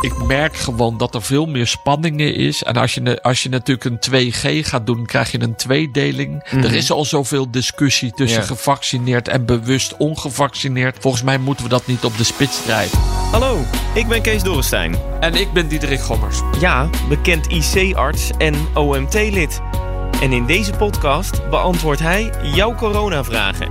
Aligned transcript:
Ik 0.00 0.22
merk 0.26 0.56
gewoon 0.56 0.96
dat 0.96 1.14
er 1.14 1.22
veel 1.22 1.46
meer 1.46 1.66
spanningen 1.66 2.34
is. 2.34 2.62
En 2.62 2.76
als 2.76 2.94
je, 2.94 3.22
als 3.22 3.42
je 3.42 3.48
natuurlijk 3.48 3.84
een 3.84 4.30
2G 4.32 4.66
gaat 4.66 4.86
doen, 4.86 5.06
krijg 5.06 5.30
je 5.30 5.40
een 5.40 5.54
tweedeling. 5.56 6.42
Er 6.44 6.74
is 6.74 6.90
al 6.90 7.04
zoveel 7.04 7.50
discussie 7.50 8.12
tussen 8.12 8.40
Ja. 8.40 8.46
gevaccineerd 8.46 9.28
en 9.28 9.46
bewust 9.46 9.96
ongevaccineerd. 9.96 10.96
Volgens 11.00 11.22
mij 11.22 11.38
moeten 11.38 11.64
we 11.64 11.70
dat 11.70 11.86
niet 11.86 12.04
op 12.04 12.16
de 12.16 12.24
spits 12.24 12.62
drijven. 12.62 12.98
Hallo, 13.30 13.58
ik 13.94 14.06
ben 14.08 14.22
Kees 14.22 14.42
Dorrestein. 14.42 14.96
En 15.20 15.34
ik 15.34 15.52
ben 15.52 15.68
Diederik 15.68 16.00
Gommers. 16.00 16.40
Ja, 16.60 16.88
bekend 17.08 17.46
IC-arts 17.46 18.30
en 18.38 18.54
OMT-lid. 18.74 19.60
En 20.22 20.32
in 20.32 20.46
deze 20.46 20.72
podcast 20.72 21.48
beantwoordt 21.50 22.00
hij 22.00 22.30
jouw 22.42 22.74
coronavragen. 22.74 23.68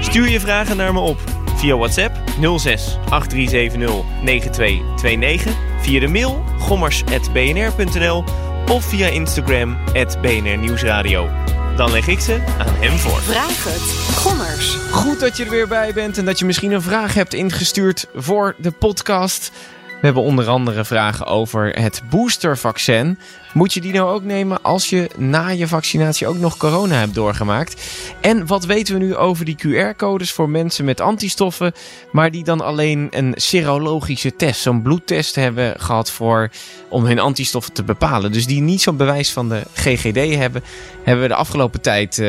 Stuur 0.00 0.28
je 0.30 0.40
vragen 0.40 0.76
naar 0.76 0.92
me 0.92 1.00
op 1.00 1.18
via 1.62 1.76
WhatsApp 1.76 2.16
06 2.58 2.98
8370 3.08 4.04
9229, 4.22 5.54
via 5.80 6.00
de 6.00 6.08
mail 6.08 6.44
gommers.bnr.nl 6.58 8.24
of 8.70 8.84
via 8.84 9.06
Instagram 9.06 9.78
BNR 10.20 10.58
Nieuwsradio. 10.58 11.28
Dan 11.76 11.90
leg 11.90 12.08
ik 12.08 12.20
ze 12.20 12.40
aan 12.58 12.74
hem 12.74 12.98
voor. 12.98 13.20
Vraag 13.20 13.64
het. 13.64 14.16
Gommers. 14.16 14.74
Goed 14.90 15.20
dat 15.20 15.36
je 15.36 15.44
er 15.44 15.50
weer 15.50 15.68
bij 15.68 15.92
bent 15.92 16.18
en 16.18 16.24
dat 16.24 16.38
je 16.38 16.44
misschien 16.44 16.72
een 16.72 16.82
vraag 16.82 17.14
hebt 17.14 17.34
ingestuurd 17.34 18.06
voor 18.14 18.54
de 18.58 18.70
podcast. 18.70 19.50
We 19.86 20.08
hebben 20.08 20.22
onder 20.22 20.48
andere 20.48 20.84
vragen 20.84 21.26
over 21.26 21.80
het 21.80 22.02
boostervaccin. 22.10 23.18
Moet 23.52 23.72
je 23.72 23.80
die 23.80 23.92
nou 23.92 24.14
ook 24.14 24.22
nemen 24.22 24.62
als 24.62 24.90
je 24.90 25.10
na 25.16 25.48
je 25.48 25.68
vaccinatie 25.68 26.26
ook 26.26 26.38
nog 26.38 26.56
corona 26.56 26.94
hebt 26.98 27.14
doorgemaakt? 27.14 27.82
En 28.20 28.46
wat 28.46 28.64
weten 28.64 28.94
we 28.94 29.04
nu 29.04 29.16
over 29.16 29.44
die 29.44 29.56
QR-codes 29.66 30.32
voor 30.32 30.48
mensen 30.48 30.84
met 30.84 31.00
antistoffen, 31.00 31.72
maar 32.12 32.30
die 32.30 32.44
dan 32.44 32.60
alleen 32.60 33.08
een 33.10 33.32
serologische 33.36 34.36
test, 34.36 34.60
zo'n 34.60 34.82
bloedtest 34.82 35.34
hebben 35.34 35.80
gehad 35.80 36.10
voor, 36.10 36.50
om 36.88 37.04
hun 37.04 37.18
antistoffen 37.18 37.72
te 37.72 37.82
bepalen. 37.82 38.32
Dus 38.32 38.46
die 38.46 38.60
niet 38.60 38.82
zo'n 38.82 38.96
bewijs 38.96 39.32
van 39.32 39.48
de 39.48 39.62
GGD 39.74 40.36
hebben, 40.36 40.62
hebben 41.02 41.22
we 41.22 41.28
de 41.28 41.34
afgelopen 41.34 41.80
tijd 41.80 42.18
eh, 42.18 42.28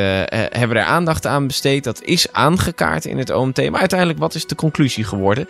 hebben 0.50 0.78
er 0.78 0.84
aandacht 0.84 1.26
aan 1.26 1.48
besteed. 1.48 1.84
Dat 1.84 2.02
is 2.04 2.32
aangekaart 2.32 3.06
in 3.06 3.18
het 3.18 3.30
OMT. 3.30 3.70
Maar 3.70 3.80
uiteindelijk, 3.80 4.20
wat 4.20 4.36
is 4.36 4.46
de 4.46 4.56
conclusie 4.56 5.04
geworden? 5.04 5.48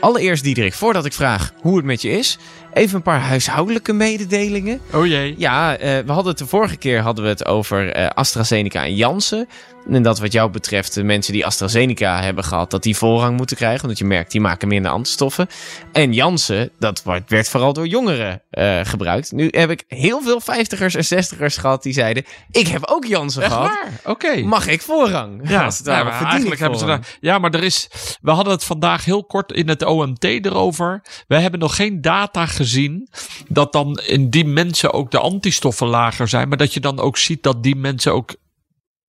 Allereerst, 0.00 0.44
Diederik, 0.44 0.74
voordat 0.74 1.04
ik 1.04 1.12
vraag 1.12 1.52
hoe 1.60 1.76
het 1.76 1.84
met 1.84 2.02
je 2.02 2.10
is, 2.10 2.38
even 2.72 2.96
een 2.96 3.02
paar 3.02 3.20
huishoudelijke 3.20 3.92
mededelingen. 3.92 4.80
Oh 4.92 5.06
Ja, 5.36 5.76
eh, 5.76 5.98
we 5.98 6.12
hadden 6.12 6.30
het 6.30 6.38
de 6.38 6.46
vorige 6.46 6.76
keer 6.76 7.00
hadden 7.00 7.24
we 7.24 7.30
het 7.30 7.46
over 7.46 7.92
eh, 7.92 8.08
AstraZeneca 8.08 8.84
en 8.84 8.94
Janssen. 8.94 9.48
En 9.90 10.02
dat 10.02 10.18
wat 10.18 10.32
jou 10.32 10.50
betreft, 10.50 10.94
de 10.94 11.02
mensen 11.02 11.32
die 11.32 11.46
AstraZeneca 11.46 12.22
hebben 12.22 12.44
gehad, 12.44 12.70
dat 12.70 12.82
die 12.82 12.96
voorrang 12.96 13.36
moeten 13.36 13.56
krijgen. 13.56 13.82
Omdat 13.82 13.98
je 13.98 14.04
merkt, 14.04 14.30
die 14.32 14.40
maken 14.40 14.68
minder 14.68 14.90
antistoffen. 14.90 15.46
En 15.92 16.12
Janssen, 16.12 16.70
dat 16.78 17.02
werd 17.26 17.48
vooral 17.48 17.72
door 17.72 17.86
jongeren 17.86 18.42
eh, 18.50 18.80
gebruikt. 18.82 19.32
Nu 19.32 19.48
heb 19.50 19.70
ik 19.70 19.84
heel 19.88 20.22
veel 20.22 20.40
vijftigers 20.40 20.94
en 20.94 21.04
zestigers 21.04 21.56
gehad 21.56 21.82
die 21.82 21.92
zeiden, 21.92 22.24
ik 22.50 22.66
heb 22.66 22.86
ook 22.86 23.04
Janssen 23.04 23.42
Echt 23.42 23.52
gehad. 23.52 23.78
Oké. 24.04 24.36
Mag 24.36 24.66
ik 24.66 24.82
voorrang? 24.82 25.48
Ja, 25.48 25.64
Als 25.64 25.78
het 25.78 25.86
ja, 25.86 25.92
ware, 25.92 26.04
maar 26.04 26.30
eigenlijk 26.30 26.60
hebben 26.60 26.78
ze 26.78 26.86
daar. 26.86 27.16
Ja, 27.20 27.38
maar 27.38 27.54
er 27.54 27.64
is. 27.64 27.88
We 28.20 28.30
hadden 28.30 28.52
het 28.52 28.64
vandaag 28.64 29.04
heel 29.04 29.24
kort 29.24 29.52
in 29.52 29.68
het 29.68 29.84
OMT 29.84 30.24
erover. 30.24 31.02
We 31.26 31.38
hebben 31.38 31.60
nog 31.60 31.76
geen 31.76 32.00
data 32.00 32.46
gezien 32.46 33.08
dat 33.48 33.72
dan 33.72 34.00
in 34.06 34.30
die 34.30 34.44
mensen 34.44 34.92
ook 34.92 35.05
de 35.10 35.18
antistoffen 35.18 35.86
lager 35.86 36.28
zijn, 36.28 36.48
maar 36.48 36.58
dat 36.58 36.74
je 36.74 36.80
dan 36.80 37.00
ook 37.00 37.16
ziet 37.16 37.42
dat 37.42 37.62
die 37.62 37.76
mensen 37.76 38.14
ook. 38.14 38.34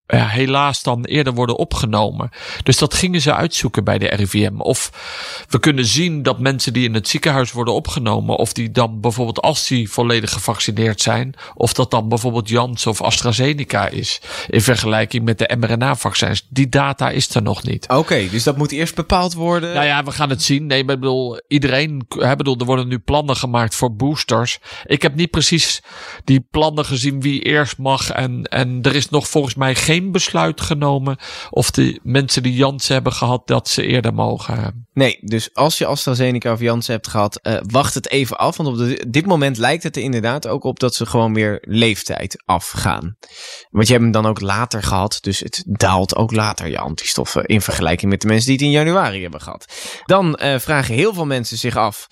Ja, 0.08 0.28
helaas 0.28 0.84
dan 0.84 1.06
eerder 1.06 1.34
worden 1.34 1.58
opgenomen. 1.58 2.30
Dus 2.64 2.78
dat 2.78 2.94
gingen 2.94 3.22
ze 3.22 3.34
uitzoeken 3.34 3.84
bij 3.84 3.98
de 3.98 4.08
RIVM. 4.08 4.60
Of 4.60 4.92
we 5.50 5.60
kunnen 5.60 5.86
zien 5.86 6.24
dat 6.24 6.40
mensen 6.40 6.74
die 6.74 6.84
in 6.84 6.94
het 6.94 7.08
ziekenhuis 7.08 7.52
worden 7.52 7.74
opgenomen, 7.74 8.36
of 8.36 8.54
die 8.54 8.72
dan 8.72 9.02
bijvoorbeeld 9.02 9.42
als 9.42 9.68
die 9.68 9.90
volledig 9.90 10.32
gevaccineerd 10.32 11.02
zijn, 11.02 11.34
of 11.54 11.74
dat 11.74 11.92
dan 11.92 12.10
bijvoorbeeld 12.10 12.50
Janssen 12.50 12.92
of 12.92 13.02
AstraZeneca 13.02 13.88
is, 13.88 14.22
in 14.50 14.62
vergelijking 14.62 15.24
met 15.24 15.38
de 15.38 15.56
mRNA-vaccins. 15.60 16.46
Die 16.50 16.70
data 16.70 17.10
is 17.10 17.36
er 17.36 17.42
nog 17.42 17.64
niet. 17.64 17.88
Oké, 17.88 18.30
dus 18.30 18.44
dat 18.44 18.58
moet 18.58 18.72
eerst 18.72 18.96
bepaald 18.96 19.34
worden. 19.34 19.74
Nou 19.74 19.86
ja, 19.86 20.04
we 20.04 20.12
gaan 20.12 20.30
het 20.30 20.44
zien. 20.44 20.66
Nee, 20.66 20.84
maar 20.84 20.96
ik 20.96 21.02
bedoel, 21.02 21.42
iedereen, 21.48 22.06
ik 22.10 22.38
bedoel, 22.38 22.58
er 22.58 22.66
worden 22.66 22.88
nu 22.88 23.00
plannen 23.00 23.36
gemaakt 23.36 23.76
voor 23.76 23.96
boosters. 23.96 24.60
Ik 24.86 25.02
heb 25.02 25.16
niet 25.16 25.32
precies 25.32 25.82
die 26.24 26.48
plannen 26.52 26.86
gezien 26.86 27.22
wie 27.22 27.42
eerst 27.42 27.78
mag. 27.78 28.12
En, 28.12 28.44
en 28.44 28.80
er 28.82 28.96
is 28.96 29.10
nog 29.10 29.28
volgens 29.28 29.56
mij 29.56 29.76
geen 29.76 29.96
besluit 30.02 30.62
genomen 30.62 31.18
of 31.50 31.72
de 31.72 32.00
mensen 32.04 32.44
die 32.44 32.54
Janssen 32.54 32.94
hebben 32.94 33.14
gehad, 33.14 33.48
dat 33.48 33.68
ze 33.68 33.86
eerder 33.86 34.14
mogen. 34.14 34.88
Nee, 34.94 35.18
dus 35.22 35.54
als 35.54 35.78
je 35.78 35.86
AstraZeneca 35.86 36.52
of 36.52 36.60
Janssen 36.60 36.94
hebt 36.94 37.08
gehad, 37.08 37.36
eh, 37.36 37.58
wacht 37.62 37.94
het 37.94 38.10
even 38.10 38.38
af. 38.38 38.58
Want 38.58 38.70
op 38.70 39.12
dit 39.12 39.26
moment 39.26 39.58
lijkt 39.58 39.84
het 39.84 39.96
er 39.96 40.02
inderdaad 40.02 40.48
ook 40.48 40.64
op 40.64 40.80
dat 40.80 40.96
ze 40.96 41.06
gewoon 41.06 41.34
weer 41.34 41.58
leeftijd 41.62 42.44
afgaan. 42.46 43.18
Want 43.70 43.88
je 43.88 43.94
hebt 43.94 44.04
hem 44.04 44.14
dan 44.14 44.26
ook 44.26 44.42
later 44.42 44.84
gehad, 44.84 45.18
dus 45.22 45.40
het 45.40 45.64
daalt 45.68 46.16
ook 46.16 46.32
later 46.32 46.68
je 46.68 46.80
antistoffen 46.80 47.46
in 47.46 47.62
vergelijking 47.62 48.12
met 48.12 48.22
de 48.22 48.28
mensen 48.28 48.46
die 48.46 48.56
het 48.56 48.66
in 48.66 48.72
januari 48.72 49.22
hebben 49.22 49.42
gehad. 49.42 49.66
Dan 50.06 50.36
eh, 50.36 50.60
vragen 50.60 50.96
heel 50.96 51.14
veel 51.14 51.26
mensen 51.26 51.58
zich 51.58 51.76
af 51.76 52.08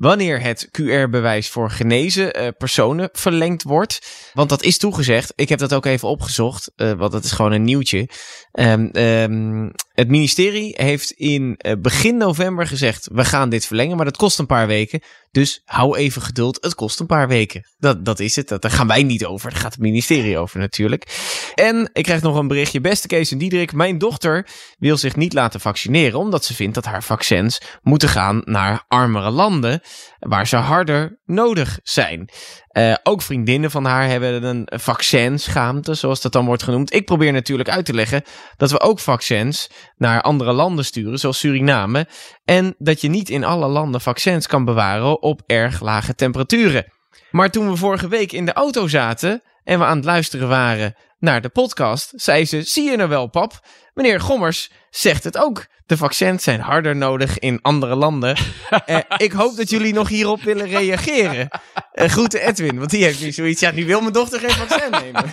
wanneer 0.00 0.40
het 0.42 0.68
QR-bewijs 0.68 1.48
voor 1.48 1.70
genezen 1.70 2.32
eh, 2.32 2.48
personen 2.58 3.08
verlengd 3.12 3.62
wordt. 3.62 4.30
Want 4.32 4.48
dat 4.48 4.62
is 4.62 4.78
toegezegd. 4.78 5.32
Ik 5.36 5.48
heb 5.48 5.58
dat 5.58 5.74
ook 5.74 5.86
even 5.86 6.08
opgezocht, 6.08 6.72
eh, 6.76 6.92
want 6.92 7.12
dat 7.12 7.24
is 7.24 7.32
gewoon 7.32 7.52
een 7.52 7.62
nieuwtje. 7.62 8.08
Ehm, 8.52 8.88
ehm, 8.92 9.68
het 10.00 10.08
ministerie 10.08 10.74
heeft 10.76 11.10
in 11.10 11.54
eh, 11.56 11.72
begin 11.78 12.16
november 12.16 12.66
gezegd: 12.66 13.08
we 13.12 13.24
gaan 13.24 13.48
dit 13.48 13.66
verlengen, 13.66 13.96
maar 13.96 14.04
dat 14.04 14.16
kost 14.16 14.38
een 14.38 14.46
paar 14.46 14.66
weken. 14.66 15.00
Dus 15.30 15.62
hou 15.64 15.96
even 15.96 16.22
geduld, 16.22 16.58
het 16.60 16.74
kost 16.74 17.00
een 17.00 17.06
paar 17.06 17.28
weken. 17.28 17.66
Dat, 17.78 18.04
dat 18.04 18.20
is 18.20 18.36
het. 18.36 18.48
Dat, 18.48 18.62
daar 18.62 18.70
gaan 18.70 18.86
wij 18.86 19.02
niet 19.02 19.24
over. 19.24 19.50
Daar 19.50 19.60
gaat 19.60 19.72
het 19.72 19.80
ministerie 19.80 20.38
over 20.38 20.58
natuurlijk. 20.58 21.06
En 21.54 21.90
ik 21.92 22.04
krijg 22.04 22.22
nog 22.22 22.36
een 22.36 22.48
berichtje. 22.48 22.80
Beste 22.80 23.06
Kees 23.06 23.30
en 23.30 23.38
Diederik, 23.38 23.72
mijn 23.72 23.98
dochter 23.98 24.46
wil 24.78 24.96
zich 24.96 25.16
niet 25.16 25.32
laten 25.32 25.60
vaccineren 25.60 26.18
omdat 26.18 26.44
ze 26.44 26.54
vindt 26.54 26.74
dat 26.74 26.84
haar 26.84 27.02
vaccins 27.02 27.60
moeten 27.82 28.08
gaan 28.08 28.42
naar 28.44 28.84
armere 28.88 29.30
landen 29.30 29.80
waar 30.18 30.46
ze 30.46 30.56
harder 30.56 31.18
nodig 31.24 31.78
zijn. 31.82 32.28
Eh, 32.70 32.94
ook 33.02 33.22
vriendinnen 33.22 33.70
van 33.70 33.84
haar 33.84 34.08
hebben 34.08 34.42
een 34.42 34.68
vaccinschaamte, 34.80 35.94
zoals 35.94 36.20
dat 36.20 36.32
dan 36.32 36.46
wordt 36.46 36.62
genoemd. 36.62 36.94
Ik 36.94 37.04
probeer 37.04 37.32
natuurlijk 37.32 37.68
uit 37.68 37.84
te 37.84 37.94
leggen 37.94 38.22
dat 38.56 38.70
we 38.70 38.80
ook 38.80 38.98
vaccins 38.98 39.70
naar 39.96 40.22
andere 40.22 40.52
landen 40.52 40.84
sturen, 40.84 41.18
zoals 41.18 41.38
Suriname. 41.38 42.06
En 42.44 42.74
dat 42.78 43.00
je 43.00 43.08
niet 43.08 43.28
in 43.28 43.44
alle 43.44 43.66
landen 43.66 44.00
vaccins 44.00 44.46
kan 44.46 44.64
bewaren 44.64 45.22
op 45.22 45.42
erg 45.46 45.80
lage 45.80 46.14
temperaturen. 46.14 46.92
Maar 47.30 47.50
toen 47.50 47.70
we 47.70 47.76
vorige 47.76 48.08
week 48.08 48.32
in 48.32 48.44
de 48.44 48.52
auto 48.52 48.86
zaten 48.86 49.42
en 49.64 49.78
we 49.78 49.84
aan 49.84 49.96
het 49.96 50.04
luisteren 50.04 50.48
waren 50.48 50.94
naar 51.18 51.40
de 51.40 51.48
podcast, 51.48 52.12
zei 52.16 52.44
ze: 52.44 52.62
Zie 52.62 52.90
je 52.90 52.96
nou 52.96 53.08
wel, 53.08 53.26
pap? 53.26 53.66
Meneer 53.94 54.20
Gommers 54.20 54.70
zegt 54.90 55.24
het 55.24 55.38
ook. 55.38 55.66
De 55.90 55.96
vaccins 55.96 56.44
zijn 56.44 56.60
harder 56.60 56.96
nodig 56.96 57.38
in 57.38 57.58
andere 57.62 57.94
landen. 57.94 58.36
Eh, 58.86 58.98
ik 59.16 59.32
hoop 59.32 59.56
dat 59.56 59.70
jullie 59.70 59.92
nog 59.92 60.08
hierop 60.08 60.42
willen 60.42 60.66
reageren. 60.66 61.48
Eh 61.92 62.08
groeten 62.08 62.46
Edwin, 62.46 62.78
want 62.78 62.90
die 62.90 63.04
heeft 63.04 63.20
nu 63.20 63.32
zoiets. 63.32 63.60
Ja, 63.60 63.70
nu 63.70 63.86
wil 63.86 64.00
mijn 64.00 64.12
dochter 64.12 64.40
geen 64.40 64.50
vaccin 64.50 64.90
nemen. 64.90 65.24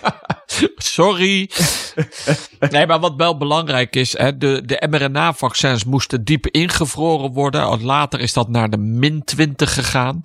Sorry. 0.97 1.49
nee, 2.69 2.87
maar 2.87 2.99
wat 2.99 3.13
wel 3.17 3.37
belangrijk 3.37 3.95
is, 3.95 4.17
hè, 4.17 4.37
de, 4.37 4.61
de 4.65 4.87
mRNA-vaccins 4.89 5.83
moesten 5.83 6.23
diep 6.23 6.47
ingevroren 6.47 7.31
worden. 7.31 7.83
Later 7.83 8.19
is 8.19 8.33
dat 8.33 8.49
naar 8.49 8.69
de 8.69 8.77
min 8.77 9.23
20 9.23 9.73
gegaan. 9.73 10.21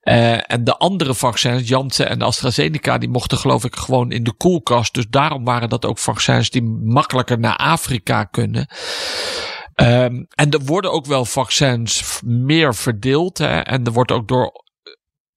Eh, 0.00 0.52
en 0.52 0.64
de 0.64 0.76
andere 0.76 1.14
vaccins, 1.14 1.68
Janssen 1.68 2.08
en 2.08 2.22
AstraZeneca, 2.22 2.98
die 2.98 3.08
mochten 3.08 3.38
geloof 3.38 3.64
ik 3.64 3.76
gewoon 3.76 4.10
in 4.12 4.24
de 4.24 4.32
koelkast. 4.32 4.94
Dus 4.94 5.06
daarom 5.10 5.44
waren 5.44 5.68
dat 5.68 5.84
ook 5.84 5.98
vaccins 5.98 6.50
die 6.50 6.62
makkelijker 6.82 7.38
naar 7.38 7.56
Afrika 7.56 8.24
kunnen. 8.24 8.68
Ehm, 9.76 10.24
en 10.34 10.50
er 10.50 10.64
worden 10.64 10.92
ook 10.92 11.06
wel 11.06 11.24
vaccins 11.24 12.20
meer 12.24 12.74
verdeeld. 12.74 13.38
Hè, 13.38 13.60
en 13.60 13.84
er 13.84 13.92
wordt 13.92 14.12
ook 14.12 14.28
door 14.28 14.64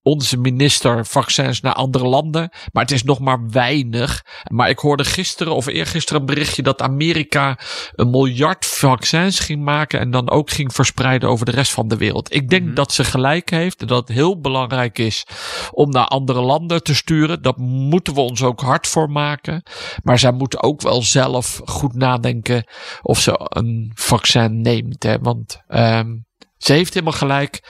onze 0.02 0.36
minister 0.36 1.06
vaccins 1.06 1.60
naar 1.60 1.72
andere 1.72 2.06
landen. 2.06 2.50
Maar 2.72 2.82
het 2.82 2.92
is 2.92 3.02
nog 3.02 3.18
maar 3.18 3.48
weinig. 3.50 4.24
Maar 4.50 4.68
ik 4.68 4.78
hoorde 4.78 5.04
gisteren 5.04 5.54
of 5.54 5.66
eergisteren 5.66 6.20
een 6.20 6.26
berichtje 6.26 6.62
dat 6.62 6.82
Amerika 6.82 7.58
een 7.94 8.10
miljard 8.10 8.66
vaccins 8.66 9.38
ging 9.38 9.62
maken. 9.62 10.00
En 10.00 10.10
dan 10.10 10.30
ook 10.30 10.50
ging 10.50 10.74
verspreiden 10.74 11.28
over 11.28 11.46
de 11.46 11.52
rest 11.52 11.72
van 11.72 11.88
de 11.88 11.96
wereld. 11.96 12.34
Ik 12.34 12.48
denk 12.48 12.64
Mhm. 12.64 12.74
dat 12.74 12.92
ze 12.92 13.04
gelijk 13.04 13.50
heeft. 13.50 13.88
Dat 13.88 14.08
het 14.08 14.16
heel 14.16 14.40
belangrijk 14.40 14.98
is 14.98 15.26
om 15.70 15.90
naar 15.90 16.06
andere 16.06 16.40
landen 16.40 16.82
te 16.82 16.94
sturen. 16.94 17.42
Dat 17.42 17.56
moeten 17.56 18.14
we 18.14 18.20
ons 18.20 18.42
ook 18.42 18.60
hard 18.60 18.86
voor 18.86 19.10
maken. 19.10 19.62
Maar 20.02 20.18
zij 20.18 20.32
moeten 20.32 20.62
ook 20.62 20.80
wel 20.80 21.02
zelf 21.02 21.60
goed 21.64 21.94
nadenken 21.94 22.64
of 23.02 23.20
ze 23.20 23.32
een 23.36 23.90
vaccin 23.94 24.60
neemt. 24.60 25.02
Hè? 25.02 25.18
Want 25.18 25.62
ehm, 25.68 26.16
ze 26.56 26.72
heeft 26.72 26.94
helemaal 26.94 27.18
gelijk. 27.18 27.60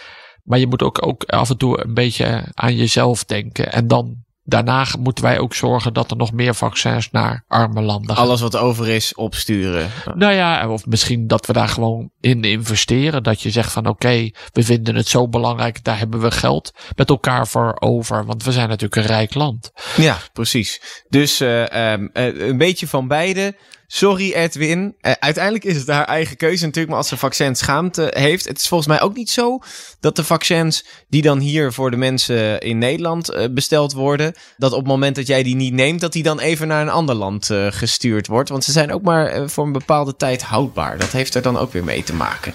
Maar 0.51 0.59
je 0.59 0.67
moet 0.67 0.83
ook, 0.83 1.07
ook 1.07 1.25
af 1.25 1.51
en 1.51 1.57
toe 1.57 1.85
een 1.85 1.95
beetje 1.95 2.45
aan 2.55 2.77
jezelf 2.77 3.25
denken. 3.25 3.73
En 3.73 3.87
dan 3.87 4.25
daarna 4.45 4.87
moeten 4.99 5.25
wij 5.25 5.39
ook 5.39 5.55
zorgen 5.55 5.93
dat 5.93 6.11
er 6.11 6.17
nog 6.17 6.33
meer 6.33 6.55
vaccins 6.55 7.11
naar 7.11 7.45
arme 7.49 7.81
landen 7.81 8.17
gaan. 8.17 8.25
Alles 8.25 8.41
wat 8.41 8.57
over 8.57 8.89
is, 8.89 9.15
opsturen. 9.15 9.91
Nou 10.15 10.33
ja, 10.33 10.69
of 10.69 10.87
misschien 10.87 11.27
dat 11.27 11.47
we 11.47 11.53
daar 11.53 11.69
gewoon 11.69 12.11
in 12.21 12.45
investeren. 12.45 13.23
Dat 13.23 13.41
je 13.41 13.51
zegt 13.51 13.73
van 13.73 13.87
oké, 13.87 14.31
we 14.53 14.63
vinden 14.63 14.95
het 14.95 15.09
zo 15.09 15.29
belangrijk, 15.29 15.85
daar 15.85 15.99
hebben 15.99 16.21
we 16.21 16.31
geld 16.31 16.73
met 16.97 17.09
elkaar 17.09 17.47
voor 17.47 17.77
over. 17.79 18.25
Want 18.25 18.45
we 18.45 18.53
zijn 18.53 18.69
natuurlijk 18.69 18.97
een 18.97 19.15
rijk 19.17 19.35
land. 19.35 19.71
Ja, 19.97 20.19
precies. 20.33 20.81
Dus 21.09 21.41
eh, 21.41 21.93
ehm, 21.93 22.09
eh, 22.13 22.49
een 22.49 22.59
beetje 22.59 22.87
van 22.87 23.09
beide. 23.09 23.55
Sorry 23.93 24.33
Edwin. 24.33 24.95
Eh, 25.01 25.13
uiteindelijk 25.21 25.65
is 25.65 25.77
het 25.77 25.87
haar 25.87 26.05
eigen 26.05 26.37
keuze 26.37 26.65
natuurlijk. 26.65 26.89
Maar 26.89 26.99
als 26.99 27.09
ze 27.09 27.17
vaccins 27.17 27.59
schaamte 27.59 28.11
heeft. 28.17 28.49
Het 28.49 28.59
is 28.59 28.69
volgens 28.69 28.89
mij 28.89 29.01
ook 29.01 29.17
niet 29.17 29.31
zo 29.31 29.59
dat 30.01 30.17
de 30.17 30.25
vaccins 30.25 30.85
die 31.09 31.23
dan 31.23 31.39
hier 31.39 31.73
voor 31.73 31.91
de 31.91 31.97
mensen 31.97 32.61
in 32.61 32.79
Nederland 32.79 33.29
eh, 33.29 33.45
besteld 33.51 33.93
worden. 33.93 34.35
Dat 34.57 34.73
op 34.73 34.79
het 34.79 34.87
moment 34.87 35.17
dat 35.17 35.27
jij 35.27 35.43
die 35.43 35.55
niet 35.55 35.73
neemt. 35.73 36.01
Dat 36.01 36.13
die 36.13 36.23
dan 36.23 36.41
even 36.41 36.69
naar 36.69 36.83
een 36.83 36.91
ander 36.91 37.15
land 37.15 37.51
eh, 37.51 37.67
gestuurd 37.71 38.27
wordt. 38.27 38.49
Want 38.49 38.65
ze 38.65 38.73
zijn 38.73 38.93
ook 38.93 39.03
maar 39.03 39.51
voor 39.51 39.67
een 39.67 39.73
bepaalde 39.73 40.17
tijd 40.17 40.43
houdbaar. 40.43 40.99
Dat 40.99 41.13
heeft 41.13 41.35
er 41.35 41.43
dan 41.43 41.59
ook 41.59 41.73
weer 41.73 41.85
mee 41.85 42.03
te 42.03 42.15
maken. 42.15 42.55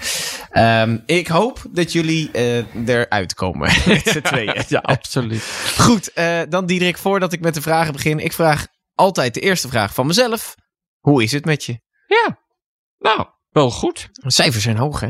Ehm, 0.49 0.97
ik 1.05 1.27
hoop 1.27 1.61
dat 1.69 1.91
jullie 1.91 2.31
eruit 2.85 3.33
komen 3.33 3.71
met 3.87 4.07
z'n 4.07 4.21
tweeën. 4.21 4.53
Ja, 4.67 4.79
absoluut. 4.79 5.43
Goed, 5.77 6.11
dan 6.49 6.65
Diederik, 6.65 6.97
voordat 6.97 7.33
ik 7.33 7.39
met 7.39 7.53
de 7.53 7.61
vragen 7.61 7.93
begin. 7.93 8.19
Ik 8.19 8.33
vraag 8.33 8.67
altijd 8.95 9.33
de 9.33 9.39
eerste 9.39 9.67
vraag 9.67 9.93
van 9.93 10.07
mezelf. 10.07 10.55
Hoe 11.06 11.24
is 11.24 11.31
het 11.31 11.46
met 11.46 11.63
je? 11.63 11.80
Ja, 12.07 12.40
nou, 12.98 13.25
wel 13.50 13.72
goed. 13.72 14.10
De 14.12 14.31
cijfers 14.31 14.63
zijn 14.63 14.78
hoog, 14.78 15.00
hè? 15.00 15.10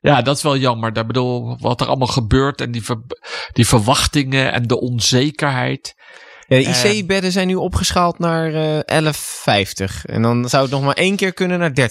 Ja, 0.00 0.22
dat 0.22 0.36
is 0.36 0.42
wel 0.42 0.56
jammer. 0.56 0.96
Ik 0.96 1.06
bedoel, 1.06 1.58
wat 1.58 1.80
er 1.80 1.86
allemaal 1.86 2.06
gebeurt 2.06 2.60
en 2.60 2.70
die, 2.70 2.84
ver- 2.84 3.02
die 3.52 3.66
verwachtingen 3.66 4.52
en 4.52 4.66
de 4.66 4.80
onzekerheid. 4.80 5.94
Ja, 6.48 6.56
de 6.58 6.88
IC-bedden 6.98 7.32
zijn 7.32 7.46
nu 7.46 7.54
opgeschaald 7.54 8.18
naar 8.18 8.54
eh 8.84 9.02
11,50. 9.04 10.02
En 10.02 10.22
dan 10.22 10.48
zou 10.48 10.62
het 10.62 10.72
nog 10.72 10.82
maar 10.82 10.94
één 10.94 11.16
keer 11.16 11.32
kunnen 11.32 11.58
naar 11.58 11.90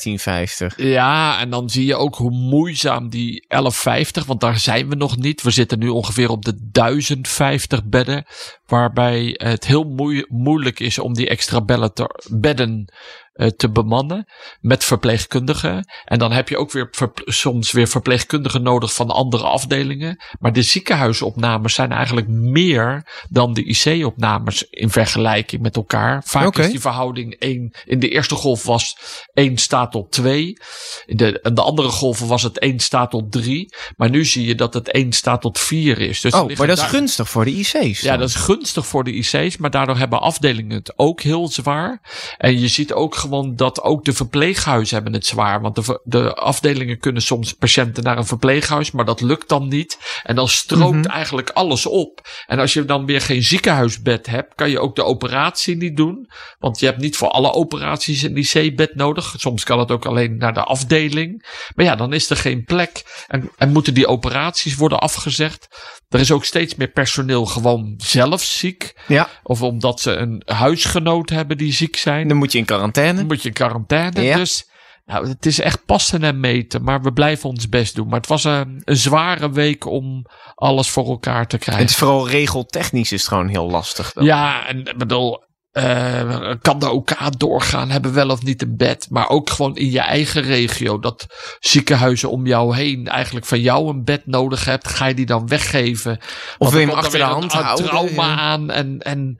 13,50. 0.70 0.76
Ja, 0.76 1.40
en 1.40 1.50
dan 1.50 1.70
zie 1.70 1.86
je 1.86 1.96
ook 1.96 2.16
hoe 2.16 2.32
moeizaam 2.32 3.10
die 3.10 3.46
1150, 3.48 4.26
want 4.26 4.40
daar 4.40 4.60
zijn 4.60 4.90
we 4.90 4.96
nog 4.96 5.18
niet. 5.18 5.42
We 5.42 5.52
zitten 5.52 5.80
nu 5.80 5.88
ongeveer 5.88 6.30
op 6.30 6.46
de 6.46 6.54
1050 6.72 7.86
bedden, 7.86 8.26
waarbij 8.67 9.33
het 9.38 9.65
heel 9.65 9.83
moe- 9.83 10.25
moeilijk 10.29 10.79
is 10.79 11.00
om 11.00 11.13
die 11.13 11.29
extra 11.29 11.62
bedden 11.62 11.94
te, 11.94 12.09
bedden, 12.31 12.94
eh, 13.33 13.47
te 13.47 13.69
bemannen 13.69 14.25
met 14.62 14.83
verpleegkundigen. 14.83 15.88
En 16.06 16.19
dan 16.19 16.31
heb 16.31 16.50
je 16.50 16.57
ook 16.57 16.71
weer 16.71 16.89
soms 17.25 17.71
weer 17.71 17.88
verpleegkundigen 17.88 18.62
nodig 18.63 18.94
van 18.94 19.09
andere 19.09 19.44
afdelingen. 19.44 20.23
Maar 20.39 20.53
de 20.53 20.62
ziekenhuisopnames 20.62 21.73
zijn 21.73 21.91
eigenlijk 21.91 22.27
meer 22.27 23.07
dan 23.29 23.53
de 23.53 23.63
IC-opnames 23.63 24.63
in 24.69 24.89
vergelijking 24.89 25.62
met 25.62 25.75
elkaar. 25.75 26.21
Vaak 26.25 26.44
is 26.57 26.71
die 26.71 26.79
verhouding 26.79 27.35
1. 27.39 27.73
In 27.85 28.00
de 28.00 28.09
eerste 28.09 28.35
golf 28.35 28.63
was 28.63 28.97
1 29.33 29.57
staat 29.57 29.91
tot 29.91 30.12
2. 30.12 30.57
In 31.06 31.17
de, 31.17 31.39
in 31.44 31.53
de 31.56 31.62
andere 31.62 31.89
golven 31.89 32.27
was 32.27 32.44
het 32.44 32.59
1 32.59 32.79
staat 32.79 33.09
tot 33.12 33.31
3. 33.31 33.73
Maar 33.97 34.09
nu 34.09 34.25
zie 34.25 34.45
je 34.45 34.56
dat 34.56 34.73
het 34.73 34.91
1 34.91 35.12
staat 35.12 35.41
tot 35.41 35.59
4 35.59 36.00
is. 36.00 36.21
Dus 36.21 36.33
Oh, 36.33 36.57
maar 36.57 36.67
dat 36.67 36.77
is 36.77 36.83
gunstig 36.83 37.29
voor 37.29 37.45
de 37.45 37.51
IC's. 37.51 38.01
ja, 38.01 38.17
dat 38.17 38.29
is 38.29 38.35
gunstig 38.35 38.55
voor 38.63 39.04
de 39.04 39.12
IC's, 39.13 39.57
maar 39.57 39.69
daardoor 39.69 39.98
hebben 39.98 40.22
afdelingen 40.22 40.78
het 40.78 40.94
ook 40.96 41.22
heel 41.22 41.48
zwaar. 41.48 42.02
En 42.38 42.60
je 42.60 42.68
ziet 42.68 42.94
ook 42.94 43.16
gewoon 43.16 43.56
dat 43.56 43.81
ook 43.81 44.06
de 44.06 44.13
verpleeghuizen 44.13 44.96
hebben 44.96 45.13
het 45.13 45.25
zwaar. 45.25 45.62
Want 45.62 45.75
de, 45.75 46.02
de 46.04 46.34
afdelingen 46.34 47.00
kunnen 47.00 47.22
soms 47.22 47.54
patiënten 47.54 48.04
naar 48.04 48.18
een 48.18 48.25
verpleeghuis, 48.25 48.92
maar 48.92 49.06
dat 49.06 49.22
lukt 49.22 49.50
dan 49.50 49.68
niet. 49.68 49.98
En 50.24 50.36
dan 50.36 50.48
stroomt 50.48 51.06
Mhm. 51.06 51.13
eigenlijk 51.13 51.50
alles 51.50 51.86
op. 51.86 52.28
En 52.48 52.60
als 52.60 52.74
je 52.74 52.86
dan 52.86 53.06
weer 53.06 53.22
geen 53.22 53.44
ziekenhuisbed 53.44 54.25
hebt, 54.25 54.56
kan 54.56 54.69
je 54.69 54.80
ook 54.80 54.96
de 54.96 55.04
operatie 55.04 55.75
niet 55.75 55.98
doen. 55.98 56.30
Want 56.60 56.80
je 56.80 56.86
hebt 56.86 57.01
niet 57.01 57.18
voor 57.18 57.28
alle 57.30 57.54
operaties 57.54 58.22
een 58.22 58.38
IC-bed 58.38 58.96
nodig. 58.96 59.34
Soms 59.38 59.63
kan 59.63 59.80
het 59.80 59.92
ook 59.92 60.06
alleen 60.06 60.38
naar 60.38 60.54
de 60.54 60.63
afdeling. 60.63 61.46
Maar 61.75 61.86
ja, 61.86 61.96
dan 61.96 62.13
is 62.13 62.30
er 62.30 62.38
geen 62.38 62.63
plek. 62.63 63.24
En, 63.28 63.51
en 63.58 63.72
moeten 63.72 63.94
die 63.94 64.08
operaties 64.08 64.75
worden 64.75 65.00
afgezegd. 65.00 65.68
Er 66.10 66.19
is 66.19 66.31
ook 66.31 66.46
steeds 66.46 66.75
meer 66.75 66.88
personeel 66.88 67.46
gewoon 67.46 67.94
zelf 67.98 68.42
ziek. 68.45 68.95
Ja, 69.07 69.27
Of 69.44 69.62
omdat 69.62 70.00
ze 70.01 70.12
een 70.12 70.42
huisgenoot 70.45 71.30
hebben 71.30 71.57
die 71.57 71.74
ziek 71.74 71.95
zijn. 71.95 72.27
dan 72.27 72.38
moet 72.38 72.51
je 72.51 72.57
in 72.57 72.65
quarantaine. 72.65 73.18
Dan 73.18 73.25
moet 73.27 73.42
je 73.42 73.47
in 73.47 73.53
quarantaine. 73.53 74.21
Ja. 74.21 74.36
Dus 74.38 74.69
nou, 75.06 75.27
het 75.27 75.45
is 75.45 75.59
echt 75.59 75.86
passen 75.86 76.24
en 76.24 76.39
meten. 76.39 76.83
Maar 76.83 77.01
we 77.01 77.13
blijven 77.13 77.50
ons 77.50 77.69
best 77.69 77.95
doen. 77.95 78.07
Maar 78.07 78.19
het 78.19 78.27
was 78.30 78.44
een, 78.44 78.81
een 78.83 78.95
zware 78.97 79.51
week 79.51 79.86
om 79.86 80.25
alles 80.56 80.89
voor 80.89 81.06
elkaar 81.07 81.47
te 81.47 81.57
krijgen. 81.57 81.83
Het 81.83 81.92
is 81.94 81.97
vooral 82.00 82.30
regeltechnisch 82.30 83.12
is 83.12 83.19
het 83.19 83.30
gewoon 83.30 83.47
heel 83.47 83.69
lastig. 83.69 84.13
dan. 84.13 84.24
Ja, 84.24 84.68
en 84.68 84.80
ik 84.86 84.98
bedoel, 84.98 85.44
eh, 85.75 86.51
kan 86.62 86.80
de 86.80 86.89
OK 86.89 87.10
doorgaan, 87.38 87.89
hebben 87.89 88.13
wel 88.13 88.30
of 88.30 88.44
niet 88.44 88.62
een 88.62 88.77
bed. 88.77 89.07
Maar 89.10 89.30
ook 89.30 89.50
gewoon 89.50 89.75
in 89.75 89.92
je 89.92 90.00
eigen 90.00 90.42
regio. 90.42 91.00
Dat 91.00 91.25
ziekenhuizen 91.60 92.30
om 92.30 92.48
jou 92.48 92.75
heen 92.75 93.07
eigenlijk 93.07 93.45
van 93.45 93.60
jou 93.60 93.89
een 93.89 94.04
bed 94.04 94.25
nodig 94.25 94.66
hebt. 94.66 94.88
Ga 94.88 95.06
je 95.06 95.13
die 95.13 95.25
dan 95.25 95.48
weggeven? 95.48 96.19
Want 96.57 96.72
wil 96.72 96.80
je 96.80 96.88
hem 96.88 96.95
achter 96.95 97.19
de 97.19 97.25
hand 97.25 97.54
een, 97.54 97.60
een 97.60 97.66
houden, 97.66 97.86
trauma 97.86 98.27
ja. 98.27 98.36
aan. 98.36 98.72
En, 98.72 99.00
en 99.00 99.38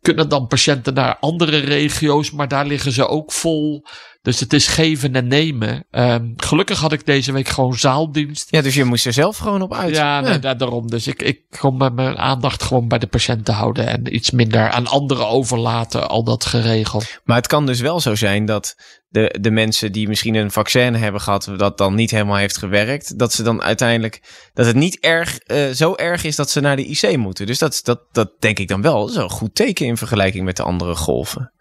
kunnen 0.00 0.28
dan 0.28 0.46
patiënten 0.46 0.94
naar 0.94 1.16
andere 1.20 1.58
regio's. 1.58 2.30
Maar 2.30 2.48
daar 2.48 2.66
liggen 2.66 2.92
ze 2.92 3.08
ook 3.08 3.32
vol. 3.32 3.86
Dus 4.28 4.40
het 4.40 4.52
is 4.52 4.66
geven 4.66 5.14
en 5.14 5.26
nemen. 5.26 5.86
Ehm, 5.90 6.32
gelukkig 6.36 6.78
had 6.78 6.92
ik 6.92 7.06
deze 7.06 7.32
week 7.32 7.48
gewoon 7.48 7.74
zaaldienst. 7.74 8.50
Ja, 8.50 8.62
dus 8.62 8.74
je 8.74 8.84
moest 8.84 9.06
er 9.06 9.12
zelf 9.12 9.36
gewoon 9.36 9.62
op 9.62 9.74
uit. 9.74 9.94
Ja, 9.94 10.20
nee, 10.20 10.38
da- 10.38 10.54
daarom. 10.54 10.90
Dus 10.90 11.06
ik, 11.06 11.22
ik 11.22 11.40
kon 11.58 11.76
mijn 11.76 12.18
aandacht 12.18 12.62
gewoon 12.62 12.88
bij 12.88 12.98
de 12.98 13.06
patiënten 13.06 13.54
houden. 13.54 13.86
En 13.86 14.14
iets 14.14 14.30
minder 14.30 14.70
aan 14.70 14.86
anderen 14.86 15.28
overlaten. 15.28 16.08
Al 16.08 16.24
dat 16.24 16.44
geregeld. 16.44 17.20
Maar 17.24 17.36
het 17.36 17.46
kan 17.46 17.66
dus 17.66 17.80
wel 17.80 18.00
zo 18.00 18.14
zijn 18.14 18.44
dat 18.44 18.74
de, 19.08 19.36
de 19.40 19.50
mensen 19.50 19.92
die 19.92 20.08
misschien 20.08 20.34
een 20.34 20.50
vaccin 20.50 20.94
hebben 20.94 21.20
gehad, 21.20 21.50
dat 21.56 21.78
dan 21.78 21.94
niet 21.94 22.10
helemaal 22.10 22.36
heeft 22.36 22.56
gewerkt, 22.56 23.18
dat 23.18 23.32
ze 23.32 23.42
dan 23.42 23.62
uiteindelijk, 23.62 24.22
dat 24.54 24.66
het 24.66 24.76
niet 24.76 24.98
erg, 25.00 25.38
eh, 25.38 25.68
zo 25.68 25.94
erg 25.94 26.24
is 26.24 26.36
dat 26.36 26.50
ze 26.50 26.60
naar 26.60 26.76
de 26.76 26.86
IC 26.90 27.16
moeten. 27.16 27.46
Dus 27.46 27.58
dat, 27.58 27.80
dat, 27.82 28.00
dat 28.12 28.30
denk 28.38 28.58
ik 28.58 28.68
dan 28.68 28.82
wel. 28.82 29.00
Dat 29.00 29.08
is 29.08 29.14
wel 29.14 29.24
een 29.24 29.30
goed 29.30 29.54
teken 29.54 29.86
in 29.86 29.96
vergelijking 29.96 30.44
met 30.44 30.56
de 30.56 30.62
andere 30.62 30.94
golven. 30.94 31.52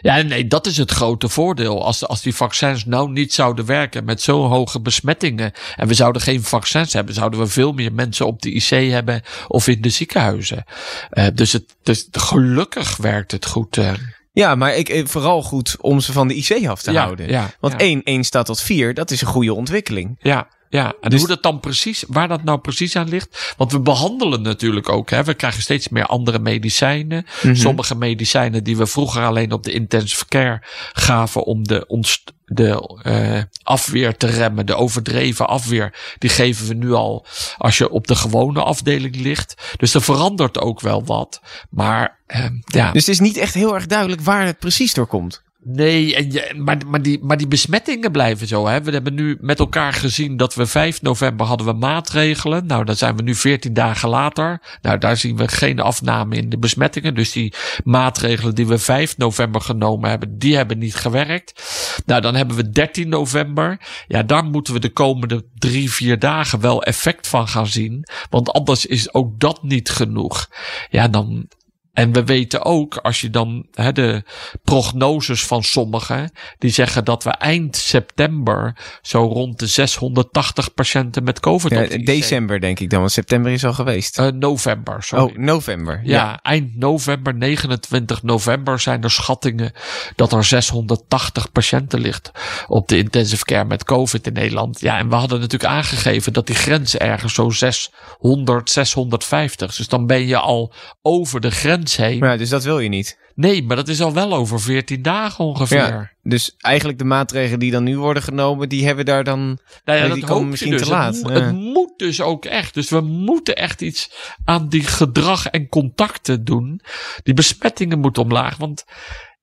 Ja, 0.00 0.22
nee, 0.22 0.46
dat 0.46 0.66
is 0.66 0.76
het 0.76 0.90
grote 0.90 1.28
voordeel. 1.28 1.84
Als, 1.84 2.06
als 2.06 2.22
die 2.22 2.34
vaccins 2.34 2.84
nou 2.84 3.10
niet 3.10 3.34
zouden 3.34 3.66
werken 3.66 4.04
met 4.04 4.22
zo'n 4.22 4.48
hoge 4.48 4.80
besmettingen. 4.80 5.52
en 5.76 5.88
we 5.88 5.94
zouden 5.94 6.22
geen 6.22 6.42
vaccins 6.42 6.92
hebben, 6.92 7.14
zouden 7.14 7.40
we 7.40 7.46
veel 7.46 7.72
meer 7.72 7.92
mensen 7.92 8.26
op 8.26 8.42
de 8.42 8.50
IC 8.50 8.90
hebben. 8.90 9.22
of 9.48 9.68
in 9.68 9.80
de 9.82 9.88
ziekenhuizen. 9.90 10.64
Eh, 11.10 11.26
dus, 11.34 11.52
het, 11.52 11.64
dus 11.82 12.08
gelukkig 12.10 12.96
werkt 12.96 13.30
het 13.32 13.46
goed. 13.46 13.76
eh. 13.76 13.92
Ja, 14.32 14.54
maar 14.54 14.76
ik, 14.76 14.88
eh, 14.88 15.06
vooral 15.06 15.42
goed 15.42 15.76
om 15.80 16.00
ze 16.00 16.12
van 16.12 16.28
de 16.28 16.34
IC 16.34 16.66
af 16.68 16.82
te 16.82 16.92
ja, 16.92 17.02
houden. 17.02 17.28
Ja, 17.28 17.50
Want 17.60 17.72
ja. 17.72 17.78
1, 17.78 18.02
1 18.04 18.24
staat 18.24 18.46
tot 18.46 18.60
4, 18.60 18.94
dat 18.94 19.10
is 19.10 19.20
een 19.20 19.26
goede 19.26 19.54
ontwikkeling. 19.54 20.18
Ja, 20.20 20.48
ja. 20.74 20.94
En 21.00 21.10
Dus- 21.10 21.18
hoe 21.18 21.28
dat 21.28 21.42
dan 21.42 21.60
precies, 21.60 22.04
waar 22.08 22.28
dat 22.28 22.42
nou 22.44 22.58
precies 22.58 22.96
aan 22.96 23.08
ligt. 23.08 23.54
Want 23.56 23.72
we 23.72 23.80
behandelen 23.80 24.42
natuurlijk 24.42 24.88
ook. 24.88 25.10
Hè. 25.10 25.24
We 25.24 25.34
krijgen 25.34 25.62
steeds 25.62 25.88
meer 25.88 26.06
andere 26.06 26.38
medicijnen. 26.38 27.26
Mhm. 27.42 27.54
Sommige 27.54 27.94
medicijnen 27.94 28.64
die 28.64 28.76
we 28.76 28.86
vroeger 28.86 29.24
alleen 29.24 29.52
op 29.52 29.62
de 29.62 29.72
intensive 29.72 30.26
care 30.26 30.62
gaven 30.92 31.44
om 31.44 31.64
de, 31.66 31.86
ontst- 31.86 32.32
de 32.44 32.98
eh, 33.02 33.42
afweer 33.62 34.16
te 34.16 34.26
remmen, 34.26 34.66
de 34.66 34.74
overdreven 34.74 35.48
afweer, 35.48 35.94
die 36.18 36.30
geven 36.30 36.66
we 36.66 36.74
nu 36.74 36.92
al 36.92 37.26
als 37.58 37.78
je 37.78 37.90
op 37.90 38.06
de 38.06 38.14
gewone 38.16 38.62
afdeling 38.62 39.16
ligt. 39.16 39.54
Dus 39.76 39.94
er 39.94 40.02
verandert 40.02 40.60
ook 40.60 40.80
wel 40.80 41.04
wat. 41.04 41.40
Maar 41.70 42.18
eh, 42.26 42.44
ja, 42.64 42.92
Dus 42.92 43.06
het 43.06 43.14
is 43.14 43.20
niet 43.20 43.36
echt 43.36 43.54
heel 43.54 43.74
erg 43.74 43.86
duidelijk 43.86 44.20
waar 44.20 44.46
het 44.46 44.58
precies 44.58 44.94
door 44.94 45.06
komt. 45.06 45.42
Nee, 45.66 46.14
en 46.14 46.32
je, 46.32 46.54
maar, 46.56 46.78
maar, 46.86 47.02
die, 47.02 47.18
maar 47.22 47.36
die 47.36 47.48
besmettingen 47.48 48.12
blijven 48.12 48.46
zo. 48.46 48.66
Hè? 48.66 48.82
We 48.82 48.90
hebben 48.90 49.14
nu 49.14 49.38
met 49.40 49.58
elkaar 49.58 49.92
gezien 49.92 50.36
dat 50.36 50.54
we 50.54 50.66
5 50.66 51.02
november 51.02 51.46
hadden 51.46 51.66
we 51.66 51.72
maatregelen. 51.72 52.66
Nou, 52.66 52.84
dan 52.84 52.96
zijn 52.96 53.16
we 53.16 53.22
nu 53.22 53.34
14 53.34 53.74
dagen 53.74 54.08
later. 54.08 54.62
Nou, 54.82 54.98
daar 54.98 55.16
zien 55.16 55.36
we 55.36 55.48
geen 55.48 55.80
afname 55.80 56.36
in 56.36 56.48
de 56.48 56.58
besmettingen. 56.58 57.14
Dus 57.14 57.32
die 57.32 57.54
maatregelen 57.84 58.54
die 58.54 58.66
we 58.66 58.78
5 58.78 59.16
november 59.16 59.60
genomen 59.60 60.10
hebben, 60.10 60.38
die 60.38 60.56
hebben 60.56 60.78
niet 60.78 60.94
gewerkt. 60.94 61.62
Nou, 62.06 62.20
dan 62.20 62.34
hebben 62.34 62.56
we 62.56 62.70
13 62.70 63.08
november. 63.08 63.80
Ja, 64.06 64.22
daar 64.22 64.44
moeten 64.44 64.74
we 64.74 64.80
de 64.80 64.92
komende 64.92 65.44
drie, 65.58 65.92
vier 65.92 66.18
dagen 66.18 66.60
wel 66.60 66.82
effect 66.82 67.28
van 67.28 67.48
gaan 67.48 67.66
zien. 67.66 68.08
Want 68.30 68.52
anders 68.52 68.86
is 68.86 69.14
ook 69.14 69.40
dat 69.40 69.62
niet 69.62 69.90
genoeg. 69.90 70.50
Ja, 70.90 71.08
dan, 71.08 71.48
en 71.94 72.12
we 72.12 72.24
weten 72.24 72.64
ook, 72.64 72.96
als 72.96 73.20
je 73.20 73.30
dan 73.30 73.66
hè, 73.74 73.92
de 73.92 74.22
prognoses 74.64 75.46
van 75.46 75.62
sommigen, 75.62 76.30
die 76.58 76.70
zeggen 76.70 77.04
dat 77.04 77.24
we 77.24 77.30
eind 77.30 77.76
september 77.76 78.76
zo 79.02 79.24
rond 79.24 79.58
de 79.58 79.66
680 79.66 80.74
patiënten 80.74 81.24
met 81.24 81.40
COVID 81.40 81.72
Ja, 81.72 81.86
de 81.86 82.02
december 82.02 82.60
denk 82.60 82.80
ik 82.80 82.90
dan, 82.90 82.98
want 82.98 83.12
september 83.12 83.52
is 83.52 83.64
al 83.64 83.72
geweest. 83.72 84.18
Eh, 84.18 84.26
november, 84.26 85.02
sorry. 85.02 85.24
oh, 85.24 85.36
november. 85.36 86.00
Ja, 86.04 86.38
eind 86.42 86.76
november, 86.76 87.34
29 87.34 88.22
november 88.22 88.80
zijn 88.80 89.02
er 89.02 89.10
schattingen 89.10 89.72
dat 90.16 90.32
er 90.32 90.44
680 90.44 91.52
patiënten 91.52 92.00
ligt 92.00 92.30
op 92.68 92.88
de 92.88 92.96
intensive 92.96 93.44
care 93.44 93.64
met 93.64 93.84
COVID 93.84 94.26
in 94.26 94.32
Nederland. 94.32 94.80
Ja, 94.80 94.98
en 94.98 95.08
we 95.08 95.14
hadden 95.14 95.40
natuurlijk 95.40 95.72
aangegeven 95.72 96.32
dat 96.32 96.46
die 96.46 96.56
grens 96.56 96.96
ergens 96.96 97.34
zo 97.34 97.50
600, 97.50 98.70
650. 98.70 99.76
Dus 99.76 99.88
dan 99.88 100.06
ben 100.06 100.26
je 100.26 100.38
al 100.38 100.72
over 101.02 101.40
de 101.40 101.50
grens 101.50 101.83
Ja, 102.18 102.36
dus 102.36 102.48
dat 102.48 102.64
wil 102.64 102.78
je 102.78 102.88
niet. 102.88 103.18
Nee, 103.34 103.62
maar 103.62 103.76
dat 103.76 103.88
is 103.88 104.00
al 104.00 104.12
wel 104.12 104.34
over 104.34 104.60
14 104.60 105.02
dagen 105.02 105.44
ongeveer. 105.44 105.78
Ja. 105.78 106.10
Dus 106.22 106.54
eigenlijk 106.58 106.98
de 106.98 107.04
maatregelen 107.04 107.58
die 107.58 107.70
dan 107.70 107.84
nu 107.84 107.98
worden 107.98 108.22
genomen, 108.22 108.68
die 108.68 108.86
hebben 108.86 109.04
daar 109.04 109.24
dan... 109.24 109.58
Nou 109.84 109.98
ja, 109.98 110.06
dat 110.06 110.14
die 110.14 110.24
hoop 110.24 110.34
komen 110.34 110.48
misschien 110.48 110.70
dus. 110.70 110.82
te 110.82 110.88
laat. 110.88 111.14
Het, 111.16 111.28
Ja. 111.28 111.32
het 111.32 111.52
moet 111.52 111.92
dus 111.98 112.20
ook 112.20 112.44
echt. 112.44 112.74
Dus 112.74 112.90
we 112.90 113.00
moeten 113.00 113.56
echt 113.56 113.80
iets 113.80 114.10
aan 114.44 114.68
die 114.68 114.82
gedrag 114.84 115.46
en 115.46 115.68
contacten 115.68 116.44
doen. 116.44 116.80
Die 117.22 117.34
besmettingen 117.34 117.98
moeten 117.98 118.22
omlaag. 118.22 118.56
Want 118.56 118.84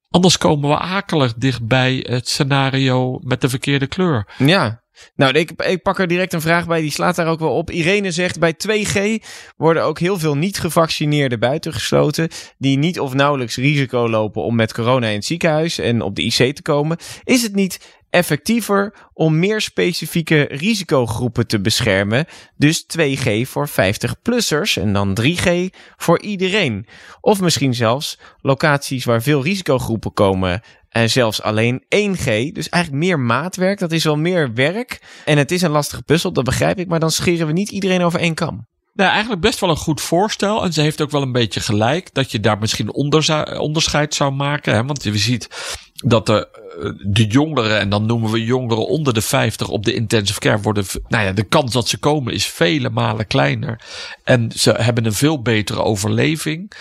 anders 0.10 0.38
komen 0.38 0.70
we 0.70 0.78
akelig 0.78 1.34
dicht 1.34 1.68
bij 1.68 2.06
het 2.08 2.30
scenario 2.30 3.20
met 3.22 3.42
de 3.42 3.50
verkeerde 3.50 3.88
kleur. 3.88 4.28
Ja. 4.38 4.81
Nou, 5.16 5.34
ik, 5.34 5.52
ik 5.52 5.82
pak 5.82 6.00
er 6.00 6.08
direct 6.08 6.34
een 6.34 6.42
vraag 6.42 6.68
bij, 6.68 6.82
die 6.82 6.92
slaat 6.92 7.16
daar 7.16 7.28
ook 7.28 7.40
wel 7.40 7.56
op. 7.56 7.72
Irene 7.72 8.12
zegt, 8.12 8.40
bij 8.40 8.56
2G 8.68 9.26
worden 9.58 9.84
ook 9.84 10.00
heel 10.00 10.20
veel 10.20 10.36
niet-gevaccineerden 10.36 11.40
buitengesloten... 11.40 12.30
die 12.58 12.78
niet 12.78 13.00
of 13.00 13.14
nauwelijks 13.14 13.56
risico 13.56 14.10
lopen 14.10 14.44
om 14.44 14.56
met 14.56 14.74
corona 14.74 15.08
in 15.08 15.16
het 15.16 15.26
ziekenhuis 15.26 15.78
en 15.78 16.02
op 16.02 16.16
de 16.16 16.24
IC 16.24 16.56
te 16.56 16.62
komen. 16.62 16.98
Is 17.24 17.42
het 17.42 17.56
niet 17.56 18.00
effectiever 18.10 18.94
om 19.14 19.40
meer 19.40 19.62
specifieke 19.62 20.48
risicogroepen 20.50 21.48
te 21.48 21.62
beschermen? 21.62 22.26
Dus 22.58 22.86
2G 22.98 23.42
voor 23.42 23.70
50-plussers 23.70 24.82
en 24.82 24.94
dan 24.94 25.18
3G 25.22 25.50
voor 25.98 26.22
iedereen. 26.22 26.86
Of 27.22 27.42
misschien 27.42 27.74
zelfs 27.74 28.20
locaties 28.42 29.06
waar 29.06 29.22
veel 29.22 29.44
risicogroepen 29.44 30.14
komen 30.14 30.62
en 30.92 31.10
zelfs 31.10 31.42
alleen 31.42 31.84
1G. 31.84 32.52
Dus 32.52 32.70
eigenlijk 32.70 33.04
meer 33.04 33.20
maatwerk. 33.20 33.80
Dat 33.80 33.92
is 33.92 34.04
wel 34.04 34.18
meer 34.18 34.54
werk. 34.54 35.02
En 35.26 35.38
het 35.38 35.52
is 35.52 35.62
een 35.62 35.72
lastige 35.72 36.02
puzzel, 36.02 36.34
dat 36.34 36.44
begrijp 36.44 36.80
ik. 36.80 36.88
Maar 36.88 37.00
dan 37.00 37.12
scheren 37.12 37.48
we 37.48 37.54
niet 37.54 37.70
iedereen 37.70 38.04
over 38.04 38.20
één 38.20 38.34
kam. 38.34 38.68
Nou, 38.94 39.12
eigenlijk 39.12 39.42
best 39.42 39.60
wel 39.60 39.70
een 39.70 39.76
goed 39.76 40.02
voorstel. 40.02 40.64
En 40.64 40.74
ze 40.74 40.82
heeft 40.82 41.02
ook 41.02 41.12
wel 41.12 41.22
een 41.22 41.32
beetje 41.32 41.60
gelijk 41.60 42.14
dat 42.14 42.32
je 42.32 42.40
daar 42.40 42.58
misschien 42.58 42.94
onderscheid 43.58 44.14
zou 44.14 44.32
maken. 44.32 44.74
Hè? 44.74 44.86
Want 44.86 45.04
je 45.04 45.18
ziet 45.18 45.48
dat 45.94 46.26
de, 46.26 46.48
eh, 46.82 47.12
de 47.14 47.26
jongeren, 47.26 47.80
en 47.80 47.90
dan 47.90 48.06
noemen 48.06 48.32
we 48.32 48.44
jongeren 48.44 48.88
onder 48.88 49.14
de 49.14 49.22
50 49.22 49.70
op 49.70 49.86
de 49.86 49.94
intensive 49.94 50.40
care 50.40 50.62
worden. 50.62 50.86
Nou 51.08 51.26
ja, 51.26 51.32
de 51.32 51.44
kans 51.44 51.74
dat 51.74 51.88
ze 51.88 51.98
komen 51.98 52.34
is 52.34 52.46
vele 52.46 52.90
malen 52.90 53.28
kleiner. 53.28 53.82
En 54.24 54.52
ze 54.56 54.72
hebben 54.72 55.06
een 55.06 55.14
veel 55.14 55.42
betere 55.42 55.84
overleving. 55.84 56.72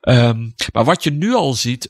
Ehm, 0.00 0.50
maar 0.72 0.84
wat 0.84 1.04
je 1.04 1.10
nu 1.10 1.34
al 1.34 1.54
ziet. 1.54 1.88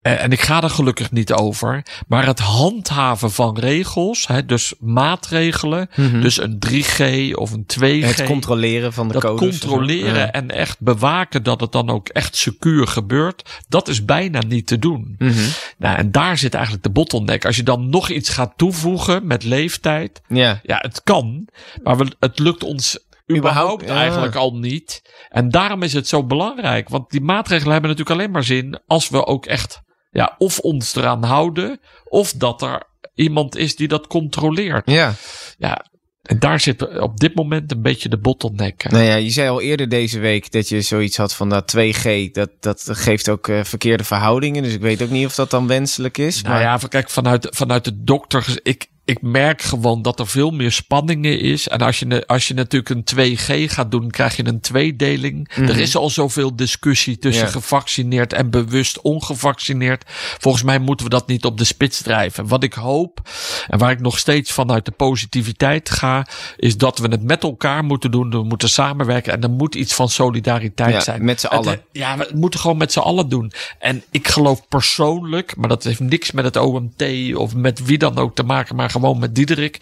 Eh, 0.00 0.22
En 0.22 0.32
ik 0.32 0.40
ga 0.40 0.62
er 0.62 0.70
gelukkig 0.70 1.10
niet 1.10 1.32
over. 1.32 1.82
Maar 2.08 2.26
het 2.26 2.38
handhaven 2.38 3.30
van 3.30 3.58
regels, 3.58 4.26
hè, 4.26 4.44
dus 4.44 4.74
maatregelen. 4.80 5.88
Dus 6.20 6.40
een 6.40 6.58
3G 6.58 7.32
of 7.34 7.52
een 7.52 7.66
2G 7.66 8.04
Het 8.16 8.24
controleren 8.24 8.92
van 8.92 9.06
de 9.08 9.12
dat 9.12 9.22
codes. 9.22 9.58
controleren 9.58 10.14
Ja. 10.18 10.30
en 10.32 10.50
echt 10.50 10.80
bewaken 10.80 11.42
dat 11.42 11.60
het 11.60 11.72
dan 11.72 11.90
ook 11.90 12.08
echt 12.08 12.36
secuur 12.36 12.86
gebeurt, 12.86 13.62
dat 13.68 13.88
is 13.88 14.04
bijna 14.04 14.40
niet 14.48 14.66
te 14.66 14.78
doen. 14.78 15.14
Mhm. 15.18 15.32
Nou, 15.78 15.96
en 15.96 16.10
daar 16.10 16.38
zit 16.38 16.54
eigenlijk 16.54 16.84
de 16.84 16.90
bottleneck. 16.90 17.44
Als 17.44 17.56
je 17.56 17.62
dan 17.62 17.88
nog 17.88 18.08
iets 18.08 18.28
gaat 18.28 18.52
toevoegen 18.56 19.26
met 19.26 19.44
leeftijd, 19.44 20.20
Ja. 20.28 20.60
ja, 20.62 20.78
het 20.80 21.02
kan, 21.02 21.48
maar 21.82 21.96
we, 21.96 22.06
het 22.18 22.38
lukt 22.38 22.62
ons 22.64 22.98
überhaupt 23.36 23.86
ja. 23.86 23.94
eigenlijk 23.94 24.34
al 24.34 24.56
niet. 24.56 25.02
En 25.28 25.48
daarom 25.48 25.82
is 25.82 25.92
het 25.92 26.08
zo 26.08 26.24
belangrijk, 26.24 26.88
want 26.88 27.10
die 27.10 27.20
maatregelen 27.20 27.72
hebben 27.72 27.90
natuurlijk 27.90 28.18
alleen 28.20 28.30
maar 28.32 28.44
zin 28.44 28.80
als 28.86 29.08
we 29.08 29.26
ook 29.26 29.46
echt, 29.46 29.80
ja, 30.10 30.34
of 30.38 30.58
ons 30.58 30.94
eraan 30.94 31.24
houden, 31.24 31.80
of 32.04 32.32
dat 32.32 32.62
er 32.62 32.82
iemand 33.14 33.56
is 33.56 33.76
die 33.76 33.88
dat 33.88 34.06
controleert. 34.06 34.90
Ja. 34.90 35.14
Ja, 35.58 35.84
en 36.28 36.38
daar 36.38 36.60
zit 36.60 36.98
op 36.98 37.20
dit 37.20 37.34
moment 37.34 37.72
een 37.72 37.82
beetje 37.82 38.08
de 38.08 38.18
bottleneck. 38.18 38.82
hè. 38.82 38.90
Nou 38.90 39.04
ja, 39.04 39.14
je 39.14 39.30
zei 39.30 39.48
al 39.48 39.60
eerder 39.60 39.88
deze 39.88 40.18
week 40.18 40.52
dat 40.52 40.68
je 40.68 40.80
zoiets 40.80 41.16
had 41.16 41.34
van 41.34 41.48
dat 41.48 41.76
2G. 41.76 42.30
Dat, 42.32 42.50
dat 42.60 42.88
geeft 42.90 43.28
ook 43.28 43.48
eh, 43.48 43.64
verkeerde 43.64 44.04
verhoudingen. 44.04 44.62
Dus 44.62 44.74
ik 44.74 44.80
weet 44.80 45.02
ook 45.02 45.10
niet 45.10 45.26
of 45.26 45.34
dat 45.34 45.50
dan 45.50 45.66
wenselijk 45.66 46.18
is. 46.18 46.42
Nou 46.42 46.54
maar 46.54 46.62
ja, 46.62 46.78
kijk, 46.88 47.10
vanuit, 47.10 47.46
vanuit 47.50 47.84
de 47.84 48.02
dokter, 48.02 48.58
ik, 48.62 48.86
ik 49.08 49.22
merk 49.22 49.62
gewoon 49.62 50.02
dat 50.02 50.18
er 50.20 50.26
veel 50.26 50.50
meer 50.50 50.72
spanningen 50.72 51.40
is. 51.40 51.68
En 51.68 51.78
als 51.80 51.98
je, 51.98 52.26
als 52.26 52.48
je 52.48 52.54
natuurlijk 52.54 52.90
een 52.90 53.36
2G 53.36 53.70
gaat 53.72 53.90
doen, 53.90 54.10
krijg 54.10 54.36
je 54.36 54.46
een 54.46 54.60
tweedeling. 54.60 55.50
Er 55.56 55.78
is 55.78 55.96
al 55.96 56.10
zoveel 56.10 56.56
discussie 56.56 57.18
tussen 57.18 57.48
gevaccineerd 57.48 58.32
en 58.32 58.50
bewust 58.50 59.00
ongevaccineerd. 59.00 60.04
Volgens 60.38 60.62
mij 60.64 60.78
moeten 60.78 61.06
we 61.06 61.12
dat 61.12 61.26
niet 61.26 61.44
op 61.44 61.58
de 61.58 61.64
spits 61.64 62.02
drijven. 62.02 62.48
Wat 62.48 62.62
ik 62.62 62.72
hoop, 62.72 63.20
en 63.68 63.78
waar 63.78 63.90
ik 63.90 64.00
nog 64.00 64.18
steeds 64.18 64.52
vanuit 64.52 64.84
de 64.84 64.90
positiviteit 64.90 65.90
ga, 65.90 66.26
is 66.56 66.76
dat 66.76 66.98
we 66.98 67.08
het 67.08 67.22
met 67.22 67.42
elkaar 67.42 67.84
moeten 67.84 68.10
doen. 68.10 68.30
We 68.30 68.42
moeten 68.42 68.68
samenwerken 68.68 69.32
en 69.32 69.42
er 69.42 69.50
moet 69.50 69.74
iets 69.74 69.94
van 69.94 70.08
solidariteit 70.08 70.92
Ja, 70.92 71.00
zijn. 71.00 71.24
met 71.24 71.40
z'n 71.40 71.46
Het- 71.46 71.54
allen. 71.56 71.80
ja, 71.92 72.16
we 72.16 72.30
moeten 72.34 72.60
gewoon 72.60 72.76
met 72.76 72.92
z'n 72.92 72.98
allen 72.98 73.28
doen. 73.28 73.52
En 73.78 74.02
ik 74.10 74.28
geloof 74.28 74.68
persoonlijk, 74.68 75.56
maar 75.56 75.68
dat 75.68 75.84
heeft 75.84 76.00
niks 76.00 76.30
met 76.32 76.44
het 76.44 76.56
OMT 76.56 77.04
of 77.34 77.54
met 77.54 77.84
wie 77.84 77.98
dan 77.98 78.18
ook 78.18 78.34
te 78.34 78.42
maken, 78.42 78.76
maar 78.76 78.90
gewoon 79.00 79.18
met 79.18 79.34
Diederik. 79.34 79.78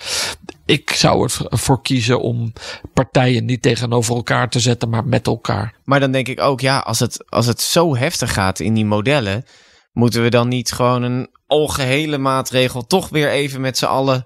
Ik 0.64 0.90
zou 0.90 1.30
ervoor 1.50 1.82
kiezen 1.82 2.20
om 2.20 2.52
partijen 2.92 3.44
niet 3.44 3.62
tegenover 3.62 4.14
elkaar 4.14 4.50
te 4.50 4.60
zetten, 4.60 4.88
maar 4.88 5.04
met 5.04 5.26
elkaar. 5.26 5.74
Maar 5.84 6.00
dan 6.00 6.10
denk 6.10 6.28
ik 6.28 6.40
ook, 6.40 6.60
ja, 6.60 6.78
als 6.78 6.98
het, 6.98 7.24
als 7.30 7.46
het 7.46 7.60
zo 7.60 7.96
heftig 7.96 8.32
gaat 8.32 8.60
in 8.60 8.74
die 8.74 8.84
modellen, 8.84 9.44
moeten 9.92 10.22
we 10.22 10.30
dan 10.30 10.48
niet 10.48 10.72
gewoon 10.72 11.02
een 11.02 11.28
algehele 11.46 12.18
maatregel 12.18 12.86
toch 12.86 13.08
weer 13.08 13.30
even 13.30 13.60
met 13.60 13.78
z'n 13.78 13.84
allen 13.84 14.24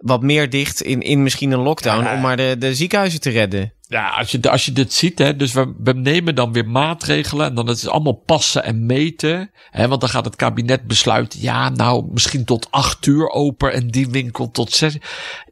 wat 0.00 0.22
meer 0.22 0.50
dicht 0.50 0.80
in, 0.82 1.00
in 1.00 1.22
misschien 1.22 1.50
een 1.50 1.60
lockdown 1.60 2.04
Ja. 2.04 2.14
om 2.14 2.20
maar 2.20 2.36
de, 2.36 2.56
de 2.58 2.74
ziekenhuizen 2.74 3.20
te 3.20 3.30
redden. 3.30 3.72
Ja, 3.88 4.08
als 4.08 4.30
je, 4.30 4.50
als 4.50 4.64
je 4.64 4.72
dit 4.72 4.92
ziet, 4.92 5.18
hè, 5.18 5.36
dus 5.36 5.52
we, 5.52 5.74
we 5.78 5.92
nemen 5.92 6.34
dan 6.34 6.52
weer 6.52 6.68
maatregelen 6.68 7.46
en 7.46 7.54
dan 7.54 7.68
is 7.68 7.82
het 7.82 7.90
allemaal 7.90 8.22
passen 8.26 8.64
en 8.64 8.86
meten. 8.86 9.50
Hè, 9.70 9.88
want 9.88 10.00
dan 10.00 10.10
gaat 10.10 10.24
het 10.24 10.36
kabinet 10.36 10.86
besluiten, 10.86 11.40
ja, 11.40 11.68
nou, 11.68 12.06
misschien 12.12 12.44
tot 12.44 12.70
acht 12.70 13.06
uur 13.06 13.28
open 13.30 13.72
en 13.72 13.88
die 13.88 14.08
winkel 14.10 14.50
tot 14.50 14.72
zes. 14.72 14.96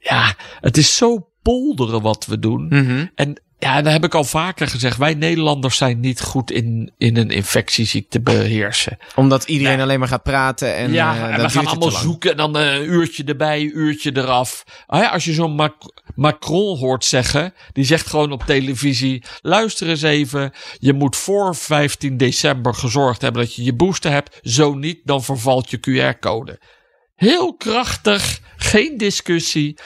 Ja, 0.01 0.35
het 0.61 0.77
is 0.77 0.97
zo 0.97 1.29
polderen 1.43 2.03
wat 2.03 2.27
we 2.27 2.39
doen. 2.39 2.67
Mhm. 2.69 3.07
En 3.15 3.41
ja, 3.58 3.82
dat 3.82 3.92
heb 3.92 4.04
ik 4.04 4.14
al 4.14 4.25
vaker 4.25 4.68
gezegd. 4.68 4.96
Wij 4.96 5.14
Nederlanders 5.14 5.76
zijn 5.76 6.00
niet 6.00 6.20
goed 6.20 6.50
in, 6.50 6.92
in 6.99 7.16
een 7.16 7.30
infectieziekte 7.30 8.20
beheersen. 8.20 8.99
Omdat 9.14 9.44
iedereen 9.44 9.80
alleen 9.80 9.99
maar 9.99 10.08
gaat 10.08 10.23
praten 10.23 10.75
en, 10.75 10.92
ja, 10.92 11.14
eh, 11.14 11.34
en 11.34 11.40
we 11.40 11.49
gaan 11.50 11.66
allemaal 11.66 11.90
zoeken 11.90 12.30
en 12.30 12.37
dan 12.37 12.58
eh, 12.58 12.75
een 12.75 12.84
uurtje 12.92 13.25
erbij, 13.25 13.61
een 13.61 13.78
uurtje 13.78 14.16
eraf. 14.16 14.64
Ah 14.87 15.00
ja, 15.00 15.08
als 15.08 15.25
je 15.25 15.32
zo'n 15.32 15.54
Mac- 15.54 16.02
Macron 16.14 16.78
hoort 16.78 17.04
zeggen, 17.04 17.54
die 17.73 17.84
zegt 17.84 18.06
gewoon 18.06 18.32
op 18.32 18.42
televisie: 18.42 19.23
luister 19.40 19.88
eens 19.88 20.02
even, 20.02 20.52
je 20.78 20.92
moet 20.92 21.16
voor 21.16 21.56
15 21.56 22.16
december 22.16 22.75
gezorgd 22.75 23.23
hebben 23.23 23.42
dat 23.42 23.54
je 23.54 23.64
je 23.64 23.75
booster 23.75 24.11
hebt. 24.11 24.38
Zo 24.42 24.75
niet, 24.75 25.00
dan 25.04 25.25
vervalt 25.25 25.70
je 25.70 25.78
QR-code. 25.78 26.61
Heel 27.14 27.54
krachtig, 27.56 28.40
geen 28.56 28.96
discussie. 28.99 29.78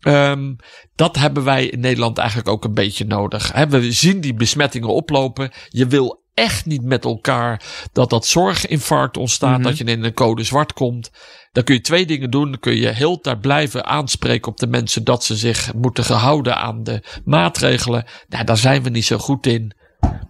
Ehm, 0.00 0.54
dat 0.94 1.16
hebben 1.16 1.44
wij 1.44 1.66
in 1.66 1.80
Nederland 1.80 2.18
eigenlijk 2.18 2.48
ook 2.48 2.64
een 2.64 2.74
beetje 2.74 3.04
nodig. 3.04 3.52
We 3.68 3.92
zien 3.92 4.20
die 4.20 4.34
besmettingen 4.34 4.88
oplopen. 4.88 5.50
Je 5.68 5.86
wil 5.86 6.18
echt 6.34 6.66
niet 6.66 6.82
met 6.82 7.04
elkaar 7.04 7.62
dat 7.92 8.10
dat 8.10 8.26
zorginfarct 8.26 9.16
ontstaat, 9.16 9.54
Mhm. 9.58 9.62
dat 9.62 9.78
je 9.78 9.84
in 9.84 10.04
een 10.04 10.14
code 10.14 10.44
zwart 10.44 10.72
komt. 10.72 11.10
Dan 11.52 11.64
kun 11.64 11.74
je 11.74 11.80
twee 11.80 12.06
dingen 12.06 12.30
doen. 12.30 12.50
Dan 12.50 12.60
kun 12.60 12.76
je 12.76 12.88
heel 12.88 13.20
tijd 13.20 13.40
blijven 13.40 13.84
aanspreken 13.86 14.50
op 14.50 14.56
de 14.58 14.66
mensen 14.66 15.04
dat 15.04 15.24
ze 15.24 15.36
zich 15.36 15.74
moeten 15.74 16.04
gehouden 16.04 16.56
aan 16.56 16.82
de 16.82 17.02
maatregelen. 17.24 18.04
Nou, 18.28 18.44
daar 18.44 18.56
zijn 18.56 18.82
we 18.82 18.90
niet 18.90 19.04
zo 19.04 19.18
goed 19.18 19.46
in. 19.46 19.74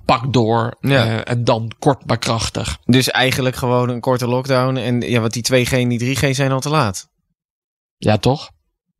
pak 0.05 0.33
door 0.33 0.77
Ja. 0.81 1.05
eh, 1.07 1.33
en 1.33 1.45
dan 1.45 1.73
kort 1.79 2.07
maar 2.07 2.19
krachtig. 2.19 2.79
Dus 2.85 3.11
eigenlijk 3.11 3.57
gewoon 3.57 3.89
een 3.89 4.01
korte 4.01 4.27
lockdown. 4.27 4.77
En 4.77 5.01
ja, 5.01 5.21
wat 5.21 5.33
die 5.33 5.43
2G 5.43 5.73
en 5.73 5.89
die 5.89 5.99
3G 5.99 6.35
zijn 6.35 6.53
al 6.53 6.61
te 6.61 6.69
laat. 6.69 7.09
Ja, 7.97 8.17
toch? 8.19 8.51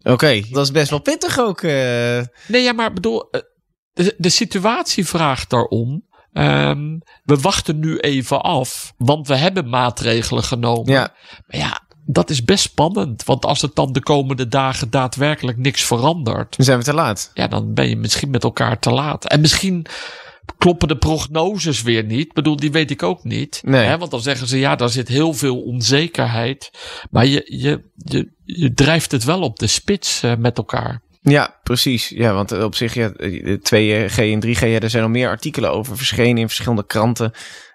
Oké, 0.03 0.43
dat 0.51 0.65
is 0.65 0.71
best 0.71 0.91
wel 0.91 1.01
pittig 1.01 1.39
ook. 1.39 1.63
eh. 1.63 2.21
Nee, 2.47 2.63
ja, 2.63 2.73
maar 2.73 2.93
bedoel, 2.93 3.31
eh, 3.31 3.41
de, 3.93 4.15
de 4.19 4.29
situatie 4.29 5.07
vraagt 5.07 5.51
daarom. 5.51 6.09
Ehm, 6.33 6.99
we 7.25 7.37
wachten 7.37 7.79
nu 7.79 7.99
even 7.99 8.41
af, 8.43 8.93
want 8.97 9.27
we 9.29 9.37
hebben 9.37 9.69
maatregelen 9.69 10.43
genomen. 10.43 10.93
Ja, 10.93 11.13
Maar 11.47 11.61
ja, 11.61 11.81
dat 12.07 12.31
is 12.31 12.45
best 12.45 12.63
spannend. 12.63 13.25
Want 13.25 13.45
als 13.45 13.63
het 13.63 13.75
dan 13.75 13.93
de 13.93 14.03
komende 14.03 14.49
dagen 14.49 14.91
daadwerkelijk 14.91 15.59
niks 15.59 15.85
verandert, 15.85 16.57
dan 16.57 16.67
zijn 16.67 16.79
we 16.79 16.85
te 16.85 16.95
laat. 16.95 17.31
ja, 17.35 17.47
dan 17.47 17.75
ben 17.75 17.89
je 17.89 17.97
misschien 17.97 18.31
met 18.31 18.45
elkaar 18.45 18.79
te 18.79 18.91
laat. 18.91 19.27
En 19.27 19.41
misschien 19.41 19.87
kloppen 20.59 20.89
de 20.89 20.97
prognoses 20.97 21.83
weer 21.83 22.05
niet. 22.05 22.27
Ik 22.27 22.33
bedoel, 22.33 22.57
die 22.57 22.73
weet 22.73 22.91
ik 22.91 23.03
ook 23.03 23.25
niet. 23.25 23.61
Nee. 23.65 23.87
Hè? 23.87 23.99
Want 23.99 24.11
dan 24.11 24.21
zeggen 24.21 24.47
ze, 24.47 24.59
ja, 24.59 24.77
daar 24.77 24.89
zit 24.89 25.09
heel 25.09 25.35
veel 25.35 25.61
onzekerheid. 25.63 26.71
Maar 27.11 27.27
je, 27.27 27.45
je, 27.47 27.91
je, 27.95 28.33
je 28.45 28.73
drijft 28.73 29.13
het 29.13 29.25
wel 29.25 29.41
op 29.41 29.59
de 29.59 29.67
spits 29.67 30.23
eh, 30.23 30.37
met 30.37 30.57
elkaar. 30.57 31.03
Ja, 31.23 31.59
precies. 31.63 32.09
Ja, 32.09 32.33
want 32.33 32.53
op 32.53 32.75
zich, 32.75 32.95
ja, 32.95 33.09
de 33.09 33.59
2G 33.59 34.17
en 34.17 34.47
3G, 34.47 34.61
ja, 34.61 34.81
er 34.81 34.91
zijn 34.91 35.03
al 35.03 35.09
meer 35.09 35.29
artikelen 35.29 35.73
over 35.73 35.97
verschenen 35.97 36.39
in 36.39 36.47
verschillende 36.47 36.87
kranten. 36.87 37.33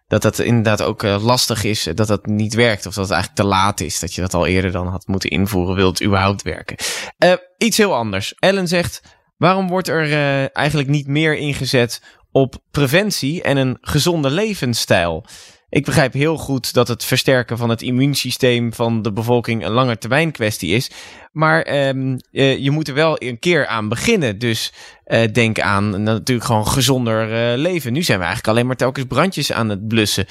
Dat 0.08 0.22
dat 0.22 0.40
inderdaad 0.40 0.82
ook 0.82 1.04
eh, 1.04 1.24
lastig 1.24 1.64
is, 1.64 1.90
dat 1.96 2.08
dat 2.08 2.26
niet 2.26 2.54
werkt. 2.54 2.86
Of 2.86 2.94
dat 2.94 3.04
het 3.04 3.14
eigenlijk 3.14 3.42
te 3.42 3.48
laat 3.48 3.80
is. 3.80 4.00
Dat 4.00 4.14
je 4.14 4.22
dat 4.22 4.34
al 4.34 4.46
eerder 4.46 4.72
dan 4.72 4.88
had 4.88 5.08
moeten 5.08 5.30
invoeren. 5.30 5.76
Wil 5.76 5.90
het 5.90 6.04
überhaupt 6.04 6.42
werken? 6.42 6.78
Eh, 7.18 7.34
iets 7.58 7.78
heel 7.78 7.96
anders. 7.96 8.36
Ellen 8.40 8.68
zegt, 8.68 9.02
waarom 9.38 9.68
wordt 9.68 9.88
er 9.88 10.12
eh, 10.12 10.58
eigenlijk 10.58 10.90
niet 10.90 11.08
meer 11.08 11.38
ingezet 11.38 12.02
op 12.36 12.56
preventie 12.72 13.42
en 13.42 13.58
een 13.58 13.78
gezonde 13.82 14.30
levensstijl? 14.30 15.26
Ik 15.70 15.86
begrijp 15.86 16.14
heel 16.14 16.38
goed 16.38 16.74
dat 16.74 16.88
het 16.88 17.04
versterken 17.04 17.58
van 17.58 17.70
het 17.70 17.82
immuunsysteem 17.82 18.74
van 18.74 19.02
de 19.02 19.14
bevolking 19.14 19.66
een 19.66 19.72
lange 19.72 19.98
termijn 19.98 20.32
kwestie 20.32 20.72
is. 20.72 20.92
Maar 21.32 21.62
ehm, 21.62 22.18
eh, 22.32 22.58
je 22.58 22.72
moet 22.72 22.88
er 22.88 22.94
wel 22.94 23.22
een 23.22 23.40
keer 23.40 23.68
aan 23.68 23.90
beginnen. 23.90 24.40
Dus 24.40 24.74
eh, 25.04 25.32
denk 25.32 25.60
aan 25.60 26.04
natuurlijk 26.04 26.48
gewoon 26.48 26.68
gezonder 26.68 27.52
eh, 27.52 27.58
leven. 27.58 27.94
Nu 27.94 28.04
zijn 28.04 28.20
we 28.20 28.26
eigenlijk 28.26 28.54
alleen 28.54 28.68
maar 28.68 28.76
telkens 28.76 29.06
brandjes 29.06 29.52
aan 29.52 29.70
het 29.70 29.88
blussen. 29.88 30.26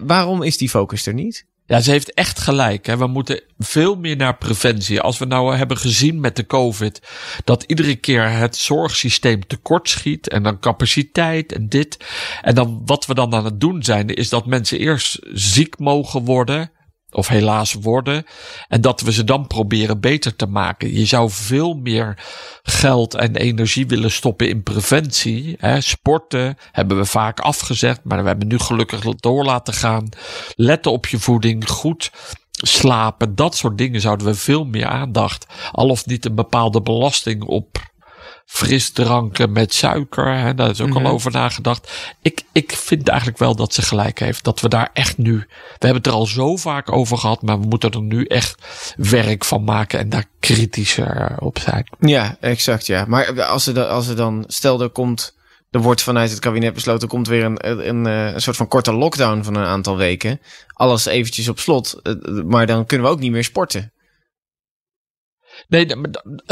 Waarom 0.00 0.42
is 0.42 0.56
die 0.56 0.68
focus 0.68 1.06
er 1.06 1.14
niet? 1.14 1.46
Ja, 1.70 1.80
ze 1.80 1.90
heeft 1.90 2.14
echt 2.14 2.40
gelijk. 2.40 2.86
Hè. 2.86 2.96
We 2.96 3.06
moeten 3.06 3.42
veel 3.58 3.96
meer 3.96 4.16
naar 4.16 4.36
preventie. 4.36 5.00
Als 5.00 5.18
we 5.18 5.24
nou 5.24 5.56
hebben 5.56 5.76
gezien 5.76 6.20
met 6.20 6.36
de 6.36 6.46
COVID 6.46 7.02
dat 7.44 7.62
iedere 7.62 7.96
keer 7.96 8.30
het 8.30 8.56
zorgsysteem 8.56 9.46
tekort 9.46 9.88
schiet 9.88 10.28
en 10.28 10.42
dan 10.42 10.58
capaciteit 10.58 11.52
en 11.52 11.68
dit. 11.68 11.96
En 12.42 12.54
dan 12.54 12.82
wat 12.84 13.06
we 13.06 13.14
dan 13.14 13.34
aan 13.34 13.44
het 13.44 13.60
doen 13.60 13.82
zijn, 13.82 14.14
is 14.14 14.28
dat 14.28 14.46
mensen 14.46 14.78
eerst 14.78 15.18
ziek 15.32 15.78
mogen 15.78 16.24
worden. 16.24 16.70
Of 17.10 17.28
helaas 17.28 17.72
worden. 17.72 18.24
En 18.68 18.80
dat 18.80 19.00
we 19.00 19.12
ze 19.12 19.24
dan 19.24 19.46
proberen 19.46 20.00
beter 20.00 20.36
te 20.36 20.46
maken. 20.46 20.94
Je 20.94 21.04
zou 21.04 21.30
veel 21.30 21.74
meer 21.74 22.18
geld 22.62 23.14
en 23.14 23.36
energie 23.36 23.86
willen 23.86 24.10
stoppen 24.10 24.48
in 24.48 24.62
preventie. 24.62 25.56
Hè. 25.58 25.80
Sporten 25.80 26.56
hebben 26.72 26.96
we 26.96 27.04
vaak 27.04 27.40
afgezegd. 27.40 28.00
Maar 28.04 28.22
we 28.22 28.28
hebben 28.28 28.48
nu 28.48 28.58
gelukkig 28.58 29.00
door 29.00 29.44
laten 29.44 29.74
gaan. 29.74 30.08
Letten 30.54 30.92
op 30.92 31.06
je 31.06 31.18
voeding. 31.18 31.68
Goed 31.68 32.10
slapen. 32.50 33.34
Dat 33.34 33.56
soort 33.56 33.78
dingen 33.78 34.00
zouden 34.00 34.26
we 34.26 34.34
veel 34.34 34.64
meer 34.64 34.86
aandacht. 34.86 35.46
Al 35.72 35.88
of 35.88 36.06
niet 36.06 36.24
een 36.24 36.34
bepaalde 36.34 36.82
belasting 36.82 37.42
op 37.42 37.89
frisdranken 38.50 39.52
met 39.52 39.74
suiker. 39.74 40.34
Hè, 40.36 40.54
daar 40.54 40.70
is 40.70 40.80
ook 40.80 40.88
Mhm. 40.88 41.06
al 41.06 41.12
over 41.12 41.30
nagedacht. 41.30 42.12
Ik, 42.22 42.42
ik 42.52 42.72
vind 42.72 43.08
eigenlijk 43.08 43.38
wel 43.38 43.54
dat 43.56 43.74
ze 43.74 43.82
gelijk 43.82 44.18
heeft. 44.18 44.44
Dat 44.44 44.60
we 44.60 44.68
daar 44.68 44.90
echt 44.92 45.18
nu. 45.18 45.36
We 45.38 45.46
hebben 45.86 45.96
het 45.96 46.06
er 46.06 46.12
al 46.12 46.26
zo 46.26 46.56
vaak 46.56 46.92
over 46.92 47.18
gehad. 47.18 47.42
Maar 47.42 47.60
we 47.60 47.66
moeten 47.66 47.90
er 47.90 48.02
nu 48.02 48.24
echt 48.24 48.62
werk 48.96 49.44
van 49.44 49.64
maken. 49.64 49.98
En 49.98 50.08
daar 50.08 50.24
kritischer 50.40 51.36
op 51.38 51.58
zijn. 51.58 51.88
Ja, 51.98 52.36
exact 52.40 52.86
ja. 52.86 53.04
Maar 53.08 53.42
als 53.42 53.66
er, 53.66 53.84
als 53.84 54.08
er 54.08 54.16
dan, 54.16 54.44
stel 54.46 54.80
er 54.82 54.88
komt, 54.90 55.36
er 55.70 55.80
wordt 55.80 56.02
vanuit 56.02 56.30
het 56.30 56.38
kabinet 56.38 56.74
besloten, 56.74 57.02
er 57.02 57.08
komt 57.08 57.28
weer 57.28 57.44
een, 57.44 57.68
een, 57.70 57.88
een, 57.88 58.06
eh, 58.06 58.32
een 58.34 58.40
soort 58.42 58.56
van 58.56 58.68
korte 58.68 58.92
lockdown 58.92 59.42
van 59.42 59.54
een 59.54 59.64
aantal 59.66 59.96
weken. 59.96 60.40
Alles 60.72 61.06
eventjes 61.06 61.48
op 61.48 61.58
slot. 61.58 62.00
eh, 62.02 62.12
Maar 62.44 62.66
dan 62.66 62.86
kunnen 62.86 63.06
we 63.06 63.12
ook 63.12 63.20
niet 63.20 63.32
meer 63.32 63.44
sporten. 63.44 63.92
Nee, 65.68 65.86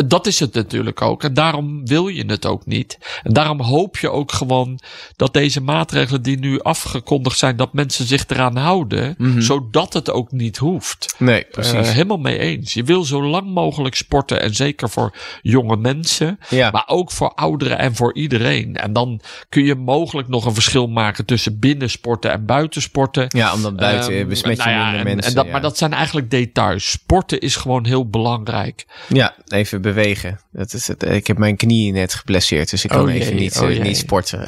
dat 0.07 0.27
is 0.27 0.41
het 0.41 0.55
natuurlijk 0.55 1.03
ook. 1.03 1.25
En 1.25 1.35
daarom 1.35 1.87
wil 1.87 2.09
je 2.09 2.25
het 2.27 2.47
ook 2.47 2.67
niet. 2.67 2.99
En 3.23 3.33
daarom 3.33 3.61
hoop 3.61 3.97
je 3.99 4.11
ook 4.11 4.33
gewoon 4.33 4.81
dat 5.17 5.33
deze 5.33 5.61
maatregelen 5.63 6.23
die 6.23 6.39
nu 6.39 6.61
afgekondigd 6.61 7.39
zijn, 7.39 7.57
dat 7.57 7.73
mensen 7.73 8.07
zich 8.07 8.25
eraan 8.29 8.57
houden. 8.57 9.15
Mhm. 9.19 9.41
Zodat 9.41 9.93
het 9.93 10.11
ook 10.11 10.33
niet 10.33 10.57
hoeft. 10.57 11.15
Nee, 11.19 11.47
Eh, 11.47 11.81
helemaal 11.81 12.17
mee 12.19 12.39
eens. 12.39 12.75
Je 12.75 12.85
wil 12.85 13.05
zo 13.05 13.23
lang 13.23 13.51
mogelijk 13.51 13.95
sporten. 13.95 14.41
En 14.43 14.55
zeker 14.55 14.91
voor 14.91 15.17
jonge 15.43 15.77
mensen. 15.77 16.39
ja. 16.49 16.71
Maar 16.71 16.85
ook 16.87 17.11
voor 17.11 17.35
ouderen 17.35 17.79
en 17.79 17.95
voor 17.95 18.15
iedereen. 18.15 18.77
En 18.77 18.93
dan 18.93 19.21
kun 19.49 19.65
je 19.65 19.75
mogelijk 19.75 20.29
nog 20.29 20.45
een 20.47 20.55
verschil 20.55 20.87
maken 20.87 21.25
tussen 21.25 21.59
binnensporten 21.59 22.31
en 22.33 22.47
buitensporten. 22.47 23.25
ja, 23.29 23.53
omdat 23.55 23.77
buiten 23.77 24.15
Ehm, 24.15 24.29
besmet 24.29 24.57
je 24.57 24.63
nou 24.65 24.71
ja, 24.71 24.85
minder 24.85 24.99
en- 25.01 25.05
mensen. 25.07 25.29
En 25.31 25.35
dat, 25.37 25.45
ja. 25.45 25.51
Maar 25.53 25.61
dat 25.61 25.79
zijn 25.79 25.93
eigenlijk 25.93 26.31
details. 26.31 26.91
Sporten 26.91 27.41
is 27.41 27.57
gewoon 27.57 27.87
heel 27.87 28.09
belangrijk. 28.09 28.87
Ja, 29.09 29.35
even 29.49 29.83
bewegen. 29.83 30.41
Dat 30.53 30.73
is 30.73 30.87
het. 30.87 31.03
Ik 31.03 31.27
heb 31.27 31.39
mijn 31.39 31.57
knieën 31.57 31.95
net 31.95 32.15
geblesseerd, 32.15 32.71
dus 32.71 32.85
ik 32.85 32.91
kan 32.91 33.01
Oh 33.01 33.13
even 33.13 33.33
jee, 33.33 33.41
niet, 33.41 33.59
oh 33.59 33.71
eh, 33.71 33.83
niet 33.83 33.97
sporten. 33.97 34.45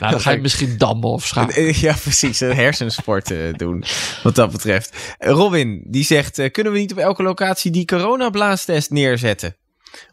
Nou, 0.00 0.12
dan 0.12 0.20
ga 0.20 0.30
je 0.30 0.40
misschien 0.40 0.78
dammen 0.78 1.08
of 1.08 1.26
schaken. 1.26 1.74
Ja, 1.86 1.94
precies. 2.02 2.40
Een 2.40 2.54
hersensport 2.54 3.30
eh, 3.30 3.38
doen, 3.52 3.84
wat 4.22 4.34
dat 4.34 4.50
betreft. 4.52 4.96
Robin, 5.18 5.82
die 5.86 6.04
zegt, 6.04 6.38
eh, 6.38 6.50
kunnen 6.50 6.72
we 6.72 6.78
niet 6.78 6.92
op 6.92 6.98
elke 6.98 7.22
locatie 7.22 7.70
die 7.70 7.84
coronablaastest 7.84 8.90
neerzetten? 8.90 9.56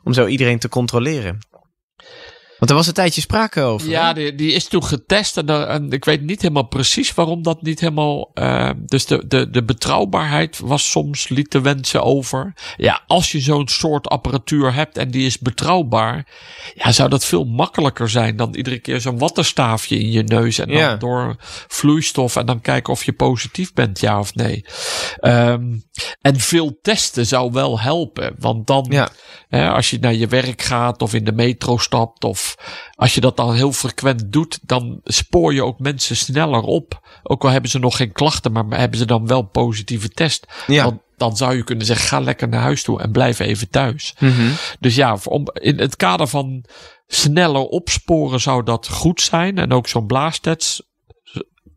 Om 0.03 0.13
zo 0.13 0.25
iedereen 0.25 0.59
te 0.59 0.69
controleren. 0.69 1.39
Want 2.63 2.75
er 2.75 2.81
was 2.81 2.91
een 2.91 3.01
tijdje 3.03 3.21
sprake 3.21 3.61
over. 3.61 3.89
Ja, 3.89 4.07
hè? 4.07 4.13
die, 4.13 4.35
die 4.35 4.51
is 4.53 4.67
toen 4.67 4.83
getest 4.83 5.37
en, 5.37 5.47
er- 5.49 5.67
en 5.67 5.91
ik 5.91 6.05
weet 6.05 6.21
niet 6.21 6.41
helemaal 6.41 6.67
precies 6.67 7.13
waarom 7.13 7.41
dat 7.43 7.61
niet 7.61 7.79
helemaal. 7.79 8.31
eh, 8.33 8.69
dus 8.85 9.05
de, 9.05 9.27
de, 9.27 9.49
de 9.49 9.63
betrouwbaarheid 9.63 10.59
was 10.59 10.89
soms 10.91 11.27
liet 11.27 11.51
de 11.51 11.61
wensen 11.61 12.03
over. 12.03 12.53
Ja, 12.77 13.01
als 13.07 13.31
je 13.31 13.39
zo'n 13.39 13.67
soort 13.67 14.07
apparatuur 14.07 14.73
hebt 14.73 14.97
en 14.97 15.11
die 15.11 15.25
is 15.25 15.39
betrouwbaar, 15.39 16.27
ja, 16.73 16.91
zou 16.91 17.09
dat 17.09 17.25
veel 17.25 17.43
makkelijker 17.43 18.09
zijn 18.09 18.35
dan 18.35 18.55
iedere 18.55 18.79
keer 18.79 19.01
zo'n 19.01 19.17
wattenstaafje 19.17 19.99
in 19.99 20.11
je 20.11 20.23
neus 20.23 20.59
en 20.59 20.67
dan 20.67 20.77
Ja. 20.77 20.95
door 20.95 21.35
vloeistof 21.67 22.35
en 22.35 22.45
dan 22.45 22.61
kijken 22.61 22.93
of 22.93 23.03
je 23.03 23.13
positief 23.13 23.73
bent, 23.73 23.99
ja 23.99 24.19
of 24.19 24.35
nee. 24.35 24.65
Ehm, 25.19 25.63
en 26.21 26.39
veel 26.39 26.79
testen 26.81 27.25
zou 27.25 27.51
wel 27.51 27.79
helpen, 27.79 28.35
want 28.39 28.67
dan 28.67 28.85
Ja. 28.89 29.09
Hè, 29.49 29.69
als 29.69 29.89
je 29.89 29.97
naar 29.99 30.13
je 30.13 30.27
werk 30.27 30.61
gaat 30.61 31.01
of 31.01 31.13
in 31.13 31.23
de 31.23 31.31
metro 31.31 31.77
stapt 31.77 32.23
of 32.23 32.52
als 32.95 33.15
je 33.15 33.21
dat 33.21 33.37
dan 33.37 33.53
heel 33.53 33.71
frequent 33.71 34.31
doet, 34.31 34.59
dan 34.61 34.99
spoor 35.03 35.53
je 35.53 35.63
ook 35.63 35.79
mensen 35.79 36.15
sneller 36.15 36.61
op. 36.61 37.01
Ook 37.23 37.43
al 37.43 37.49
hebben 37.49 37.69
ze 37.69 37.79
nog 37.79 37.95
geen 37.97 38.11
klachten, 38.11 38.51
maar 38.51 38.79
hebben 38.79 38.97
ze 38.99 39.05
dan 39.05 39.27
wel 39.27 39.41
positieve 39.43 40.09
test. 40.09 40.45
Ja. 40.67 40.83
Want 40.83 41.01
dan 41.17 41.37
zou 41.37 41.55
je 41.55 41.63
kunnen 41.63 41.85
zeggen, 41.85 42.07
ga 42.07 42.19
lekker 42.19 42.47
naar 42.47 42.61
huis 42.61 42.83
toe 42.83 43.01
en 43.01 43.11
blijf 43.11 43.39
even 43.39 43.69
thuis. 43.69 44.15
Mhm. 44.19 44.51
Dus 44.79 44.95
ja, 44.95 45.17
om, 45.23 45.47
in 45.53 45.79
het 45.79 45.95
kader 45.95 46.27
van 46.27 46.65
sneller 47.07 47.61
opsporen 47.61 48.39
zou 48.41 48.63
dat 48.63 48.87
goed 48.89 49.21
zijn. 49.21 49.57
En 49.57 49.71
ook 49.71 49.87
zo'n 49.87 50.05
blaastest 50.07 50.81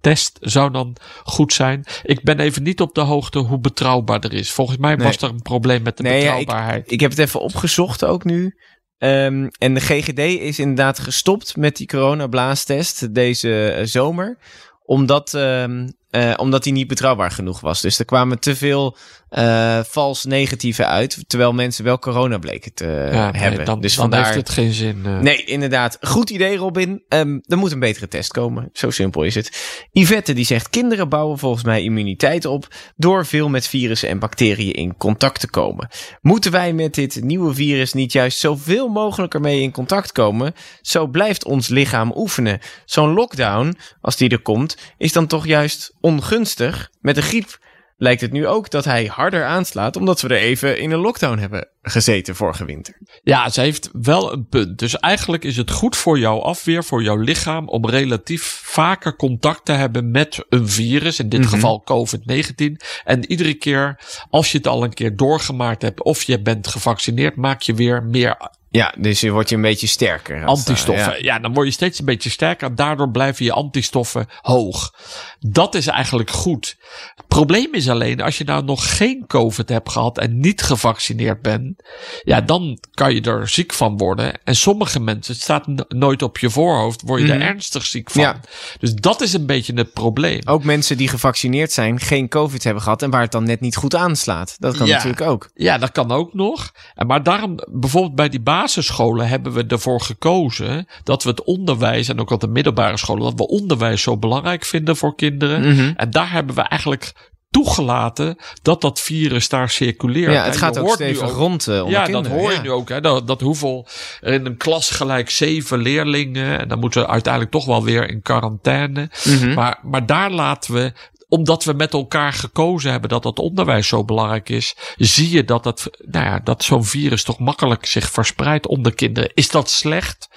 test 0.01 0.39
zou 0.41 0.71
dan 0.71 0.97
goed 1.25 1.53
zijn. 1.53 1.85
Ik 2.03 2.23
ben 2.23 2.41
even 2.41 2.63
niet 2.63 2.81
op 2.81 2.95
de 2.95 3.01
hoogte 3.01 3.39
hoe 3.39 3.59
betrouwbaar 3.59 4.21
er 4.21 4.33
is. 4.33 4.51
Volgens 4.53 4.79
mij 4.79 4.95
Nee. 4.95 5.07
was 5.07 5.17
er 5.17 5.29
een 5.29 5.43
probleem 5.43 5.83
met 5.83 5.97
de 5.97 6.03
Nee, 6.03 6.23
ja, 6.23 6.33
ik- 6.33 6.39
betrouwbaarheid. 6.39 6.91
Ik 6.91 7.01
heb 7.01 7.11
het 7.11 7.19
even 7.19 7.41
opgezocht 7.41 8.05
ook 8.05 8.25
nu. 8.25 8.55
Ehm, 8.99 9.49
en 9.59 9.75
de 9.75 9.81
GGD 9.81 10.19
is 10.19 10.59
inderdaad 10.59 10.99
gestopt 10.99 11.57
met 11.57 11.77
die 11.77 11.87
coronablaastest 11.87 13.15
deze 13.15 13.71
eh, 13.71 13.87
zomer. 13.87 14.39
Omdat, 14.85 15.35
ehm, 15.35 15.89
eh, 16.11 16.35
omdat 16.37 16.63
die 16.63 16.73
niet 16.73 16.87
betrouwbaar 16.89 17.31
genoeg 17.31 17.61
was. 17.61 17.81
Dus 17.81 17.99
er 17.99 18.05
kwamen 18.05 18.39
te 18.39 18.57
veel 18.57 18.97
eh, 19.37 19.81
vals 19.85 20.25
negatieve 20.25 20.85
uit. 20.87 21.25
Terwijl 21.27 21.53
mensen 21.53 21.85
wel 21.85 21.99
corona 21.99 22.39
bleken 22.39 22.75
te 22.75 23.09
Ja, 23.13 23.31
nee, 23.31 23.43
hebben. 23.43 23.65
dan, 23.65 23.81
dus 23.81 23.95
dan 23.95 24.01
vandaar... 24.11 24.25
heeft 24.25 24.37
het 24.37 24.49
geen 24.51 24.73
zin. 24.73 25.01
eh. 25.05 25.19
Nee, 25.19 25.45
inderdaad. 25.45 25.99
Goed 26.01 26.31
idee, 26.31 26.57
Robin. 26.57 27.03
Ehm, 27.09 27.39
er 27.47 27.57
moet 27.59 27.73
een 27.73 27.79
betere 27.79 28.09
test 28.09 28.33
komen. 28.33 28.71
Zo 28.73 28.91
simpel 28.91 29.23
is 29.23 29.35
het. 29.35 29.79
Yvette 29.93 30.33
die 30.33 30.45
zegt: 30.45 30.71
kinderen 30.71 31.09
bouwen 31.09 31.39
volgens 31.39 31.65
mij 31.65 31.83
immuniteit 31.83 32.45
op 32.45 32.69
door 32.97 33.27
veel 33.27 33.49
met 33.49 33.67
virussen 33.69 34.09
en 34.09 34.19
bacteriën 34.19 34.73
in 34.73 34.97
contact 34.97 35.41
te 35.41 35.51
komen. 35.51 35.89
Moeten 36.21 36.51
wij 36.51 36.73
met 36.73 36.95
dit 36.95 37.21
nieuwe 37.25 37.55
virus 37.55 37.93
niet 37.93 38.13
juist 38.13 38.39
zoveel 38.39 38.89
mogelijk 38.89 39.35
ermee 39.35 39.61
in 39.63 39.73
contact 39.73 40.13
komen? 40.13 40.55
Zo 40.81 41.07
blijft 41.07 41.45
ons 41.45 41.69
lichaam 41.69 42.13
oefenen. 42.17 42.59
Zo'n 42.85 43.13
lockdown, 43.13 43.77
als 44.01 44.17
die 44.17 44.29
er 44.29 44.43
komt, 44.43 44.77
is 44.99 45.13
dan 45.13 45.27
toch 45.27 45.47
juist 45.47 45.95
ongunstig. 46.01 46.91
Met 47.01 47.15
de 47.15 47.23
griep 47.23 47.65
lijkt 47.97 48.21
het 48.21 48.33
nu 48.33 48.47
ook 48.47 48.71
dat 48.71 48.85
hij 48.85 49.05
harder 49.07 49.45
aanslaat, 49.45 49.97
omdat 49.97 50.21
we 50.21 50.29
er 50.29 50.37
even 50.37 50.79
in 50.79 50.91
een 50.91 50.99
lockdown 50.99 51.39
hebben 51.39 51.69
gezeten 51.83 52.37
vorige 52.37 52.65
winter. 52.65 52.95
Ja, 53.23 53.49
ze 53.49 53.61
heeft 53.61 53.89
wel 53.93 54.33
een 54.33 54.47
punt. 54.49 54.79
Dus 54.79 54.99
eigenlijk 54.99 55.45
is 55.45 55.57
het 55.57 55.71
goed 55.71 55.97
voor 55.97 56.19
jouw 56.19 56.41
afweer, 56.41 56.85
voor 56.85 57.03
jouw 57.03 57.17
lichaam, 57.17 57.69
om 57.69 57.89
relatief 57.89 58.61
vaker 58.65 59.17
contact 59.17 59.65
te 59.65 59.73
hebben 59.73 60.11
met 60.11 60.45
een 60.49 60.69
virus, 60.69 61.19
in 61.19 61.29
dit 61.29 61.41
Mhm. 61.41 61.49
geval 61.49 61.83
COVID-19. 61.85 62.77
En 63.05 63.31
iedere 63.31 63.55
keer, 63.55 64.01
als 64.31 64.53
je 64.53 64.59
het 64.59 64.67
al 64.67 64.85
een 64.85 64.95
keer 64.95 65.17
doorgemaakt 65.17 65.83
hebt 65.83 66.03
of 66.03 66.23
je 66.23 66.43
bent 66.43 66.67
gevaccineerd, 66.69 67.37
maak 67.37 67.63
je 67.63 67.75
weer 67.75 68.03
meer 68.03 68.51
Ja, 68.77 68.95
dus 68.99 69.21
je 69.21 69.31
wordt 69.31 69.49
je 69.49 69.55
een 69.55 69.61
beetje 69.63 69.87
sterker. 69.87 70.45
antistoffen. 70.45 71.07
ware, 71.07 71.25
Ja. 71.25 71.39
dan 71.39 71.53
word 71.55 71.67
je 71.67 71.73
steeds 71.73 71.99
een 71.99 72.05
beetje 72.05 72.31
sterker. 72.31 72.75
Daardoor 72.75 73.11
blijven 73.11 73.45
je 73.45 73.53
antistoffen 73.53 74.27
hoog. 74.41 74.95
Dat 75.41 75.75
is 75.75 75.87
eigenlijk 75.87 76.31
goed. 76.31 76.77
Het 77.15 77.27
probleem 77.27 77.75
is 77.75 77.89
alleen, 77.89 78.21
als 78.21 78.39
je 78.39 78.45
nou 78.45 78.65
nog 78.65 78.97
geen 78.97 79.25
COVID 79.27 79.69
hebt 79.69 79.91
gehad 79.91 80.19
en 80.19 80.41
niet 80.41 80.63
gevaccineerd 80.63 81.43
bent, 81.43 81.83
ja, 82.23 82.41
dan 82.41 82.79
kan 82.91 83.15
je 83.15 83.21
er 83.21 83.49
ziek 83.49 83.73
van 83.73 83.97
worden. 83.97 84.45
En 84.45 84.57
sommige 84.57 85.01
mensen, 85.01 85.33
het 85.35 85.43
staat 85.43 85.67
no- 85.67 85.85
nooit 85.89 86.23
op 86.23 86.39
je 86.39 86.51
voorhoofd, 86.51 87.03
word 87.03 87.21
je 87.21 87.27
Mhm. 87.27 87.37
er 87.37 87.47
ernstig 87.49 87.87
ziek 87.87 88.11
van. 88.11 88.23
Ja. 88.23 88.41
Dus 88.79 88.95
dat 88.95 89.21
is 89.21 89.33
een 89.33 89.47
beetje 89.47 89.73
het 89.75 89.93
probleem. 89.93 90.41
Ook 90.45 90.65
mensen 90.65 90.97
die 90.97 91.09
gevaccineerd 91.09 91.73
zijn, 91.73 92.01
geen 92.01 92.29
COVID 92.29 92.65
hebben 92.65 92.83
gehad 92.83 93.03
en 93.03 93.11
waar 93.11 93.21
het 93.23 93.33
dan 93.33 93.45
net 93.45 93.61
niet 93.61 93.77
goed 93.77 93.95
aanslaat. 93.95 94.57
Dat 94.59 94.77
kan 94.77 94.87
Ja. 94.87 94.95
natuurlijk 94.95 95.21
ook. 95.31 95.51
Ja, 95.55 95.79
dat 95.79 95.93
kan 95.93 96.11
ook 96.13 96.35
nog. 96.35 96.73
Maar 97.07 97.23
daarom, 97.23 97.55
bijvoorbeeld 97.71 98.15
bij 98.15 98.29
die 98.29 98.41
basisscholen 98.67 99.29
hebben 99.29 99.53
we 99.53 99.65
ervoor 99.67 100.01
gekozen 100.01 100.87
dat 101.05 101.23
we 101.23 101.31
het 101.31 101.45
onderwijs 101.45 102.09
en 102.09 102.21
ook 102.21 102.31
op 102.31 102.41
de 102.41 102.49
middelbare 102.49 102.97
scholen, 102.97 103.23
dat 103.23 103.35
we 103.35 103.49
onderwijs 103.49 104.03
zo 104.03 104.17
belangrijk 104.17 104.65
vinden 104.65 104.97
voor 104.97 105.15
kinderen. 105.15 105.61
Mhm. 105.61 105.93
En 105.97 106.11
daar 106.11 106.33
hebben 106.33 106.55
we 106.55 106.63
eigenlijk 106.63 107.13
toegelaten 107.51 108.37
dat 108.63 108.81
dat 108.81 109.01
virus 109.01 109.49
daar 109.49 109.71
circuleert. 109.71 110.33
Ja, 110.33 110.45
het 110.45 110.53
En 110.53 110.59
gaat 110.59 110.79
ook 110.79 110.91
stevig 110.95 111.33
rond 111.33 111.69
eh, 111.69 111.75
onder 111.75 111.91
ja, 111.91 112.05
kinderen. 112.05 112.31
dat 112.31 112.41
hoor 112.41 112.53
je 112.53 112.61
nu 112.61 112.71
ook. 112.71 112.89
Hè? 112.89 113.01
Dat, 113.01 113.27
dat 113.27 113.41
hoeveel 113.41 113.87
er 114.21 114.33
in 114.33 114.47
een 114.47 114.57
klas 114.57 114.91
gelijk 114.91 115.31
zeven 115.31 115.79
leerlingen. 115.79 116.59
En 116.59 116.69
dan 116.69 116.79
moeten 116.79 117.01
ze 117.01 117.09
uiteindelijk 117.09 117.53
toch 117.53 117.65
wel 117.65 117.85
weer 117.85 118.09
in 118.09 118.23
quarantaine. 118.23 119.11
Mhm. 119.25 119.55
Maar, 119.55 119.79
maar 119.83 120.07
daar 120.07 120.31
laten 120.31 120.75
we, 120.75 120.93
omdat 121.29 121.65
we 121.65 121.73
met 121.73 121.93
elkaar 121.93 122.33
gekozen 122.33 122.91
hebben 122.91 123.11
dat 123.11 123.23
dat 123.23 123.39
onderwijs 123.39 123.89
zo 123.89 124.05
belangrijk 124.05 124.49
is, 124.49 124.77
zie 124.97 125.31
je 125.31 125.45
dat, 125.45 125.65
het, 125.65 125.91
nou 125.99 126.25
ja, 126.25 126.41
dat 126.45 126.65
zo'n 126.65 126.85
virus 126.85 127.23
toch 127.23 127.39
makkelijk 127.39 127.87
zich 127.87 128.11
verspreidt 128.11 128.67
onder 128.67 128.95
kinderen. 128.95 129.31
Is 129.35 129.49
dat 129.49 129.71
slecht? 129.71 130.29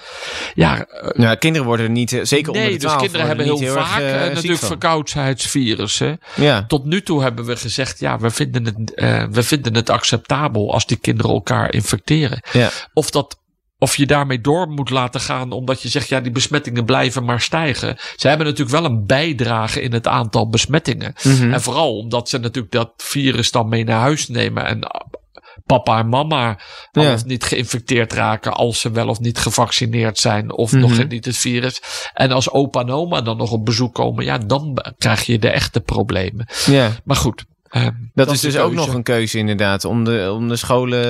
Ja, 0.54 0.84
eh, 0.86 1.22
Ja, 1.22 1.34
kinderen 1.34 1.66
worden 1.66 1.86
er 1.86 1.92
niet, 1.92 2.12
eh, 2.12 2.20
zeker 2.22 2.48
onder 2.48 2.62
nee, 2.62 2.72
de 2.72 2.78
dus 2.78 2.88
12, 2.88 3.00
kinderen 3.00 3.26
hebben 3.26 3.44
heel 3.44 3.72
vaak 3.72 4.00
erg, 4.00 4.28
eh, 4.28 4.34
natuurlijk 4.34 4.62
verkoudheidsvirussen. 4.62 6.20
Ja. 6.36 6.64
Tot 6.66 6.84
nu 6.84 7.02
toe 7.02 7.22
hebben 7.22 7.44
we 7.44 7.56
gezegd, 7.56 7.98
ja, 7.98 8.18
we 8.18 8.30
vinden 8.30 8.64
het, 8.64 8.76
we 9.34 9.42
vinden 9.42 9.74
het 9.74 9.90
acceptabel 9.90 10.72
als 10.72 10.86
die 10.86 10.96
kinderen 10.96 11.30
elkaar 11.30 11.72
infecteren. 11.72 12.42
Ja. 12.52 12.70
Of 12.92 13.10
dat 13.10 13.39
of 13.82 13.96
je 13.96 14.06
daarmee 14.06 14.40
door 14.40 14.68
moet 14.68 14.90
laten 14.90 15.20
gaan 15.20 15.52
omdat 15.52 15.82
je 15.82 15.88
zegt, 15.88 16.08
ja, 16.08 16.20
die 16.20 16.32
besmettingen 16.32 16.84
blijven 16.84 17.24
maar 17.24 17.40
stijgen. 17.40 17.96
Ze 18.16 18.28
hebben 18.28 18.46
natuurlijk 18.46 18.76
wel 18.80 18.84
een 18.84 19.06
bijdrage 19.06 19.80
in 19.82 19.92
het 19.92 20.06
aantal 20.06 20.48
besmettingen. 20.48 21.14
Mhm. 21.22 21.52
En 21.52 21.60
vooral 21.62 21.96
omdat 21.98 22.28
ze 22.28 22.38
natuurlijk 22.38 22.72
dat 22.72 22.92
virus 22.96 23.50
dan 23.50 23.68
mee 23.68 23.84
naar 23.84 24.00
huis 24.00 24.28
nemen 24.28 24.66
en 24.66 24.78
papa 25.66 25.98
en 25.98 26.08
mama 26.08 26.58
al 26.92 27.02
Ja. 27.02 27.12
of 27.12 27.24
niet 27.24 27.44
geïnfecteerd 27.44 28.12
raken 28.12 28.52
als 28.52 28.80
ze 28.80 28.90
wel 28.90 29.08
of 29.08 29.20
niet 29.20 29.38
gevaccineerd 29.38 30.18
zijn 30.18 30.52
of 30.52 30.72
Mhm. 30.72 30.80
nog 30.80 31.08
niet 31.08 31.24
het 31.24 31.36
virus. 31.36 31.80
En 32.14 32.30
als 32.32 32.50
opa 32.50 32.80
en 32.80 32.90
oma 32.90 33.20
dan 33.20 33.36
nog 33.36 33.50
op 33.52 33.64
bezoek 33.64 33.94
komen, 33.94 34.24
ja, 34.24 34.38
dan 34.38 34.78
krijg 34.98 35.22
je 35.26 35.38
de 35.38 35.50
echte 35.50 35.80
problemen. 35.80 36.46
ja. 36.66 36.90
Maar 37.04 37.16
goed. 37.16 37.44
Ehm, 37.70 37.92
Dat, 38.14 38.30
is 38.30 38.40
dus 38.40 38.56
ook 38.58 38.72
nog 38.72 38.94
een 38.94 39.02
keuze 39.02 39.38
inderdaad. 39.38 39.84
Om 39.84 40.04
de, 40.04 40.30
om 40.34 40.48
de 40.48 40.56
scholen, 40.56 41.04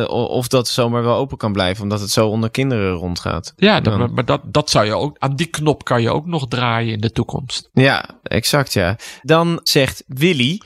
eh, 0.00 0.08
of 0.10 0.48
dat 0.48 0.68
zomaar 0.68 1.02
wel 1.02 1.16
open 1.16 1.36
kan 1.36 1.52
blijven. 1.52 1.82
Omdat 1.82 2.00
het 2.00 2.10
zo 2.10 2.28
onder 2.28 2.50
kinderen 2.50 2.92
rondgaat. 2.92 3.52
Ja, 3.56 3.80
dat- 3.80 3.98
maar, 3.98 4.10
maar 4.10 4.24
dat, 4.24 4.40
dat 4.44 4.70
zou 4.70 4.84
je 4.86 4.94
ook, 4.94 5.16
aan 5.18 5.36
die 5.36 5.46
knop 5.46 5.84
kan 5.84 6.02
je 6.02 6.10
ook 6.10 6.26
nog 6.26 6.48
draaien 6.48 6.92
in 6.92 7.00
de 7.00 7.10
toekomst. 7.12 7.68
Ja, 7.72 8.04
exact 8.22 8.72
ja. 8.72 8.96
Dan 9.22 9.60
zegt 9.62 10.04
Willy... 10.06 10.60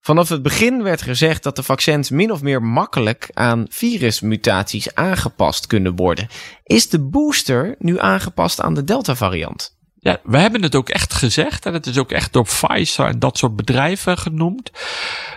Vanaf 0.00 0.28
het 0.28 0.42
begin 0.42 0.82
werd 0.82 1.02
gezegd 1.02 1.42
dat 1.42 1.56
de 1.56 1.62
vaccins 1.62 2.10
min 2.10 2.32
of 2.32 2.42
meer 2.42 2.62
makkelijk 2.62 3.30
aan 3.32 3.66
virusmutaties 3.68 4.94
aangepast 4.94 5.66
kunnen 5.66 5.96
worden. 5.96 6.28
Is 6.64 6.88
de 6.88 7.00
booster 7.08 7.74
nu 7.78 8.00
aangepast 8.00 8.60
aan 8.60 8.74
de 8.74 8.84
Delta-variant? 8.84 9.73
Ja, 10.04 10.20
we 10.24 10.38
hebben 10.38 10.62
het 10.62 10.74
ook 10.74 10.88
echt 10.88 11.14
gezegd. 11.14 11.66
En 11.66 11.72
het 11.72 11.86
is 11.86 11.98
ook 11.98 12.12
echt 12.12 12.32
door 12.32 12.44
Pfizer 12.44 13.06
en 13.06 13.18
dat 13.18 13.38
soort 13.38 13.56
bedrijven 13.56 14.18
genoemd. 14.18 14.70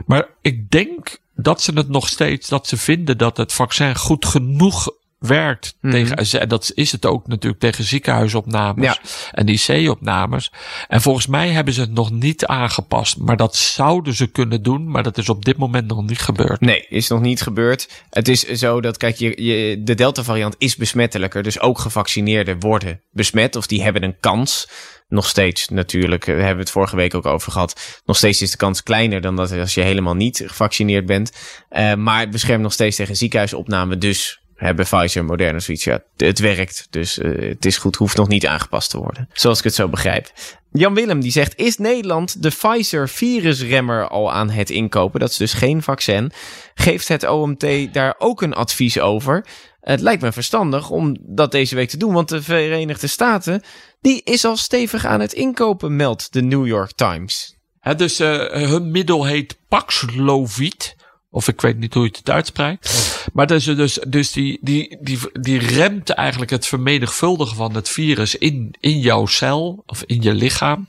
Maar 0.05 0.27
ik 0.41 0.71
denk 0.71 1.17
dat 1.35 1.61
ze 1.61 1.71
het 1.73 1.89
nog 1.89 2.07
steeds, 2.07 2.49
dat 2.49 2.67
ze 2.67 2.77
vinden 2.77 3.17
dat 3.17 3.37
het 3.37 3.53
vaccin 3.53 3.95
goed 3.95 4.25
genoeg 4.25 4.89
werkt 5.19 5.77
Mhm. 5.81 5.91
tegen, 5.93 6.39
en 6.41 6.47
dat 6.47 6.71
is 6.73 6.91
het 6.91 7.05
ook 7.05 7.27
natuurlijk 7.27 7.61
tegen 7.61 7.83
ziekenhuisopnames 7.83 8.85
Ja. 8.85 8.97
en 9.31 9.47
IC-opnames. 9.47 10.51
En 10.87 11.01
volgens 11.01 11.27
mij 11.27 11.49
hebben 11.49 11.73
ze 11.73 11.81
het 11.81 11.91
nog 11.93 12.11
niet 12.11 12.45
aangepast. 12.45 13.17
Maar 13.17 13.37
dat 13.37 13.55
zouden 13.55 14.13
ze 14.13 14.27
kunnen 14.27 14.63
doen, 14.63 14.91
maar 14.91 15.03
dat 15.03 15.17
is 15.17 15.29
op 15.29 15.45
dit 15.45 15.57
moment 15.57 15.87
nog 15.87 16.03
niet 16.05 16.19
gebeurd. 16.19 16.59
Nee, 16.61 16.85
is 16.89 17.07
nog 17.07 17.21
niet 17.21 17.41
gebeurd. 17.41 18.03
Het 18.09 18.27
is 18.27 18.43
zo 18.43 18.81
dat, 18.81 18.97
kijk, 18.97 19.15
je, 19.15 19.43
je, 19.43 19.83
de 19.83 19.95
Delta-variant 19.95 20.55
is 20.57 20.75
besmettelijker. 20.75 21.43
Dus 21.43 21.59
ook 21.59 21.79
gevaccineerden 21.79 22.59
worden 22.59 23.01
besmet. 23.11 23.55
Of 23.55 23.67
die 23.67 23.83
hebben 23.83 24.03
een 24.03 24.19
kans. 24.19 24.69
Nog 25.09 25.27
steeds 25.27 25.67
natuurlijk, 25.67 26.25
we 26.25 26.31
hebben 26.31 26.57
het 26.59 26.71
vorige 26.71 26.95
week 26.95 27.13
ook 27.13 27.25
over 27.25 27.51
gehad. 27.51 28.01
Nog 28.05 28.17
steeds 28.17 28.41
is 28.41 28.51
de 28.51 28.57
kans 28.57 28.83
kleiner 28.83 29.21
dan 29.21 29.35
dat 29.35 29.51
als 29.51 29.73
je 29.73 29.81
helemaal 29.81 30.13
niet 30.15 30.43
gevaccineerd 30.45 31.05
bent. 31.05 31.31
Eh, 31.69 31.93
maar 31.93 32.19
het 32.19 32.31
beschermt 32.31 32.63
nog 32.63 32.73
steeds 32.73 32.95
tegen 32.95 33.15
ziekenhuisopname. 33.15 33.97
Dus 33.97 34.41
hebben 34.57 34.85
Pfizer, 34.85 35.25
Moderna 35.25 35.59
zoiets. 35.59 35.83
Ja, 35.83 36.03
het 36.17 36.39
werkt. 36.39 36.87
Dus 36.89 37.17
eh, 37.17 37.49
het 37.49 37.65
is 37.65 37.77
goed, 37.77 37.95
hoeft 37.95 38.17
nog 38.17 38.27
niet 38.27 38.47
aangepast 38.47 38.89
te 38.89 38.97
worden. 38.97 39.29
Zoals 39.33 39.57
ik 39.57 39.63
het 39.63 39.75
zo 39.75 39.87
begrijp. 39.87 40.31
Jan 40.71 40.93
Willem 40.93 41.19
die 41.19 41.31
zegt: 41.31 41.55
Is 41.55 41.77
Nederland 41.77 42.43
de 42.43 42.49
Pfizer 42.49 43.09
virusremmer 43.09 44.07
al 44.07 44.33
aan 44.33 44.49
het 44.49 44.69
inkopen? 44.69 45.19
Dat 45.19 45.29
is 45.29 45.37
dus 45.37 45.53
geen 45.53 45.83
vaccin. 45.83 46.31
Geeft 46.73 47.07
het 47.07 47.27
OMT 47.27 47.93
daar 47.93 48.15
ook 48.17 48.41
een 48.41 48.53
advies 48.53 48.99
over? 48.99 49.45
Het 49.81 50.01
lijkt 50.01 50.21
me 50.21 50.31
verstandig 50.31 50.89
om 50.89 51.17
dat 51.19 51.51
deze 51.51 51.75
week 51.75 51.89
te 51.89 51.97
doen, 51.97 52.13
want 52.13 52.29
de 52.29 52.41
Verenigde 52.41 53.07
Staten 53.07 53.61
die 54.01 54.21
is 54.23 54.45
al 54.45 54.57
stevig 54.57 55.05
aan 55.05 55.19
het 55.19 55.33
inkopen, 55.33 55.95
meldt 55.95 56.33
de 56.33 56.41
New 56.41 56.67
York 56.67 56.91
Times. 56.91 57.55
Dus 57.97 58.19
eh, 58.19 58.69
hun 58.69 58.91
middel 58.91 59.25
heet 59.25 59.57
Paxlovid. 59.67 60.95
Of 61.37 61.47
ik 61.47 61.61
weet 61.61 61.77
niet 61.77 61.93
hoe 61.93 62.03
je 62.03 62.09
het 62.17 62.29
uitspreekt. 62.29 63.27
Maar 63.33 63.47
dus, 63.47 63.63
dus, 63.65 63.99
dus 64.07 64.31
die, 64.31 64.57
die, 64.61 64.97
die, 65.01 65.19
die 65.33 65.59
remt 65.59 66.09
eigenlijk 66.09 66.51
het 66.51 66.67
vermenigvuldigen 66.67 67.55
van 67.55 67.75
het 67.75 67.89
virus 67.89 68.35
in, 68.35 68.75
in 68.79 68.99
jouw 68.99 69.25
cel 69.25 69.83
of 69.85 70.03
in 70.05 70.21
je 70.21 70.33
lichaam. 70.33 70.87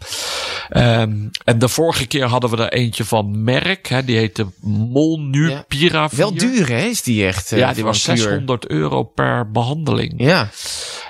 Ehm, 0.69 1.13
en 1.45 1.59
de 1.59 1.69
vorige 1.69 2.07
keer 2.07 2.25
hadden 2.27 2.51
we 2.51 2.57
er 2.57 2.73
eentje 2.73 3.05
van 3.05 3.45
Merck. 3.45 3.87
Hè, 3.87 4.05
die 4.05 4.17
heette 4.17 4.47
Molnupiravir. 4.61 6.19
Wel 6.19 6.35
duur, 6.35 6.69
hè? 6.69 6.79
Is 6.85 7.03
die 7.03 7.27
echt? 7.27 7.53
eh, 7.53 7.59
Ja, 7.59 7.73
die 7.73 7.85
was 7.85 8.07
een 8.07 8.15
kuur? 8.15 8.23
600 8.23 8.67
euro 8.69 9.03
per 9.03 9.51
behandeling. 9.51 10.15
Ja, 10.17 10.49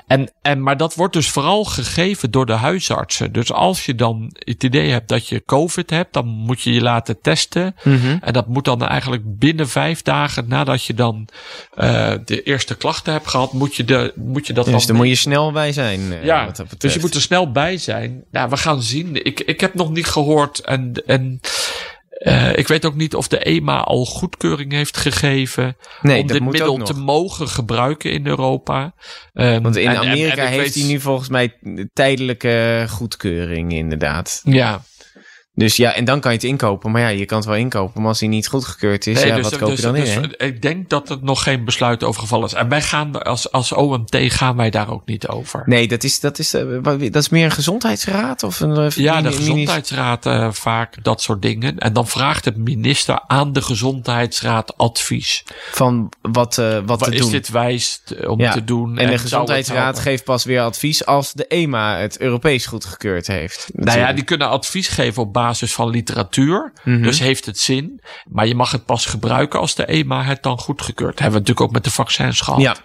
En, 0.06 0.30
en, 0.42 0.62
maar 0.62 0.76
dat 0.76 0.94
wordt 0.94 1.12
dus 1.12 1.28
vooral 1.30 1.64
gegeven 1.64 2.30
door 2.30 2.46
de 2.46 2.52
huisartsen. 2.52 3.32
Dus 3.32 3.52
als 3.52 3.86
je 3.86 3.94
dan 3.94 4.30
het 4.38 4.62
idee 4.64 4.90
hebt 4.90 5.08
dat 5.08 5.26
je 5.28 5.42
COVID 5.46 5.90
hebt, 5.90 6.12
dan 6.12 6.26
moet 6.26 6.62
je 6.62 6.72
je 6.72 6.80
laten 6.80 7.20
testen. 7.20 7.74
Mhm. 7.84 8.16
En 8.20 8.32
dat 8.32 8.48
moet 8.48 8.64
dan 8.64 8.86
eigenlijk 8.86 9.22
binnen 9.38 9.68
vijf 9.68 10.02
dagen 10.02 10.48
nadat 10.48 10.84
je 10.84 10.94
dan 10.94 11.28
eh, 11.74 12.12
de 12.24 12.42
eerste 12.42 12.76
klachten 12.76 13.12
hebt 13.12 13.26
gehad, 13.28 13.52
moet 13.52 13.76
je, 13.76 13.84
de, 13.84 14.12
moet 14.16 14.46
je 14.46 14.52
dat 14.52 14.64
dus 14.64 14.86
dan. 14.86 14.96
moet 14.96 15.08
je 15.08 15.14
snel 15.14 15.52
bij 15.52 15.72
zijn. 15.72 16.12
eh, 16.12 16.24
ja, 16.24 16.44
wat 16.44 16.56
dat 16.56 16.68
betreft. 16.68 16.80
dus 16.80 16.94
je 16.94 17.00
moet 17.00 17.14
er 17.14 17.20
snel 17.20 17.50
bij 17.52 17.76
zijn. 17.78 18.24
Nou, 18.30 18.50
we 18.50 18.56
gaan 18.56 18.82
zien. 18.82 19.24
Ik, 19.24 19.40
ik 19.48 19.61
heb 19.61 19.74
nog 19.74 19.90
niet 19.90 20.06
gehoord 20.06 20.58
en, 20.61 21.02
en 21.06 21.40
eh, 22.08 22.56
ik 22.56 22.68
weet 22.68 22.87
ook 22.87 22.94
niet 22.94 23.14
of 23.14 23.28
de 23.28 23.38
EMA 23.38 23.80
al 23.80 24.04
goedkeuring 24.04 24.72
heeft 24.72 24.96
gegeven 24.96 25.76
nee, 26.02 26.20
om 26.20 26.26
dit 26.26 26.42
middel 26.42 26.76
te 26.78 26.94
mogen 26.94 27.48
gebruiken 27.48 28.11
in 28.12 28.26
Europa. 28.26 28.94
Ehm, 29.34 29.62
Want 29.62 29.76
in 29.76 29.88
en- 29.88 29.96
Amerika 29.96 30.42
en 30.42 30.48
heeft 30.48 30.74
weet- 30.74 30.82
hij 30.84 30.92
nu 30.92 31.00
volgens 31.00 31.28
mij 31.28 31.54
tijdelijke 31.92 32.87
goedkeuring, 32.88 33.72
inderdaad. 33.72 34.40
Ja, 34.44 34.82
Dus 35.58 35.76
ja, 35.76 35.94
en 35.94 36.04
dan 36.04 36.20
kan 36.20 36.30
je 36.32 36.36
het 36.36 36.46
inkopen. 36.46 36.90
Maar 36.90 37.00
ja, 37.00 37.08
je 37.08 37.24
kan 37.24 37.38
het 37.38 37.46
wel 37.46 37.56
inkopen, 37.56 38.00
maar 38.00 38.08
als 38.10 38.20
hij 38.20 38.28
niet 38.28 38.46
goedgekeurd 38.48 39.06
is, 39.06 39.22
ja, 39.22 39.34
dus- 39.34 39.42
wat 39.42 39.58
koop 39.58 39.68
dus- 39.68 39.76
je 39.78 39.84
dan 39.84 39.94
dus, 39.94 40.14
in? 40.14 40.34
hè? 40.38 40.46
Ik 40.46 40.62
denk 40.62 40.88
dat 40.88 41.10
er 41.10 41.18
nog 41.20 41.42
geen 41.42 41.64
besluit 41.64 42.04
over 42.04 42.20
gevallen 42.20 42.46
is. 42.46 42.52
En 42.54 42.68
wij 42.68 42.82
gaan 42.82 43.22
als, 43.22 43.52
als 43.52 43.72
OMT 43.72 44.16
gaan 44.20 44.56
wij 44.56 44.70
daar 44.70 44.90
ook 44.90 45.06
niet 45.06 45.28
over. 45.28 45.62
Nee, 45.66 45.88
dat 45.88 46.04
is, 46.04 46.20
dat, 46.20 46.38
is, 46.38 46.54
eh, 46.54 46.62
dat 46.98 47.16
is 47.16 47.28
meer 47.28 47.44
een 47.44 47.50
gezondheidsraad 47.50 48.42
of 48.42 48.60
een... 48.60 48.76
eh, 48.76 48.90
Ja, 48.90 49.20
de 49.22 49.32
gezondheidsraad 49.32 50.26
eh, 50.26 50.48
vaak 50.52 51.04
dat 51.04 51.22
soort 51.22 51.42
dingen. 51.42 51.78
En 51.78 51.92
dan 51.92 52.06
vraagt 52.06 52.44
het 52.44 52.56
minister 52.56 53.20
aan 53.26 53.52
de 53.52 53.62
gezondheidsraad 53.62 54.76
advies. 54.76 55.44
Van 55.70 56.12
wat, 56.22 56.58
eh, 56.58 56.72
wat 56.72 56.98
te 56.98 57.04
Wat 57.04 57.12
is 57.12 57.20
doen. 57.20 57.30
dit 57.30 57.48
wijs 57.48 58.02
om 58.26 58.40
Ja, 58.40 58.52
te 58.52 58.64
doen? 58.64 58.98
En 58.98 59.10
de 59.10 59.18
gezondheidsraad 59.18 59.98
geeft 59.98 60.24
pas 60.24 60.44
weer 60.44 60.60
advies 60.60 61.06
als 61.06 61.32
de 61.32 61.46
EMA 61.46 61.96
het 61.98 62.20
Europees 62.20 62.66
goedgekeurd 62.66 63.26
heeft. 63.26 63.68
Nou 63.72 63.98
ja, 63.98 64.12
die 64.12 64.24
kunnen 64.24 64.48
advies 64.48 64.88
geven 64.88 65.22
op 65.22 65.32
basis 65.32 65.46
basis 65.48 65.74
van 65.74 65.90
literatuur. 65.90 66.72
Mhm. 66.84 67.02
Dus 67.02 67.18
heeft 67.18 67.46
het 67.46 67.58
zin. 67.58 68.00
Maar 68.30 68.46
je 68.46 68.54
mag 68.54 68.70
het 68.70 68.84
pas 68.84 69.06
gebruiken 69.06 69.61
als 69.61 69.74
de 69.74 69.87
EMA 69.87 70.22
het 70.22 70.42
dan 70.42 70.58
goedgekeurd. 70.58 71.18
Hebben 71.18 71.32
we 71.32 71.38
natuurlijk 71.38 71.66
ook 71.66 71.72
met 71.72 71.84
de 71.84 71.90
vaccins 71.90 72.40
gehad. 72.40 72.61
Ja. 72.61 72.76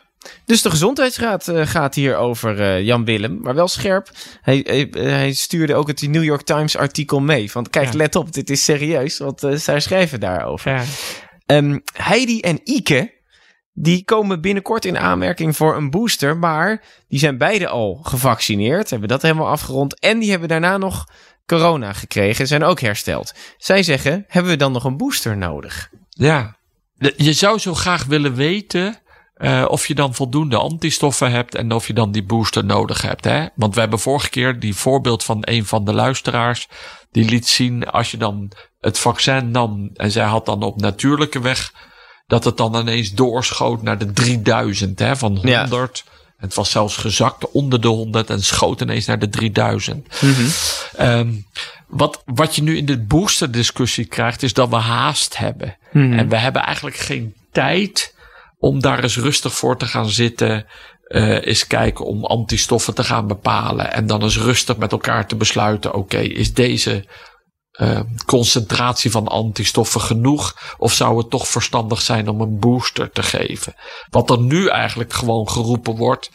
Dus 0.46 0.62
de 0.62 0.70
Gezondheidsraad 0.70 1.48
eh, 1.48 1.66
gaat 1.66 1.96
hier 1.96 2.16
over 2.16 2.62
eh, 2.62 2.82
Jan 2.82 3.06
Willem, 3.06 3.40
maar 3.42 3.56
wel 3.56 3.68
scherp. 3.68 4.10
Hij, 4.42 4.64
hij, 4.68 4.88
hij 4.92 5.34
stuurde 5.34 5.76
ook 5.76 5.88
het 5.88 6.02
New 6.02 6.24
York 6.24 6.42
Times 6.42 6.78
artikel 6.78 7.20
mee. 7.20 7.52
Van 7.52 7.70
kijk, 7.70 7.92
Ja. 7.92 7.98
let 7.98 8.16
op, 8.16 8.34
dit 8.34 8.50
is 8.50 8.64
serieus, 8.64 9.18
want 9.18 9.44
eh, 9.44 9.56
zij 9.56 9.80
schrijven 9.80 10.20
daarover. 10.20 10.72
Ja. 10.72 10.84
Ehm, 11.46 11.80
Heidi 11.94 12.40
en 12.40 12.60
Ike, 12.64 13.22
die 13.74 14.04
komen 14.04 14.42
binnenkort 14.42 14.86
in 14.86 14.98
aanmerking 14.98 15.56
voor 15.56 15.76
een 15.76 15.90
booster, 15.90 16.38
maar 16.38 16.84
die 17.08 17.20
zijn 17.20 17.38
beide 17.38 17.68
al 17.68 18.00
gevaccineerd, 18.04 18.90
hebben 18.90 19.10
dat 19.10 19.22
helemaal 19.22 19.48
afgerond. 19.48 20.00
En 20.00 20.20
die 20.20 20.30
hebben 20.30 20.50
daarna 20.50 20.78
nog 20.78 21.06
corona 21.46 21.94
gekregen, 21.94 22.48
zijn 22.48 22.64
ook 22.64 22.80
hersteld. 22.80 23.34
Zij 23.58 23.84
zeggen, 23.84 24.26
hebben 24.28 24.52
we 24.52 24.58
dan 24.58 24.72
nog 24.72 24.84
een 24.84 24.98
booster 24.98 25.38
nodig? 25.38 25.90
Ja. 26.10 26.58
Je 27.18 27.34
zou 27.34 27.60
zo 27.60 27.74
graag 27.74 28.06
willen 28.06 28.36
weten 28.36 29.02
eh, 29.34 29.66
of 29.68 29.88
je 29.88 29.96
dan 29.96 30.14
voldoende 30.14 30.58
antistoffen 30.58 31.32
hebt 31.32 31.56
en 31.56 31.72
of 31.72 31.88
je 31.88 31.94
dan 31.94 32.12
die 32.12 32.24
booster 32.24 32.66
nodig 32.66 33.02
hebt. 33.02 33.24
Hè? 33.24 33.46
Want 33.56 33.74
we 33.74 33.80
hebben 33.80 34.00
vorige 34.00 34.30
keer 34.30 34.60
die 34.60 34.76
voorbeeld 34.76 35.24
van 35.24 35.38
een 35.42 35.66
van 35.66 35.86
de 35.86 35.94
luisteraars. 35.94 36.68
Die 37.12 37.30
liet 37.30 37.48
zien 37.48 37.90
als 37.90 38.12
je 38.12 38.18
dan 38.18 38.52
het 38.80 39.00
vaccin 39.00 39.52
nam 39.52 39.90
en 39.94 40.12
zij 40.12 40.26
had 40.26 40.46
dan 40.46 40.64
op 40.64 40.82
natuurlijke 40.82 41.42
weg. 41.42 41.74
Dat 42.28 42.44
het 42.44 42.58
dan 42.58 42.76
ineens 42.76 43.12
doorschoot 43.12 43.82
naar 43.82 43.98
de 43.98 44.12
3000 44.12 45.00
hè, 45.00 45.16
van 45.16 45.40
Ja. 45.42 45.68
100. 46.44 46.52
Het 46.52 46.54
was 46.54 46.72
zelfs 46.72 46.98
gezakt 46.98 47.52
onder 47.52 47.82
de 47.82 47.88
100 47.88 48.30
en 48.30 48.44
schoot 48.44 48.82
ineens 48.82 49.06
naar 49.06 49.20
de 49.20 49.30
3000. 49.30 50.08
Ehm, 50.98 51.32
wat, 51.88 52.22
wat 52.26 52.56
je 52.56 52.64
nu 52.64 52.78
in 52.78 52.86
de 52.86 53.00
boosterdiscussie 53.00 54.06
krijgt, 54.06 54.44
is 54.44 54.54
dat 54.54 54.70
we 54.70 54.76
haast 54.76 55.38
hebben. 55.38 55.78
En 56.18 56.30
we 56.30 56.38
hebben 56.38 56.62
eigenlijk 56.64 56.96
geen 56.96 57.34
tijd 57.52 58.16
om 58.60 58.82
daar 58.82 59.04
eens 59.04 59.18
rustig 59.18 59.54
voor 59.54 59.78
te 59.78 59.86
gaan 59.86 60.10
zitten. 60.10 60.66
eh 61.08 61.46
eens 61.46 61.68
kijken 61.68 62.06
om 62.06 62.26
antistoffen 62.26 62.94
te 62.94 63.04
gaan 63.04 63.28
bepalen. 63.28 63.94
En 63.94 64.08
dan 64.08 64.22
eens 64.22 64.38
rustig 64.38 64.78
met 64.78 64.92
elkaar 64.92 65.28
te 65.28 65.36
besluiten: 65.36 65.94
oké, 65.94 66.18
is 66.18 66.54
deze 66.54 67.06
eh, 67.74 68.00
concentratie 68.26 69.12
van 69.12 69.28
antistoffen 69.28 70.02
genoeg? 70.02 70.76
Of 70.78 70.94
zou 70.94 71.18
het 71.18 71.30
toch 71.30 71.48
verstandig 71.48 72.02
zijn 72.02 72.30
om 72.30 72.42
een 72.42 72.60
booster 72.60 73.12
te 73.12 73.24
geven? 73.24 73.76
Wat 74.10 74.30
er 74.30 74.40
nu 74.40 74.68
eigenlijk 74.68 75.14
gewoon 75.14 75.50
geroepen 75.50 75.96
wordt. 75.96 76.32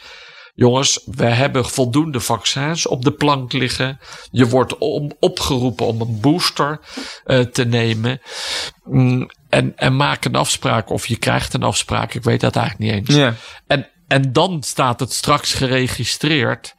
Jongens, 0.54 1.00
we 1.04 1.24
hebben 1.24 1.64
voldoende 1.64 2.20
vaccins 2.20 2.86
op 2.86 3.04
de 3.04 3.12
plank 3.12 3.52
liggen. 3.52 4.00
Je 4.30 4.48
wordt 4.48 4.78
om, 4.78 5.10
opgeroepen 5.20 5.86
om 5.86 6.00
een 6.00 6.20
booster 6.20 6.80
eh, 7.24 7.40
te 7.40 7.64
nemen. 7.64 8.20
Mm, 8.84 9.30
en, 9.48 9.72
en 9.76 9.96
maak 9.96 10.24
een 10.24 10.34
afspraak 10.34 10.90
of 10.90 11.06
je 11.06 11.16
krijgt 11.16 11.54
een 11.54 11.62
afspraak. 11.62 12.14
Ik 12.14 12.22
weet 12.22 12.40
dat 12.40 12.56
eigenlijk 12.56 12.92
niet 12.92 13.08
eens. 13.08 13.18
Ja. 13.18 13.34
En, 13.66 13.88
en 14.06 14.32
dan 14.32 14.62
staat 14.62 15.00
het 15.00 15.12
straks 15.12 15.54
geregistreerd. 15.54 16.74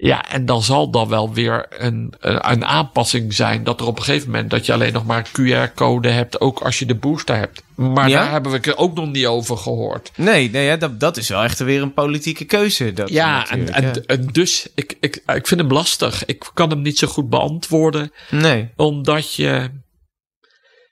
Ja, 0.00 0.28
en 0.30 0.46
dan 0.46 0.62
zal 0.62 0.90
dan 0.90 1.08
wel 1.08 1.32
weer 1.32 1.66
een, 1.70 2.12
een, 2.20 2.50
een 2.50 2.64
aanpassing 2.64 3.34
zijn. 3.34 3.64
Dat 3.64 3.80
er 3.80 3.86
op 3.86 3.98
een 3.98 4.04
gegeven 4.04 4.30
moment 4.30 4.50
dat 4.50 4.66
je 4.66 4.72
alleen 4.72 4.92
nog 4.92 5.06
maar 5.06 5.28
QR-code 5.28 6.08
hebt. 6.08 6.40
Ook 6.40 6.60
als 6.60 6.78
je 6.78 6.86
de 6.86 6.94
booster 6.94 7.36
hebt. 7.36 7.62
Maar 7.74 8.08
Ja? 8.08 8.20
daar 8.20 8.30
hebben 8.30 8.50
we 8.52 8.56
het 8.56 8.76
ook 8.76 8.94
nog 8.94 9.06
niet 9.12 9.26
over 9.26 9.56
gehoord. 9.56 10.10
Nee, 10.16 10.50
nee 10.50 10.64
ja, 10.66 10.76
dat, 10.76 11.00
dat 11.00 11.16
is 11.16 11.28
wel 11.28 11.42
echt 11.42 11.58
weer 11.58 11.82
een 11.82 11.94
politieke 11.94 12.44
keuze. 12.44 12.92
Dat 12.92 13.08
Ja, 13.08 13.50
en, 13.50 13.58
natuurlijk, 13.64 13.96
en, 14.06 14.18
en 14.18 14.26
dus 14.32 14.68
ik, 14.74 14.96
ik, 15.00 15.22
ik 15.26 15.46
vind 15.46 15.60
hem 15.60 15.72
lastig. 15.72 16.24
Ik 16.24 16.50
kan 16.54 16.70
hem 16.70 16.82
niet 16.82 16.98
zo 16.98 17.06
goed 17.06 17.30
beantwoorden. 17.30 18.12
ja. 18.30 18.36
Nee. 18.38 18.68
Omdat 18.76 19.34
je. 19.34 19.70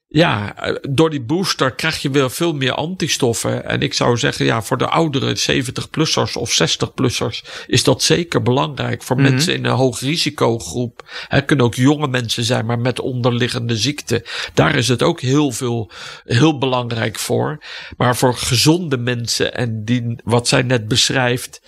Ja, 0.08 0.56
eh, 0.56 0.74
door 0.90 1.10
die 1.10 1.22
booster 1.22 1.74
krijg 1.74 2.02
je 2.02 2.10
weer 2.10 2.30
veel 2.30 2.52
meer 2.52 2.72
antistoffen. 2.72 3.64
En 3.64 3.80
ik 3.80 3.94
zou 3.94 4.16
zeggen, 4.16 4.44
ja, 4.44 4.62
voor 4.62 4.78
de 4.78 4.88
oudere 4.88 5.36
70-plussers 5.36 6.36
of 6.36 6.52
60-plussers 6.52 7.44
is 7.66 7.84
dat 7.84 8.02
zeker 8.02 8.42
belangrijk. 8.42 9.02
Voor 9.02 9.16
Mhm. 9.16 9.30
mensen 9.30 9.54
in 9.54 9.64
een 9.64 9.72
hoog 9.76 10.00
risicogroep. 10.00 11.02
Het 11.28 11.44
kunnen 11.44 11.64
ook 11.66 11.74
jonge 11.74 12.08
mensen 12.08 12.44
zijn, 12.44 12.66
maar 12.66 12.78
met 12.78 13.00
onderliggende 13.00 13.76
ziekten. 13.76 14.22
Daar 14.54 14.74
is 14.74 14.88
het 14.88 15.02
ook 15.02 15.20
heel 15.20 15.52
veel, 15.52 15.90
heel 16.24 16.58
belangrijk 16.58 17.18
voor. 17.18 17.62
Maar 17.96 18.16
voor 18.16 18.34
gezonde 18.34 18.96
mensen 18.98 19.54
en 19.54 19.84
die, 19.84 20.16
wat 20.24 20.48
zij 20.48 20.62
net 20.62 20.88
beschrijft, 20.88 21.60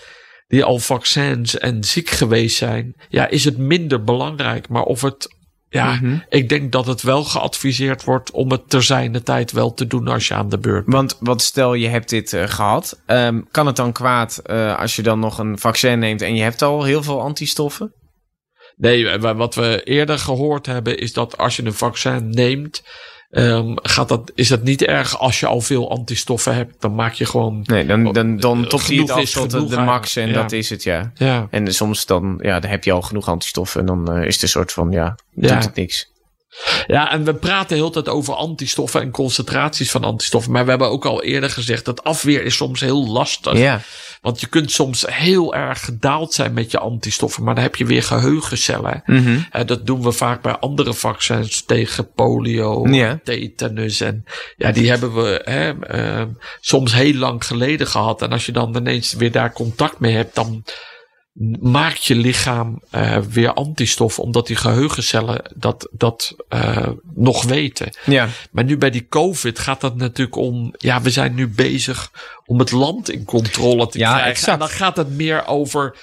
die 0.48 0.64
al 0.64 0.78
vaccins 0.78 1.58
en 1.58 1.84
ziek 1.84 2.10
geweest 2.10 2.56
zijn, 2.56 2.94
ja, 3.08 3.28
is 3.28 3.44
het 3.44 3.56
minder 3.58 4.04
belangrijk. 4.04 4.68
Maar 4.68 4.82
of 4.82 5.00
het, 5.02 5.36
ja, 5.70 5.92
Mhm. 5.94 6.18
ik 6.28 6.48
denk 6.48 6.72
dat 6.72 6.86
het 6.86 7.02
wel 7.02 7.24
geadviseerd 7.24 8.04
wordt 8.04 8.30
om 8.30 8.50
het 8.50 8.70
ter 8.70 8.82
zijner 8.82 9.22
tijd 9.22 9.52
wel 9.52 9.74
te 9.74 9.86
doen 9.86 10.08
als 10.08 10.28
je 10.28 10.34
aan 10.34 10.48
de 10.48 10.58
beurt 10.58 10.84
bent. 10.84 10.94
Want 10.96 11.16
wat 11.20 11.42
stel 11.42 11.74
je 11.74 11.88
hebt 11.88 12.08
dit 12.08 12.32
eh, 12.32 12.44
gehad, 12.48 13.00
ehm, 13.06 13.40
kan 13.50 13.66
het 13.66 13.76
dan 13.76 13.92
kwaad 13.92 14.38
eh, 14.44 14.78
als 14.78 14.96
je 14.96 15.02
dan 15.02 15.18
nog 15.18 15.38
een 15.38 15.58
vaccin 15.58 15.98
neemt 15.98 16.22
en 16.22 16.34
je 16.34 16.42
hebt 16.42 16.62
al 16.62 16.84
heel 16.84 17.02
veel 17.02 17.20
antistoffen? 17.20 17.92
Nee, 18.76 19.18
wa- 19.18 19.34
wat 19.34 19.54
we 19.54 19.80
eerder 19.84 20.18
gehoord 20.18 20.66
hebben 20.66 20.98
is 20.98 21.12
dat 21.12 21.38
als 21.38 21.56
je 21.56 21.64
een 21.64 21.72
vaccin 21.72 22.30
neemt, 22.30 22.82
ehm, 23.30 23.72
gaat 23.74 24.08
dat, 24.08 24.32
is 24.34 24.48
dat 24.48 24.62
niet 24.62 24.82
erg 24.82 25.18
als 25.18 25.40
je 25.40 25.46
al 25.46 25.60
veel 25.60 25.90
antistoffen 25.90 26.54
hebt. 26.54 26.80
Dan 26.80 26.94
maak 26.94 27.12
je 27.12 27.24
gewoon. 27.24 27.62
Nee, 27.64 27.86
dan, 27.86 28.12
dan, 28.12 28.36
dan 28.36 28.66
topt 28.68 28.86
hij 28.86 28.96
het 28.96 29.10
af 29.10 29.30
tot 29.30 29.70
de, 29.70 29.76
max 29.76 30.16
en 30.16 30.32
dat 30.32 30.52
is 30.52 30.70
het, 30.70 30.82
ja. 30.82 31.12
Ja, 31.14 31.46
En 31.50 31.74
soms 31.74 32.06
dan, 32.06 32.38
ja, 32.42 32.60
dan 32.60 32.70
heb 32.70 32.84
je 32.84 32.92
al 32.92 33.02
genoeg 33.02 33.28
antistoffen 33.28 33.80
en 33.80 33.86
dan 33.86 34.12
eh, 34.12 34.26
is 34.26 34.34
het 34.34 34.42
een 34.42 34.48
soort 34.48 34.72
van, 34.72 34.90
ja, 34.90 35.16
doet 35.34 35.50
het 35.50 35.74
niks. 35.74 36.10
Ja, 36.86 37.12
en 37.12 37.24
we 37.24 37.34
praten 37.34 37.76
heel 37.76 37.90
tijd 37.90 38.08
over 38.08 38.34
antistoffen 38.34 39.00
en 39.00 39.10
concentraties 39.10 39.90
van 39.90 40.04
antistoffen. 40.04 40.52
Maar 40.52 40.64
we 40.64 40.70
hebben 40.70 40.88
ook 40.88 41.04
al 41.04 41.22
eerder 41.22 41.50
gezegd 41.50 41.84
dat 41.84 42.04
afweer 42.04 42.44
is 42.44 42.56
soms 42.56 42.80
heel 42.80 43.08
lastig. 43.08 43.58
Ja, 43.58 43.80
Want 44.20 44.40
je 44.40 44.46
kunt 44.46 44.70
soms 44.70 45.04
heel 45.06 45.54
erg 45.54 45.84
gedaald 45.84 46.32
zijn 46.32 46.52
met 46.52 46.70
je 46.70 46.78
antistoffen, 46.78 47.44
maar 47.44 47.54
dan 47.54 47.62
heb 47.62 47.76
je 47.76 47.84
weer 47.84 48.02
geheugencellen. 48.02 49.02
Mhm. 49.06 49.38
Dat 49.66 49.86
doen 49.86 50.02
we 50.02 50.12
vaak 50.12 50.42
bij 50.42 50.56
andere 50.56 50.94
vaccins 50.94 51.64
tegen 51.64 52.12
polio, 52.12 52.86
tetanus. 53.24 54.00
En 54.00 54.24
ja, 54.56 54.72
die 54.72 54.88
hebben 54.90 55.14
we 55.14 55.40
hè, 55.44 55.70
eh, 55.80 56.26
soms 56.60 56.94
heel 56.94 57.14
lang 57.14 57.44
geleden 57.44 57.86
gehad. 57.86 58.22
En 58.22 58.30
als 58.30 58.46
je 58.46 58.52
dan 58.52 58.76
ineens 58.76 59.12
weer 59.12 59.32
daar 59.32 59.52
contact 59.52 59.98
mee 59.98 60.14
hebt, 60.14 60.34
dan 60.34 60.64
maakt 61.60 62.04
je 62.04 62.14
lichaam 62.14 62.82
eh, 62.90 63.18
weer 63.18 63.52
antistoffen, 63.52 64.22
omdat 64.22 64.46
die 64.46 64.56
geheugencellen 64.56 65.42
dat, 65.56 65.88
dat 65.92 66.36
eh, 66.48 66.88
nog 67.14 67.44
weten. 67.44 67.90
ja. 68.04 68.28
Maar 68.50 68.64
nu 68.64 68.78
bij 68.78 68.90
die 68.90 69.06
COVID 69.08 69.58
gaat 69.58 69.80
dat 69.80 69.96
natuurlijk 69.96 70.36
om. 70.36 70.74
Ja, 70.78 71.00
we 71.02 71.10
zijn 71.10 71.34
nu 71.34 71.48
bezig 71.48 72.10
om 72.46 72.58
het 72.58 72.70
land 72.70 73.10
in 73.10 73.24
controle 73.24 73.88
te 73.88 73.98
Ja, 73.98 74.08
krijgen. 74.10 74.30
exact. 74.30 74.52
En 74.52 74.58
dan 74.58 74.68
gaat 74.68 74.96
het 74.96 75.10
meer 75.10 75.46
over 75.46 75.96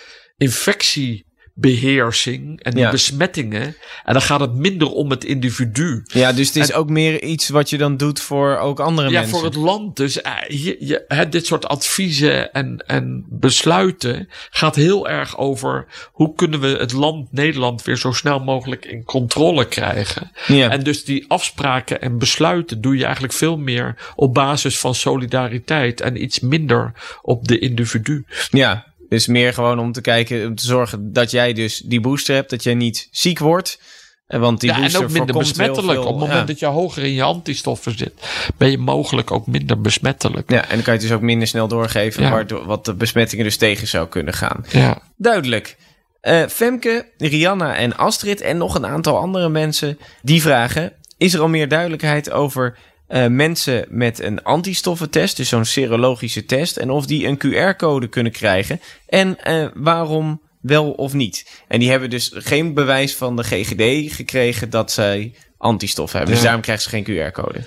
infectiebeheersing 1.62 2.62
en 2.62 2.72
die 2.74 2.84
Ja. 2.84 2.92
besmettingen. 2.92 3.76
En 4.04 4.14
dan 4.14 4.22
gaat 4.22 4.40
het 4.40 4.54
minder 4.54 4.88
om 4.92 5.10
het 5.10 5.24
individu. 5.24 6.02
ja, 6.06 6.34
dus 6.34 6.48
het 6.48 6.56
is 6.56 6.74
ook 6.74 6.90
meer 6.90 7.24
iets 7.24 7.50
wat 7.50 7.70
je 7.70 7.78
dan 7.78 7.98
doet 7.98 8.20
voor 8.20 8.58
ook 8.58 8.80
andere 8.80 9.10
Ja, 9.10 9.14
mensen. 9.20 9.36
voor 9.38 9.46
het 9.46 9.56
land. 9.56 9.96
Dus 9.96 10.22
eh, 10.22 10.32
je, 10.48 10.76
je, 10.80 11.04
hè, 11.08 11.30
dit 11.30 11.46
soort 11.46 11.68
adviezen 11.68 12.52
en, 12.54 12.84
en 12.88 13.26
besluiten 13.30 14.30
gaat 14.50 14.76
heel 14.76 15.08
erg 15.10 15.38
over 15.38 15.86
hoe 16.12 16.34
kunnen 16.36 16.60
we 16.60 16.68
het 16.68 16.92
land 16.92 17.32
Nederland 17.32 17.84
weer 17.84 17.98
zo 17.98 18.12
snel 18.12 18.40
mogelijk 18.40 18.86
in 18.86 19.04
controle 19.04 19.68
krijgen. 19.68 20.32
Ja. 20.48 20.70
En 20.70 20.84
dus 20.84 21.04
die 21.06 21.26
afspraken 21.28 22.02
en 22.02 22.18
besluiten 22.18 22.82
doe 22.82 22.98
je 22.98 23.04
eigenlijk 23.04 23.34
veel 23.34 23.58
meer 23.58 23.96
op 24.16 24.34
basis 24.34 24.80
van 24.80 24.96
solidariteit 24.96 26.02
en 26.02 26.24
iets 26.24 26.40
minder 26.40 26.92
op 27.22 27.48
de 27.48 27.60
individu. 27.60 28.26
Ja, 28.50 28.94
dus 29.10 29.28
meer 29.28 29.54
gewoon 29.54 29.80
om 29.80 29.92
te 29.92 30.02
kijken, 30.02 30.48
om 30.48 30.56
te 30.56 30.66
zorgen 30.66 31.14
dat 31.14 31.32
jij 31.32 31.54
dus 31.54 31.78
die 31.86 32.02
booster 32.02 32.36
hebt, 32.36 32.50
dat 32.50 32.64
jij 32.64 32.74
niet 32.74 33.08
ziek 33.12 33.40
wordt. 33.40 33.80
Eh, 34.28 34.40
Want 34.40 34.60
die 34.60 34.70
Ja, 34.70 34.76
en 34.76 34.82
booster 34.82 35.04
ook 35.04 35.10
minder 35.12 35.38
besmettelijk. 35.38 35.92
veel- 35.92 36.02
Op 36.02 36.08
het 36.08 36.16
moment 36.20 36.40
ja. 36.40 36.46
dat 36.46 36.60
je 36.60 36.66
hoger 36.66 37.04
in 37.04 37.14
je 37.14 37.24
antistoffen 37.24 37.98
zit, 37.98 38.14
ben 38.58 38.72
je 38.72 38.78
mogelijk 38.78 39.32
ook 39.32 39.48
minder 39.48 39.82
besmettelijk. 39.82 40.52
Ja, 40.52 40.62
en 40.62 40.68
dan 40.76 40.84
kan 40.84 40.94
je 40.94 41.00
het 41.00 41.02
dus 41.02 41.12
ook 41.18 41.22
minder 41.22 41.48
snel 41.48 41.68
doorgeven, 41.68 42.24
Ja. 42.24 42.30
waardoor, 42.32 42.66
wat 42.66 42.86
de 42.86 42.94
besmettingen 42.94 43.46
dus 43.46 43.58
tegen 43.58 43.88
zou 43.88 44.08
kunnen 44.08 44.34
gaan. 44.34 44.66
Ja. 44.70 45.02
Duidelijk. 45.18 45.78
Eh, 46.22 46.46
Femke, 46.48 47.06
Rihanna 47.18 47.76
en 47.76 47.98
Astrid 47.98 48.42
en 48.42 48.58
nog 48.58 48.76
een 48.76 48.86
aantal 48.86 49.18
andere 49.18 49.50
mensen 49.50 49.98
die 50.22 50.42
vragen: 50.42 50.94
is 51.18 51.34
er 51.34 51.40
al 51.42 51.48
meer 51.48 51.68
duidelijkheid 51.68 52.32
over 52.32 52.78
eh, 53.08 53.28
mensen 53.28 53.86
met 53.90 54.20
een 54.20 54.44
antistoffentest, 54.44 55.38
dus 55.38 55.50
zo'n 55.50 55.66
serologische 55.66 56.46
test, 56.46 56.78
en 56.78 56.90
of 56.90 57.06
die 57.06 57.28
een 57.28 57.38
QR-code 57.38 58.08
kunnen 58.08 58.32
krijgen 58.32 58.80
en 59.08 59.40
eh, 59.44 59.68
waarom 59.74 60.42
wel 60.62 60.92
of 60.92 61.14
niet? 61.14 61.64
En 61.68 61.80
die 61.80 61.90
hebben 61.90 62.10
dus 62.10 62.32
geen 62.34 62.74
bewijs 62.74 63.16
van 63.16 63.36
de 63.36 63.44
GGD 63.44 64.14
gekregen 64.16 64.70
dat 64.70 64.92
zij 64.92 65.36
antistoffen 65.58 66.18
hebben. 66.18 66.36
Dus 66.36 66.44
daarom 66.44 66.62
krijgen 66.64 66.84
ze 66.84 66.90
geen 66.90 67.04
QR-code. 67.32 67.60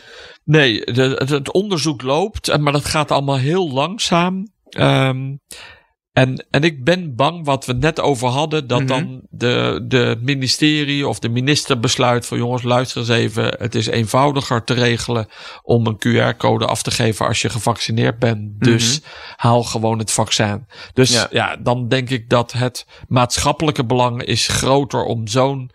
Nee, 0.45 0.85
de, 0.85 1.03
het, 1.03 1.29
het 1.29 1.53
onderzoek 1.53 2.03
loopt, 2.03 2.49
en- 2.49 2.63
maar 2.63 2.73
dat 2.73 2.85
gaat 2.85 3.11
allemaal 3.11 3.39
heel 3.39 3.73
langzaam. 3.73 4.47
Ehm, 4.69 5.35
En, 6.19 6.47
en 6.51 6.63
ik 6.63 6.85
ben 6.85 7.15
bang 7.15 7.45
wat 7.45 7.67
we 7.67 7.73
net 7.73 8.01
over 8.01 8.29
hadden, 8.29 8.67
dat 8.67 8.79
Mhm. 8.79 8.87
dan 8.89 9.21
de, 9.31 9.85
de 9.89 10.19
ministerie 10.21 11.09
of 11.09 11.19
de 11.19 11.29
minister 11.29 11.81
besluit 11.81 12.27
van 12.27 12.39
jongens, 12.39 12.63
luister 12.63 13.01
eens 13.01 13.09
even, 13.09 13.55
het 13.59 13.75
is 13.75 13.87
eenvoudiger 13.87 14.65
te 14.65 14.75
regelen 14.75 15.27
om 15.63 15.87
een 15.87 15.99
QR-code 15.99 16.67
af 16.67 16.83
te 16.83 16.91
geven 16.91 17.27
als 17.27 17.43
je 17.43 17.49
gevaccineerd 17.49 18.19
bent. 18.19 18.61
Dus 18.61 19.01
haal 19.37 19.63
gewoon 19.63 19.99
het 19.99 20.11
vaccin. 20.13 20.67
Dus 20.93 21.13
Ja. 21.13 21.27
ja. 21.31 21.57
dan 21.57 21.89
denk 21.89 22.11
ik 22.11 22.29
dat 22.29 22.53
het 22.53 22.87
maatschappelijke 23.09 23.85
belang 23.85 24.23
is 24.23 24.47
groter 24.49 25.03
om 25.05 25.27
zo'n 25.27 25.71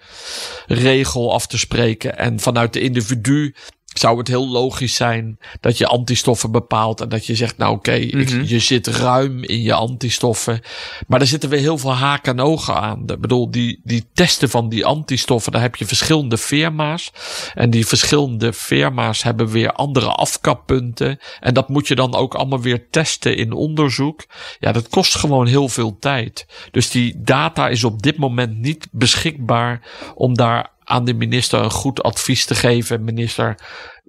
regel 0.67 1.34
af 1.34 1.47
te 1.47 1.58
spreken. 1.58 2.17
En 2.17 2.39
vanuit 2.39 2.73
de 2.73 2.79
individu 2.79 3.56
zou 3.93 4.17
het 4.17 4.27
heel 4.27 4.47
logisch 4.49 4.95
zijn 4.95 5.38
dat 5.60 5.77
je 5.77 5.88
antistoffen 5.88 6.51
bepaalt 6.51 7.01
en 7.01 7.10
dat 7.10 7.25
je 7.25 7.36
zegt, 7.36 7.58
nou 7.58 7.75
oké, 7.75 7.91
Mhm. 8.12 8.43
je 8.45 8.60
zit 8.60 8.88
ruim 8.88 9.43
in 9.43 9.62
je 9.62 9.73
antistoffen. 9.73 10.62
Maar 11.08 11.21
er 11.21 11.27
zitten 11.27 11.49
weer 11.49 11.60
heel 11.60 11.77
veel 11.77 11.93
haken 11.93 12.32
en 12.38 12.45
ogen 12.45 12.75
aan. 12.75 13.01
Ik 13.08 13.19
bedoel, 13.21 13.51
die, 13.51 13.79
die 13.84 14.06
testen 14.13 14.49
van 14.49 14.69
die 14.69 14.86
antistoffen, 14.86 15.51
daar 15.51 15.62
heb 15.62 15.75
je 15.75 15.86
verschillende 15.86 16.38
firma's. 16.38 17.12
En 17.53 17.69
die 17.69 17.88
verschillende 17.88 18.53
firma's 18.53 19.23
hebben 19.23 19.47
weer 19.47 19.71
andere 19.71 20.08
afkappunten. 20.10 21.19
En 21.39 21.53
dat 21.53 21.69
moet 21.69 21.88
je 21.88 21.95
dan 21.95 22.15
ook 22.15 22.36
allemaal 22.36 22.62
weer 22.62 22.89
testen 22.89 23.38
in 23.38 23.51
onderzoek. 23.51 24.25
Ja, 24.60 24.71
dat 24.71 24.89
kost 24.89 25.15
gewoon 25.15 25.47
heel 25.47 25.69
veel 25.69 25.97
tijd. 25.99 26.45
Dus 26.71 26.89
die 26.89 27.15
data 27.17 27.69
is 27.69 27.84
op 27.84 28.01
dit 28.01 28.17
moment 28.17 28.58
niet 28.58 28.88
beschikbaar 28.91 29.82
om 30.15 30.34
daar 30.36 30.71
aan 30.84 31.06
de 31.06 31.13
minister 31.13 31.60
een 31.60 31.72
goed 31.72 32.04
advies 32.04 32.46
te 32.46 32.56
geven. 32.56 33.04
Minister, 33.04 33.56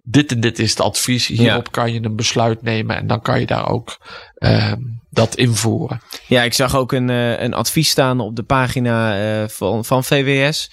dit 0.02 0.32
en 0.32 0.40
dit 0.40 0.58
is 0.58 0.70
het 0.70 0.80
advies. 0.80 1.26
Hierop 1.26 1.72
kan 1.72 1.92
je 1.92 2.02
een 2.02 2.16
besluit 2.16 2.62
nemen 2.62 2.96
en 2.96 3.06
dan 3.06 3.20
kan 3.20 3.40
je 3.40 3.46
daar 3.46 3.68
ook 3.68 3.98
ehm, 4.34 4.80
dat 5.10 5.34
invoeren. 5.34 6.00
Ja, 6.26 6.42
ik 6.42 6.52
zag 6.52 6.76
ook 6.76 6.92
een, 6.92 7.10
eh, 7.10 7.40
een 7.40 7.54
advies 7.54 7.88
staan 7.88 8.20
op 8.20 8.36
de 8.36 8.42
pagina 8.42 9.18
eh, 9.42 9.48
van, 9.48 9.84
van 9.84 10.04
VWS. 10.04 10.70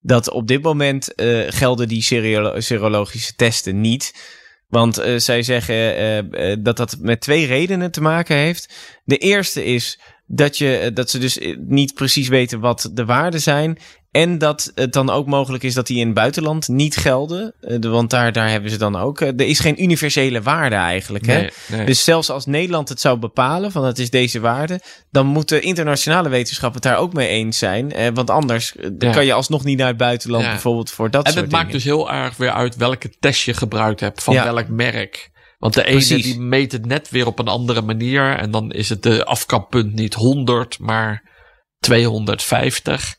Dat 0.00 0.30
op 0.30 0.46
dit 0.48 0.62
moment 0.62 1.14
eh, 1.14 1.44
gelden 1.48 1.88
die 1.88 2.02
seriolo- 2.02 2.60
serologische 2.60 3.34
testen 3.34 3.80
niet. 3.80 4.40
Want 4.68 5.02
zij 5.16 5.42
zeggen 5.42 6.62
dat 6.62 6.76
dat 6.76 6.96
met 7.00 7.20
twee 7.20 7.46
redenen 7.46 7.90
te 7.90 8.00
maken 8.00 8.36
heeft. 8.36 8.74
De 9.04 9.16
eerste 9.18 9.64
is 9.64 10.00
dat, 10.26 10.58
je, 10.58 10.90
dat 10.94 11.10
ze 11.10 11.18
dus 11.18 11.38
niet 11.58 11.94
precies 11.94 12.28
weten 12.28 12.60
wat 12.60 12.90
de 12.92 13.04
waarden 13.04 13.40
zijn. 13.40 13.78
En 14.12 14.38
dat 14.38 14.72
het 14.74 14.92
dan 14.92 15.10
ook 15.10 15.26
mogelijk 15.26 15.62
is 15.64 15.74
dat 15.74 15.86
die 15.86 15.98
in 15.98 16.06
het 16.06 16.14
buitenland 16.14 16.68
niet 16.68 16.96
gelden. 16.96 17.54
Eh, 17.60 17.78
want 17.80 18.10
daar, 18.10 18.32
daar 18.32 18.50
hebben 18.50 18.70
ze 18.70 18.76
dan 18.78 18.96
ook. 18.96 19.20
eh, 19.20 19.28
er 19.28 19.40
is 19.46 19.58
geen 19.60 19.82
universele 19.82 20.42
waarde 20.42 20.74
eigenlijk. 20.76 21.26
Hè? 21.26 21.40
Nee, 21.40 21.50
nee. 21.68 21.86
Dus 21.86 22.04
zelfs 22.04 22.30
als 22.30 22.46
Nederland 22.46 22.88
het 22.88 23.00
zou 23.00 23.18
bepalen 23.18 23.72
van 23.72 23.84
het 23.84 23.98
is 23.98 24.10
deze 24.10 24.40
waarde, 24.40 24.80
dan 25.10 25.26
moeten 25.26 25.62
internationale 25.62 26.28
wetenschappen 26.28 26.80
het 26.80 26.90
daar 26.90 27.00
ook 27.00 27.12
mee 27.12 27.28
eens 27.28 27.58
zijn. 27.58 27.92
Eh, 27.92 28.08
want 28.14 28.30
anders 28.30 28.74
dan 28.80 29.08
Ja. 29.08 29.12
kan 29.14 29.24
je 29.24 29.32
alsnog 29.32 29.64
niet 29.64 29.78
naar 29.78 29.86
het 29.88 29.96
buitenland 29.96 30.44
Ja. 30.44 30.50
bijvoorbeeld 30.50 30.90
voor 30.90 31.10
dat 31.10 31.24
en 31.26 31.32
soort 31.32 31.44
het 31.44 31.52
maakt 31.52 31.66
dingen. 31.66 31.80
dus 31.82 31.90
heel 31.92 32.10
erg 32.12 32.36
weer 32.36 32.52
uit 32.52 32.76
welke 32.76 33.10
test 33.20 33.42
je 33.44 33.54
gebruikt 33.54 34.00
hebt, 34.00 34.22
van 34.22 34.34
Ja. 34.34 34.52
welk 34.52 34.68
merk. 34.68 35.30
Want 35.58 35.74
de 35.74 35.84
ene 35.84 35.96
Precies. 35.96 36.22
die 36.24 36.40
meet 36.40 36.72
het 36.72 36.86
net 36.86 37.10
weer 37.10 37.26
op 37.26 37.38
een 37.38 37.48
andere 37.48 37.82
manier. 37.82 38.36
En 38.36 38.50
dan 38.50 38.70
is 38.72 38.88
het 38.88 39.02
de 39.02 39.24
afkappunt 39.24 39.92
niet 39.94 40.14
100, 40.14 40.78
maar 40.78 41.30
250. 41.78 43.14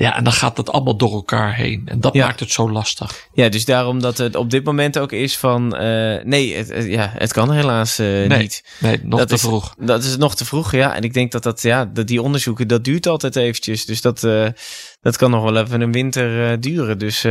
Ja, 0.00 0.16
en 0.16 0.24
dan 0.24 0.32
gaat 0.32 0.56
het 0.56 0.70
allemaal 0.72 0.96
door 0.96 1.12
elkaar 1.12 1.54
heen. 1.54 1.82
En 1.84 2.00
dat 2.00 2.14
Ja. 2.14 2.26
maakt 2.26 2.40
het 2.40 2.50
zo 2.52 2.70
lastig. 2.70 3.28
Ja, 3.32 3.48
dus 3.48 3.64
daarom 3.64 4.00
dat 4.00 4.18
het 4.18 4.36
op 4.36 4.50
dit 4.50 4.64
moment 4.64 4.98
ook 4.98 5.12
is 5.12 5.38
van 5.38 5.76
eh, 5.76 6.24
nee, 6.24 6.54
het, 6.56 6.84
ja, 6.86 7.10
het 7.14 7.32
kan 7.32 7.52
helaas 7.52 7.98
eh, 7.98 8.06
Nee. 8.06 8.28
niet. 8.38 8.64
Nee, 8.80 9.00
nog 9.02 9.18
Dat 9.18 9.28
te 9.28 9.34
is- 9.34 9.40
vroeg. 9.40 9.74
Dat 9.78 10.04
is 10.04 10.16
nog 10.16 10.36
te 10.36 10.44
vroeg, 10.44 10.72
ja. 10.72 10.94
En 10.94 11.02
ik 11.02 11.12
denk 11.14 11.32
dat, 11.32 11.42
dat, 11.42 11.62
ja, 11.62 11.84
dat 11.84 12.06
die 12.06 12.22
onderzoeken, 12.22 12.68
dat 12.68 12.84
duurt 12.84 13.06
altijd 13.06 13.36
eventjes. 13.36 13.84
Dus 13.84 14.00
dat, 14.00 14.24
eh, 14.24 14.46
dat 15.00 15.16
kan 15.16 15.30
nog 15.30 15.42
wel 15.42 15.56
even 15.56 15.80
een 15.80 15.92
winter 15.92 16.60
duren. 16.60 16.98
Dus 16.98 17.22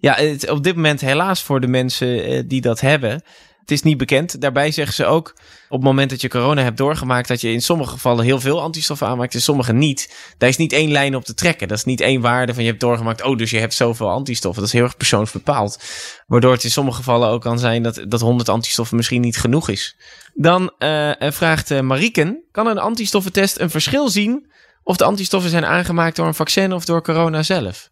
ja, 0.00 0.14
het, 0.14 0.50
op 0.50 0.64
dit 0.64 0.74
moment 0.74 1.00
helaas 1.00 1.42
voor 1.42 1.60
de 1.60 1.66
mensen 1.68 2.48
die 2.48 2.60
dat 2.60 2.80
hebben. 2.80 3.22
Het 3.70 3.78
is 3.78 3.84
niet 3.84 3.98
bekend. 3.98 4.40
Daarbij 4.40 4.70
zeggen 4.70 4.94
ze 4.94 5.04
ook, 5.04 5.34
op 5.68 5.76
het 5.76 5.82
moment 5.82 6.10
dat 6.10 6.20
je 6.20 6.28
corona 6.28 6.62
hebt 6.62 6.76
doorgemaakt, 6.76 7.28
dat 7.28 7.40
je 7.40 7.52
in 7.52 7.62
sommige 7.62 7.90
gevallen 7.90 8.24
heel 8.24 8.40
veel 8.40 8.62
antistoffen 8.62 9.06
aanmaakt, 9.06 9.34
in 9.34 9.40
sommige 9.40 9.72
niet. 9.72 10.32
Daar 10.38 10.48
is 10.48 10.56
niet 10.56 10.72
één 10.72 10.90
lijn 10.90 11.16
op 11.16 11.24
te 11.24 11.34
trekken. 11.34 11.68
Dat 11.68 11.76
is 11.78 11.84
niet 11.84 12.00
één 12.00 12.20
waarde 12.20 12.54
van 12.54 12.62
je 12.62 12.68
hebt 12.68 12.80
doorgemaakt, 12.80 13.22
oh, 13.22 13.36
dus 13.36 13.50
je 13.50 13.58
hebt 13.58 13.74
zoveel 13.74 14.10
antistoffen. 14.10 14.60
Dat 14.60 14.72
is 14.72 14.78
heel 14.78 14.84
erg 14.86 14.96
persoonsbepaald. 14.96 15.82
Waardoor 16.26 16.52
het 16.52 16.64
in 16.64 16.70
sommige 16.70 16.96
gevallen 16.96 17.28
ook 17.28 17.42
kan 17.42 17.58
zijn 17.58 17.82
dat, 17.82 18.04
dat 18.08 18.20
100 18.20 18.48
antistoffen 18.48 18.96
misschien 18.96 19.20
niet 19.20 19.38
genoeg 19.38 19.68
is. 19.68 19.96
Dan 20.34 20.72
eh, 20.78 21.10
vraagt 21.18 21.70
eh, 21.70 21.80
Mariken: 21.80 22.44
kan 22.50 22.66
een 22.66 22.78
antistoffentest 22.78 23.58
een 23.58 23.70
verschil 23.70 24.08
zien 24.08 24.50
of 24.82 24.96
de 24.96 25.04
antistoffen 25.04 25.50
zijn 25.50 25.64
aangemaakt 25.64 26.16
door 26.16 26.26
een 26.26 26.34
vaccin 26.34 26.72
of 26.72 26.84
door 26.84 27.02
corona 27.02 27.42
zelf? 27.42 27.90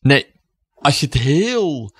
Nee, 0.00 0.26
als 0.74 1.00
je 1.00 1.06
het 1.06 1.14
heel 1.14 1.94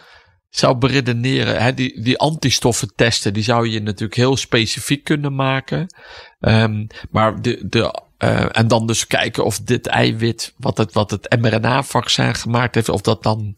zou 0.57 0.77
beredeneren, 0.77 1.63
hè, 1.63 1.75
die, 1.75 2.03
die 2.03 2.19
antistoffentesten, 2.19 3.33
die 3.33 3.43
zou 3.43 3.69
je 3.69 3.81
natuurlijk 3.81 4.15
heel 4.15 4.37
specifiek 4.37 5.05
kunnen 5.05 5.35
maken. 5.35 5.95
Ehm, 6.41 6.87
maar 7.11 7.43
de, 7.43 7.65
de, 7.69 8.03
eh, 8.19 8.47
en 8.53 8.69
dan 8.69 8.87
dus 8.87 9.07
kijken 9.07 9.45
of 9.45 9.59
dit 9.61 9.87
eiwit, 9.87 10.55
wat 10.57 10.79
het, 10.79 10.93
wat 10.93 11.11
het 11.11 11.37
mRNA-vaccin 11.41 12.35
gemaakt 12.35 12.75
heeft, 12.75 12.89
of 12.89 13.01
dat 13.01 13.23
dan 13.23 13.55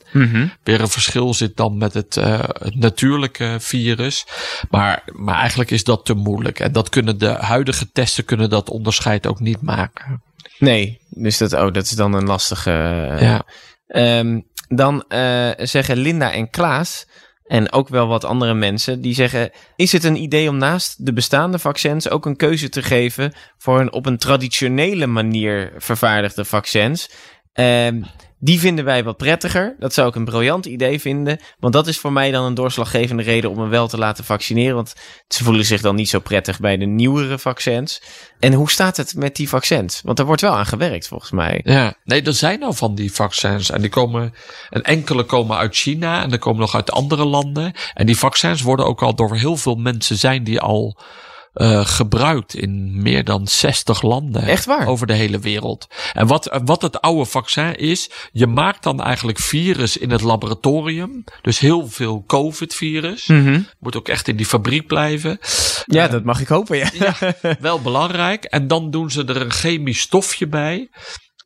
weer 0.63 0.81
een 0.81 0.89
verschil 0.89 1.35
zit 1.35 1.57
dan 1.57 1.79
met 1.79 1.95
het, 1.95 2.17
eh, 2.17 2.39
het 2.43 2.77
natuurlijke 2.79 3.57
virus. 3.61 4.27
Maar, 4.71 5.03
maar 5.13 5.39
eigenlijk 5.39 5.71
is 5.71 5.85
dat 5.85 6.05
te 6.05 6.15
moeilijk. 6.15 6.61
En 6.61 6.73
dat 6.73 6.89
kunnen 6.89 7.19
de 7.19 7.29
huidige 7.31 7.91
testen 7.93 8.25
kunnen 8.25 8.51
dat 8.51 8.71
onderscheid 8.71 9.27
ook 9.27 9.41
niet 9.41 9.63
maken. 9.63 10.23
Nee, 10.59 11.01
dus 11.11 11.39
dat, 11.39 11.53
oh, 11.53 11.73
dat 11.73 11.85
is 11.85 11.91
dan 11.91 12.13
een 12.13 12.27
lastige. 12.27 12.71
eh, 12.71 13.21
ja. 13.21 13.45
Ehm, 13.87 14.41
dan 14.69 15.05
eh, 15.09 15.51
zeggen 15.57 15.97
Linda 15.97 16.33
en 16.33 16.51
Klaas. 16.51 17.07
En 17.47 17.73
ook 17.73 17.89
wel 17.89 18.07
wat 18.07 18.25
andere 18.25 18.55
mensen 18.55 19.01
die 19.01 19.15
zeggen: 19.15 19.51
Is 19.77 19.93
het 19.93 20.05
een 20.05 20.23
idee 20.23 20.49
om 20.49 20.57
naast 20.57 21.07
de 21.07 21.13
bestaande 21.13 21.59
vaccins 21.59 22.11
ook 22.11 22.27
een 22.27 22.37
keuze 22.37 22.69
te 22.69 22.83
geven 22.83 23.33
voor 23.59 23.81
een 23.81 23.93
op 23.93 24.07
een 24.07 24.19
traditionele 24.19 25.07
manier 25.07 25.73
vervaardigde 25.77 26.45
vaccins? 26.45 27.11
Ehm, 27.53 28.03
die 28.39 28.61
vinden 28.61 28.85
wij 28.85 29.05
wat 29.05 29.17
prettiger. 29.17 29.77
Dat 29.79 29.95
zou 29.95 30.09
ik 30.09 30.15
een 30.15 30.25
briljant 30.25 30.67
idee 30.67 31.01
vinden. 31.01 31.41
Want 31.59 31.73
dat 31.73 31.87
is 31.87 31.99
voor 31.99 32.13
mij 32.13 32.31
dan 32.31 32.45
een 32.45 32.55
doorslaggevende 32.55 33.23
reden 33.23 33.51
om 33.51 33.59
me 33.59 33.67
wel 33.67 33.89
te 33.89 33.99
laten 33.99 34.25
vaccineren. 34.25 34.75
Want 34.75 34.95
ze 35.29 35.45
voelen 35.45 35.65
zich 35.65 35.81
dan 35.81 35.95
niet 35.95 36.09
zo 36.09 36.19
prettig 36.19 36.61
bij 36.61 36.77
de 36.77 36.85
nieuwere 36.85 37.39
vaccins. 37.39 38.03
En 38.39 38.53
hoe 38.53 38.71
staat 38.71 38.97
het 38.97 39.15
met 39.15 39.37
die 39.37 39.49
vaccins? 39.49 40.01
Want 40.05 40.19
er 40.19 40.25
wordt 40.25 40.41
wel 40.41 40.57
aan 40.57 40.67
gewerkt 40.67 41.09
volgens 41.09 41.31
mij. 41.31 41.61
Ja, 41.65 41.95
nee, 42.05 42.23
er 42.23 42.35
zijn 42.35 42.63
al 42.63 42.73
van 42.73 42.95
die 42.95 43.13
vaccins. 43.13 43.71
En 43.71 43.81
die 43.81 43.91
komen, 43.91 44.35
en 44.71 44.83
enkele 44.83 45.25
komen 45.25 45.57
uit 45.57 45.77
China 45.77 46.23
en 46.23 46.33
er 46.33 46.39
komen 46.39 46.61
nog 46.61 46.75
uit 46.75 46.91
andere 46.91 47.25
landen. 47.25 47.73
En 47.95 48.07
die 48.07 48.19
vaccins 48.19 48.63
worden 48.63 48.87
ook 48.87 49.03
al 49.03 49.15
door 49.15 49.37
heel 49.37 49.57
veel 49.57 49.77
mensen 49.77 50.17
zijn 50.17 50.45
die 50.45 50.61
al 50.61 50.97
eh, 51.57 51.87
gebruikt 51.87 52.55
in 52.55 53.03
meer 53.03 53.25
dan 53.25 53.47
60 53.47 54.03
landen. 54.03 54.43
Echt 54.43 54.65
waar? 54.65 54.87
Over 54.87 55.07
de 55.07 55.13
hele 55.13 55.39
wereld. 55.39 55.87
En 56.13 56.27
wat, 56.27 56.61
wat 56.65 56.83
het 56.83 57.01
oude 57.01 57.25
vaccin 57.25 57.77
is, 57.77 58.11
je 58.33 58.47
maakt 58.47 58.83
dan 58.83 59.03
eigenlijk 59.03 59.39
virus 59.39 59.97
in 59.97 60.11
het 60.11 60.21
laboratorium. 60.21 61.25
Dus 61.43 61.59
heel 61.59 61.89
veel 61.89 62.25
COVID-virus. 62.27 63.27
Moet 63.79 63.97
ook 63.97 64.09
echt 64.09 64.29
in 64.29 64.37
die 64.37 64.47
fabriek 64.47 64.87
blijven. 64.87 65.39
Ja, 65.87 66.09
dat 66.09 66.25
mag 66.25 66.41
ik 66.41 66.49
hopen, 66.49 66.77
ja. 66.77 66.91
Ja, 66.93 67.17
wel 67.61 67.81
belangrijk. 67.81 68.45
En 68.45 68.67
dan 68.67 68.91
doen 68.91 69.11
ze 69.11 69.25
er 69.25 69.41
een 69.41 69.53
chemisch 69.53 70.01
stofje 70.01 70.49
bij. 70.49 70.89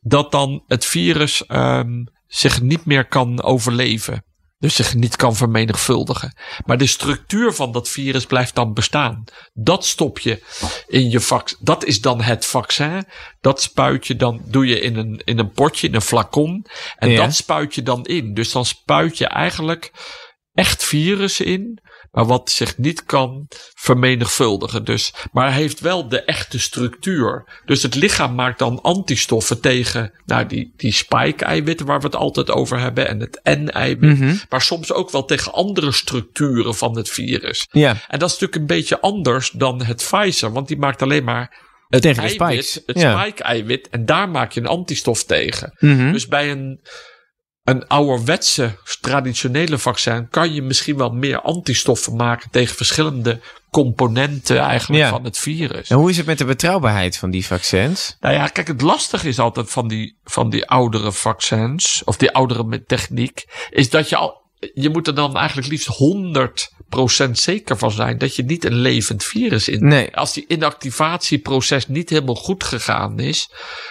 Dat 0.01 0.31
dan 0.31 0.63
het 0.67 0.85
virus 0.85 1.45
ehm, 1.45 2.03
zich 2.27 2.61
niet 2.61 2.85
meer 2.85 3.07
kan 3.07 3.43
overleven. 3.43 4.23
Dus 4.61 4.75
zich 4.75 4.93
niet 4.95 5.15
kan 5.15 5.35
vermenigvuldigen. 5.35 6.35
Maar 6.65 6.77
de 6.77 6.87
structuur 6.87 7.53
van 7.53 7.71
dat 7.71 7.89
virus 7.89 8.25
blijft 8.25 8.55
dan 8.55 8.73
bestaan. 8.73 9.23
Dat 9.53 9.85
stop 9.85 10.19
je 10.19 10.43
in 10.87 11.09
je 11.09 11.19
vaccin. 11.19 11.57
Dat 11.61 11.85
is 11.85 12.01
dan 12.01 12.21
het 12.21 12.45
vaccin. 12.45 13.05
Dat 13.39 13.61
spuit 13.61 14.07
je 14.07 14.15
dan, 14.15 14.41
doe 14.45 14.65
je 14.67 14.79
in 14.79 14.95
een, 14.95 15.21
in 15.25 15.39
een 15.39 15.51
potje, 15.51 15.87
in 15.87 15.95
een 15.95 16.01
flacon. 16.01 16.65
En 16.95 17.09
Ja. 17.09 17.25
dat 17.25 17.35
spuit 17.35 17.75
je 17.75 17.83
dan 17.83 18.05
in. 18.05 18.33
Dus 18.33 18.51
dan 18.51 18.65
spuit 18.65 19.17
je 19.17 19.27
eigenlijk 19.27 19.91
echt 20.53 20.83
virus 20.83 21.39
in. 21.39 21.79
Maar 22.11 22.25
wat 22.25 22.49
zich 22.49 22.77
niet 22.77 23.03
kan 23.03 23.47
vermenigvuldigen. 23.73 24.85
Dus, 24.85 25.13
maar 25.31 25.53
heeft 25.53 25.79
wel 25.79 26.07
de 26.07 26.23
echte 26.23 26.59
structuur. 26.59 27.61
Dus 27.65 27.83
het 27.83 27.95
lichaam 27.95 28.35
maakt 28.35 28.59
dan 28.59 28.81
antistoffen 28.81 29.61
tegen 29.61 30.13
nou, 30.25 30.45
die, 30.45 30.73
die 30.77 30.93
spike-eiwitten 30.93 31.85
waar 31.85 31.99
we 31.99 32.05
het 32.05 32.15
altijd 32.15 32.51
over 32.51 32.79
hebben. 32.79 33.07
En 33.07 33.19
het 33.19 33.39
N-eiwit. 33.43 34.19
Mhm. 34.19 34.35
Maar 34.49 34.61
soms 34.61 34.93
ook 34.93 35.11
wel 35.11 35.25
tegen 35.25 35.53
andere 35.53 35.91
structuren 35.91 36.75
van 36.75 36.95
het 36.95 37.09
virus. 37.09 37.67
Ja, 37.71 37.89
En 37.89 38.19
dat 38.19 38.29
is 38.29 38.39
natuurlijk 38.39 38.55
een 38.55 38.77
beetje 38.77 38.99
anders 38.99 39.49
dan 39.49 39.83
het 39.83 40.07
Pfizer. 40.09 40.51
Want 40.51 40.67
die 40.67 40.77
maakt 40.77 41.01
alleen 41.01 41.23
maar 41.23 41.69
het 41.89 42.01
Tegen 42.01 42.23
de 42.23 42.37
eiwit, 42.37 42.83
het 42.85 42.99
ja. 42.99 43.21
spike-eiwit. 43.21 43.89
En 43.89 44.05
daar 44.05 44.29
maak 44.29 44.51
je 44.51 44.59
een 44.59 44.67
antistof 44.67 45.23
tegen. 45.23 45.73
Mhm. 45.79 46.11
Dus 46.11 46.27
bij 46.27 46.51
een, 46.51 46.79
een 47.63 47.87
ouderwetse 47.87 48.77
traditionele 49.01 49.77
vaccin 49.77 50.27
kan 50.29 50.53
je 50.53 50.61
misschien 50.61 50.97
wel 50.97 51.09
meer 51.09 51.41
antistoffen 51.41 52.15
maken 52.15 52.49
tegen 52.51 52.75
verschillende 52.75 53.39
componenten 53.69 54.57
eigenlijk 54.57 55.03
Ja. 55.03 55.09
van 55.09 55.23
het 55.23 55.37
virus. 55.37 55.89
En 55.89 55.97
hoe 55.97 56.09
is 56.09 56.17
het 56.17 56.25
met 56.25 56.37
de 56.37 56.45
betrouwbaarheid 56.45 57.17
van 57.17 57.29
die 57.31 57.45
vaccins? 57.45 58.17
Nou 58.19 58.35
ja, 58.35 58.47
kijk, 58.47 58.67
het 58.67 58.81
lastige 58.81 59.27
is 59.27 59.39
altijd 59.39 59.69
van 59.71 59.87
die, 59.87 60.17
van 60.23 60.49
die 60.49 60.67
oudere 60.67 61.11
vaccins, 61.11 62.01
of 62.05 62.17
die 62.17 62.31
oudere 62.31 62.83
techniek, 62.85 63.45
is 63.69 63.89
dat 63.89 64.09
je 64.09 64.15
al, 64.15 64.40
je 64.73 64.89
moet 64.89 65.07
er 65.07 65.15
dan 65.15 65.37
eigenlijk 65.37 65.67
liefst 65.67 65.89
100% 67.27 67.31
zeker 67.31 67.77
van 67.77 67.91
zijn 67.91 68.17
dat 68.17 68.35
je 68.35 68.43
niet 68.43 68.65
een 68.65 68.75
levend 68.75 69.23
virus 69.23 69.67
in. 69.67 69.87
Nee. 69.87 70.15
Als 70.15 70.33
die 70.33 70.45
inactivatieproces 70.47 71.87
niet 71.87 72.09
helemaal 72.09 72.35
goed 72.35 72.63
gegaan 72.63 73.19
is, 73.19 73.49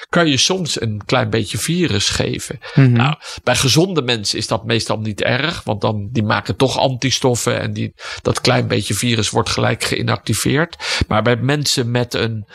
kan 0.09 0.28
je 0.28 0.37
soms 0.37 0.80
een 0.80 1.02
klein 1.06 1.30
beetje 1.30 1.59
virus 1.59 2.09
geven. 2.09 2.59
Mhm. 2.74 2.92
Nou, 2.92 3.14
bij 3.42 3.57
gezonde 3.57 4.03
mensen 4.03 4.38
is 4.38 4.47
dat 4.47 4.64
meestal 4.64 4.99
niet 4.99 5.22
erg, 5.22 5.62
want 5.64 5.80
dan 5.80 6.09
die 6.12 6.22
maken 6.22 6.57
toch 6.57 6.78
antistoffen 6.78 7.61
en 7.61 7.72
die, 7.72 7.94
dat 8.22 8.40
klein 8.40 8.68
beetje 8.68 8.94
virus 8.94 9.30
wordt 9.30 9.49
gelijk 9.49 9.84
geïnactiveerd. 9.84 11.05
Maar 11.09 11.22
bij 11.22 11.36
mensen 11.36 11.90
met 11.90 12.14
een 12.14 12.47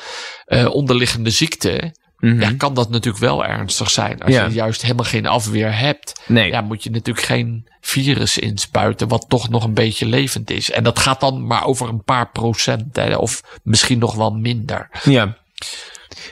eh, 0.46 0.74
onderliggende 0.74 1.30
ziekte, 1.30 1.94
Mhm. 2.34 2.42
ja, 2.42 2.52
kan 2.58 2.74
dat 2.74 2.90
natuurlijk 2.90 3.24
wel 3.24 3.46
ernstig 3.46 3.92
zijn. 3.92 4.22
Als 4.22 4.34
Ja. 4.34 4.46
je 4.46 4.54
juist 4.54 4.82
helemaal 4.82 5.06
geen 5.06 5.26
afweer 5.26 5.78
hebt, 5.78 6.22
Nee. 6.28 6.50
ja, 6.52 6.62
moet 6.62 6.84
je 6.84 6.90
natuurlijk 6.90 7.26
geen 7.26 7.68
virus 7.82 8.38
inspuiten, 8.38 9.08
wat 9.08 9.26
toch 9.30 9.50
nog 9.50 9.64
een 9.64 9.74
beetje 9.74 10.06
levend 10.06 10.50
is. 10.52 10.72
En 10.72 10.84
dat 10.84 11.00
gaat 11.00 11.20
dan 11.20 11.48
maar 11.48 11.66
over 11.66 11.90
een 11.90 12.04
paar 12.04 12.30
procent, 12.32 12.96
hè, 12.96 13.16
of 13.16 13.60
misschien 13.64 14.00
nog 14.00 14.16
wel 14.16 14.32
minder. 14.32 14.90
Ja. 15.04 15.38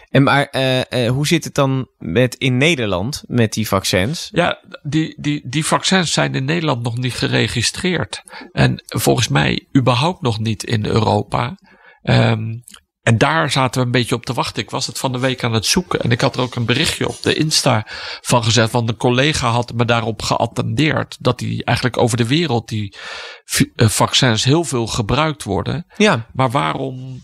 En 0.09 0.23
maar 0.23 0.45
eh, 0.45 1.05
eh, 1.05 1.11
hoe 1.11 1.27
zit 1.27 1.43
het 1.43 1.55
dan 1.55 1.87
met 1.97 2.35
in 2.35 2.57
Nederland 2.57 3.23
met 3.27 3.53
die 3.53 3.67
vaccins? 3.67 4.29
Ja, 4.31 4.59
die, 4.83 5.15
die, 5.21 5.41
die 5.45 5.65
vaccins 5.65 6.13
zijn 6.13 6.35
in 6.35 6.45
Nederland 6.45 6.83
nog 6.83 6.97
niet 6.97 7.13
geregistreerd. 7.13 8.23
En 8.51 8.83
volgens 8.85 9.27
mij 9.27 9.67
überhaupt 9.77 10.21
nog 10.21 10.39
niet 10.39 10.63
in 10.63 10.85
Europa. 10.85 11.57
Ehm, 12.01 12.53
en 13.03 13.17
daar 13.17 13.51
zaten 13.51 13.79
we 13.79 13.85
een 13.85 13.91
beetje 13.91 14.15
op 14.15 14.25
te 14.25 14.33
wachten. 14.33 14.63
Ik 14.63 14.69
was 14.69 14.87
het 14.87 14.99
van 14.99 15.11
de 15.11 15.19
week 15.19 15.43
aan 15.43 15.53
het 15.53 15.65
zoeken. 15.65 16.01
En 16.01 16.11
ik 16.11 16.21
had 16.21 16.35
er 16.35 16.41
ook 16.41 16.55
een 16.55 16.65
berichtje 16.65 17.07
op 17.07 17.21
de 17.21 17.33
Insta 17.33 17.87
van 18.21 18.43
gezet. 18.43 18.71
Want 18.71 18.89
een 18.89 18.97
collega 18.97 19.49
had 19.49 19.73
me 19.73 19.85
daarop 19.85 20.21
geattendeerd. 20.21 21.17
Dat 21.19 21.39
die 21.39 21.63
eigenlijk 21.63 21.97
over 21.97 22.17
de 22.17 22.27
wereld 22.27 22.67
die 22.67 22.95
eh, 23.75 23.87
vaccins 23.87 24.43
heel 24.43 24.63
veel 24.63 24.87
gebruikt 24.87 25.43
worden. 25.43 25.85
Ja. 25.97 26.29
Maar 26.33 26.51
waarom 26.51 27.23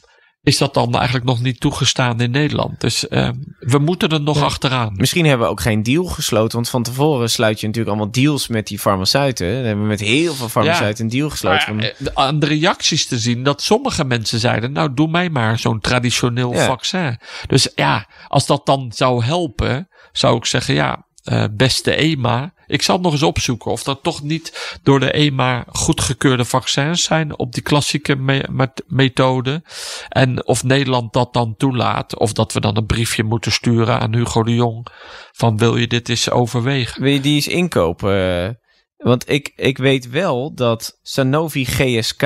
is 0.49 0.57
dat 0.57 0.73
dan 0.73 0.95
eigenlijk 0.95 1.25
nog 1.25 1.41
niet 1.41 1.59
toegestaan 1.59 2.21
in 2.21 2.31
Nederland? 2.31 2.81
Dus 2.81 3.07
ehm, 3.07 3.33
we 3.59 3.77
moeten 3.77 4.09
er 4.09 4.21
nog 4.21 4.37
Ja. 4.37 4.43
achteraan. 4.43 4.93
Misschien 4.95 5.25
hebben 5.25 5.45
we 5.45 5.51
ook 5.51 5.61
geen 5.61 5.83
deal 5.83 6.03
gesloten. 6.05 6.55
Want 6.55 6.69
van 6.69 6.83
tevoren 6.83 7.29
sluit 7.29 7.59
je 7.59 7.67
natuurlijk 7.67 7.95
allemaal 7.95 8.13
deals 8.13 8.47
met 8.47 8.67
die 8.67 8.79
farmaceuten. 8.79 9.53
Dan 9.55 9.63
hebben 9.63 9.81
we 9.83 9.89
met 9.89 9.99
heel 9.99 10.33
veel 10.33 10.49
farmaceuten 10.49 11.03
een 11.03 11.09
deal 11.11 11.29
gesloten. 11.29 11.75
Maar, 11.75 11.83
eh, 11.85 12.07
aan 12.13 12.39
de 12.39 12.45
reacties 12.45 13.07
te 13.07 13.19
zien 13.19 13.43
dat 13.43 13.61
sommige 13.61 14.05
mensen 14.05 14.39
zeiden: 14.39 14.71
Nou, 14.71 14.93
doe 14.93 15.07
mij 15.07 15.29
maar 15.29 15.59
zo'n 15.59 15.79
traditioneel 15.79 16.53
Ja. 16.53 16.65
vaccin. 16.65 17.17
Dus 17.47 17.71
ja, 17.75 18.07
als 18.27 18.45
dat 18.45 18.65
dan 18.65 18.91
zou 18.95 19.23
helpen, 19.23 19.87
zou 20.11 20.37
ik 20.37 20.45
zeggen: 20.45 20.73
Ja, 20.73 21.05
eh, 21.23 21.43
beste 21.51 21.95
EMA. 22.01 22.53
Ik 22.69 22.81
zal 22.81 22.99
nog 22.99 23.11
eens 23.11 23.23
opzoeken 23.23 23.71
of 23.71 23.83
dat 23.83 24.03
toch 24.03 24.21
niet 24.23 24.77
door 24.83 24.99
de 24.99 25.11
EMA 25.11 25.65
goedgekeurde 25.67 26.45
vaccins 26.45 27.03
zijn 27.03 27.37
op 27.37 27.53
die 27.53 27.63
klassieke 27.63 28.15
me- 28.15 28.47
met- 28.51 28.83
methode. 28.87 29.63
En 30.09 30.45
of 30.47 30.63
Nederland 30.63 31.13
dat 31.13 31.33
dan 31.33 31.55
toelaat. 31.57 32.17
Of 32.17 32.33
dat 32.33 32.53
we 32.53 32.59
dan 32.59 32.77
een 32.77 32.85
briefje 32.85 33.23
moeten 33.23 33.51
sturen 33.51 33.99
aan 33.99 34.15
Hugo 34.15 34.43
de 34.43 34.55
Jong. 34.55 34.87
Van 35.31 35.57
wil 35.57 35.77
je 35.77 35.87
dit 35.87 36.09
eens 36.09 36.29
overwegen? 36.29 37.01
Wil 37.01 37.11
je 37.11 37.21
die 37.21 37.35
eens 37.35 37.47
inkopen? 37.47 38.59
Want 38.97 39.29
ik, 39.29 39.53
ik 39.55 39.77
weet 39.77 40.09
wel 40.09 40.53
dat 40.53 40.99
Sanofi 41.01 41.65
GSK 41.65 42.23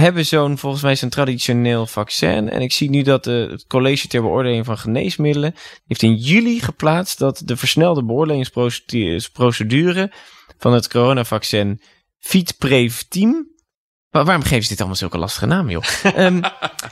hebben 0.00 0.26
zo'n, 0.26 0.58
volgens 0.58 0.82
mij 0.82 0.96
zo'n 0.96 1.08
traditioneel 1.08 1.86
vaccin. 1.86 2.50
En 2.50 2.60
ik 2.60 2.72
zie 2.72 2.90
nu 2.90 3.02
dat 3.02 3.24
de, 3.24 3.48
het 3.50 3.66
College 3.66 4.08
ter 4.08 4.22
Beoordeling 4.22 4.64
van 4.64 4.78
Geneesmiddelen 4.78 5.54
heeft 5.86 6.02
in 6.02 6.14
juli 6.14 6.60
geplaatst 6.60 7.18
dat 7.18 7.42
de 7.44 7.56
versnelde 7.56 8.04
beoordelingsprocedure 8.04 10.12
van 10.58 10.72
het 10.72 10.88
coronavaccin 10.88 11.80
Vitprevtim 12.18 13.54
Waar- 14.10 14.24
waarom 14.24 14.44
geven 14.44 14.62
ze 14.62 14.68
dit 14.68 14.78
allemaal 14.78 14.96
zulke 14.96 15.18
lastige 15.18 15.46
namen, 15.46 15.72
joh? 15.72 15.84
Ehm, 16.14 16.40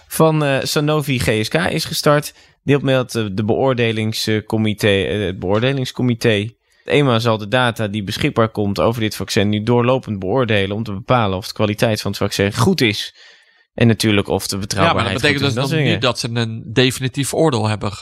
van 0.09 0.45
eh, 0.45 0.59
Sanofi 0.63 1.19
GSK 1.19 1.55
is 1.55 1.85
gestart. 1.85 2.35
Deelt 2.63 2.83
met 2.83 3.13
de, 3.13 3.35
de 3.35 3.45
beoordelingscomité, 3.45 5.03
eh, 5.03 5.27
het 5.27 5.39
beoordelingscomité. 5.39 6.55
EMA 6.85 7.19
zal 7.19 7.39
de 7.39 7.49
data 7.49 7.89
die 7.89 8.05
beschikbaar 8.05 8.49
komt 8.49 8.81
over 8.81 9.01
dit 9.01 9.17
vaccin 9.17 9.49
nu 9.49 9.63
doorlopend 9.63 10.19
beoordelen 10.19 10.77
om 10.77 10.83
te 10.83 10.93
bepalen 10.93 11.39
of 11.39 11.47
de 11.47 11.53
kwaliteit 11.53 12.01
van 12.01 12.11
het 12.11 12.21
vaccin 12.21 12.55
goed 12.55 12.81
is. 12.81 13.15
En 13.75 13.87
natuurlijk 13.87 14.29
of 14.29 14.47
de 14.47 14.51
Ja, 14.51 14.59
maar 14.59 14.67
betrouwbaarheid 14.69 15.13
dat 15.13 15.23
betekent 15.23 15.55
dus 15.55 15.69
soort 15.69 15.83
niet 15.85 16.01
dat 16.01 16.19
ze 16.19 16.29
een 16.33 16.71
definitief 16.73 17.35
oordeel 17.35 17.69
hebben. 17.69 17.93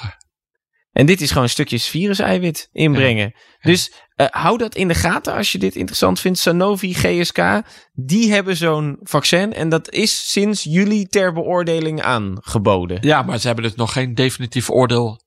En 0.92 1.06
dit 1.06 1.20
is 1.20 1.30
gewoon 1.30 1.48
stukjes 1.48 1.86
virus-eiwit 1.86 2.68
inbrengen. 2.72 3.34
Dus 3.60 3.92
eh, 4.14 4.26
hou 4.30 4.58
dat 4.58 4.74
in 4.74 4.88
de 4.88 4.94
gaten 4.94 5.34
als 5.34 5.52
je 5.52 5.58
dit 5.58 5.76
interessant 5.76 6.20
vindt. 6.20 6.38
Sanofi, 6.38 6.94
GSK, 6.94 7.62
die 7.92 8.32
hebben 8.32 8.56
zo'n 8.56 8.98
vaccin. 9.00 9.52
En 9.52 9.68
dat 9.68 9.90
is 9.90 10.30
sinds 10.30 10.64
juli 10.64 11.06
ter 11.06 11.32
beoordeling 11.32 12.02
aangeboden. 12.02 12.98
Ja, 13.00 13.22
maar 13.22 13.38
ze 13.38 13.46
hebben 13.46 13.64
dus 13.64 13.74
nog 13.74 13.92
geen 13.92 14.14
definitief 14.14 14.70
oordeel. 14.70 15.20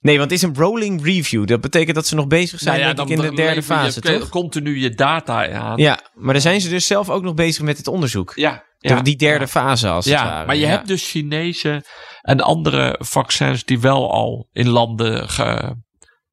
Nee, 0.00 0.18
want 0.18 0.30
het 0.30 0.42
is 0.42 0.46
een 0.48 0.54
rolling 0.56 1.04
review. 1.04 1.46
Dat 1.46 1.60
betekent 1.60 1.94
dat 1.94 2.06
ze 2.06 2.14
nog 2.14 2.26
bezig 2.26 2.60
zijn 2.60 2.78
Nou 2.78 2.88
ja, 2.88 2.94
denk 2.94 3.08
ik, 3.08 3.14
in 3.14 3.20
de 3.20 3.26
dan 3.26 3.36
derde 3.36 3.54
je 3.54 3.62
fase, 3.62 4.00
ke- 4.00 4.18
toch? 4.18 4.28
Continu 4.28 4.78
je 4.80 4.90
data 4.94 5.48
aan. 5.52 5.78
Ja, 5.78 6.00
maar 6.14 6.32
daar 6.32 6.42
zijn 6.42 6.60
ze 6.60 6.68
dus 6.68 6.86
zelf 6.86 7.10
ook 7.10 7.22
nog 7.22 7.34
bezig 7.34 7.62
met 7.64 7.76
het 7.76 7.86
onderzoek. 7.86 8.32
ja, 8.34 8.64
die 9.02 9.16
derde 9.16 9.48
fase 9.48 9.88
als 9.88 10.04
het 10.04 10.14
ware. 10.14 10.46
maar 10.46 10.56
je 10.56 10.66
hebt 10.66 10.86
dus 10.88 11.10
Chinese 11.10 11.84
en 12.20 12.40
andere 12.40 12.96
vaccins 12.98 13.64
die 13.64 13.80
wel 13.80 14.12
al 14.12 14.48
in 14.52 14.68
landen 14.68 15.28
ge- 15.28 15.76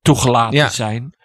toegelaten 0.02 0.58
Ja. 0.58 0.70
zijn. 0.70 1.17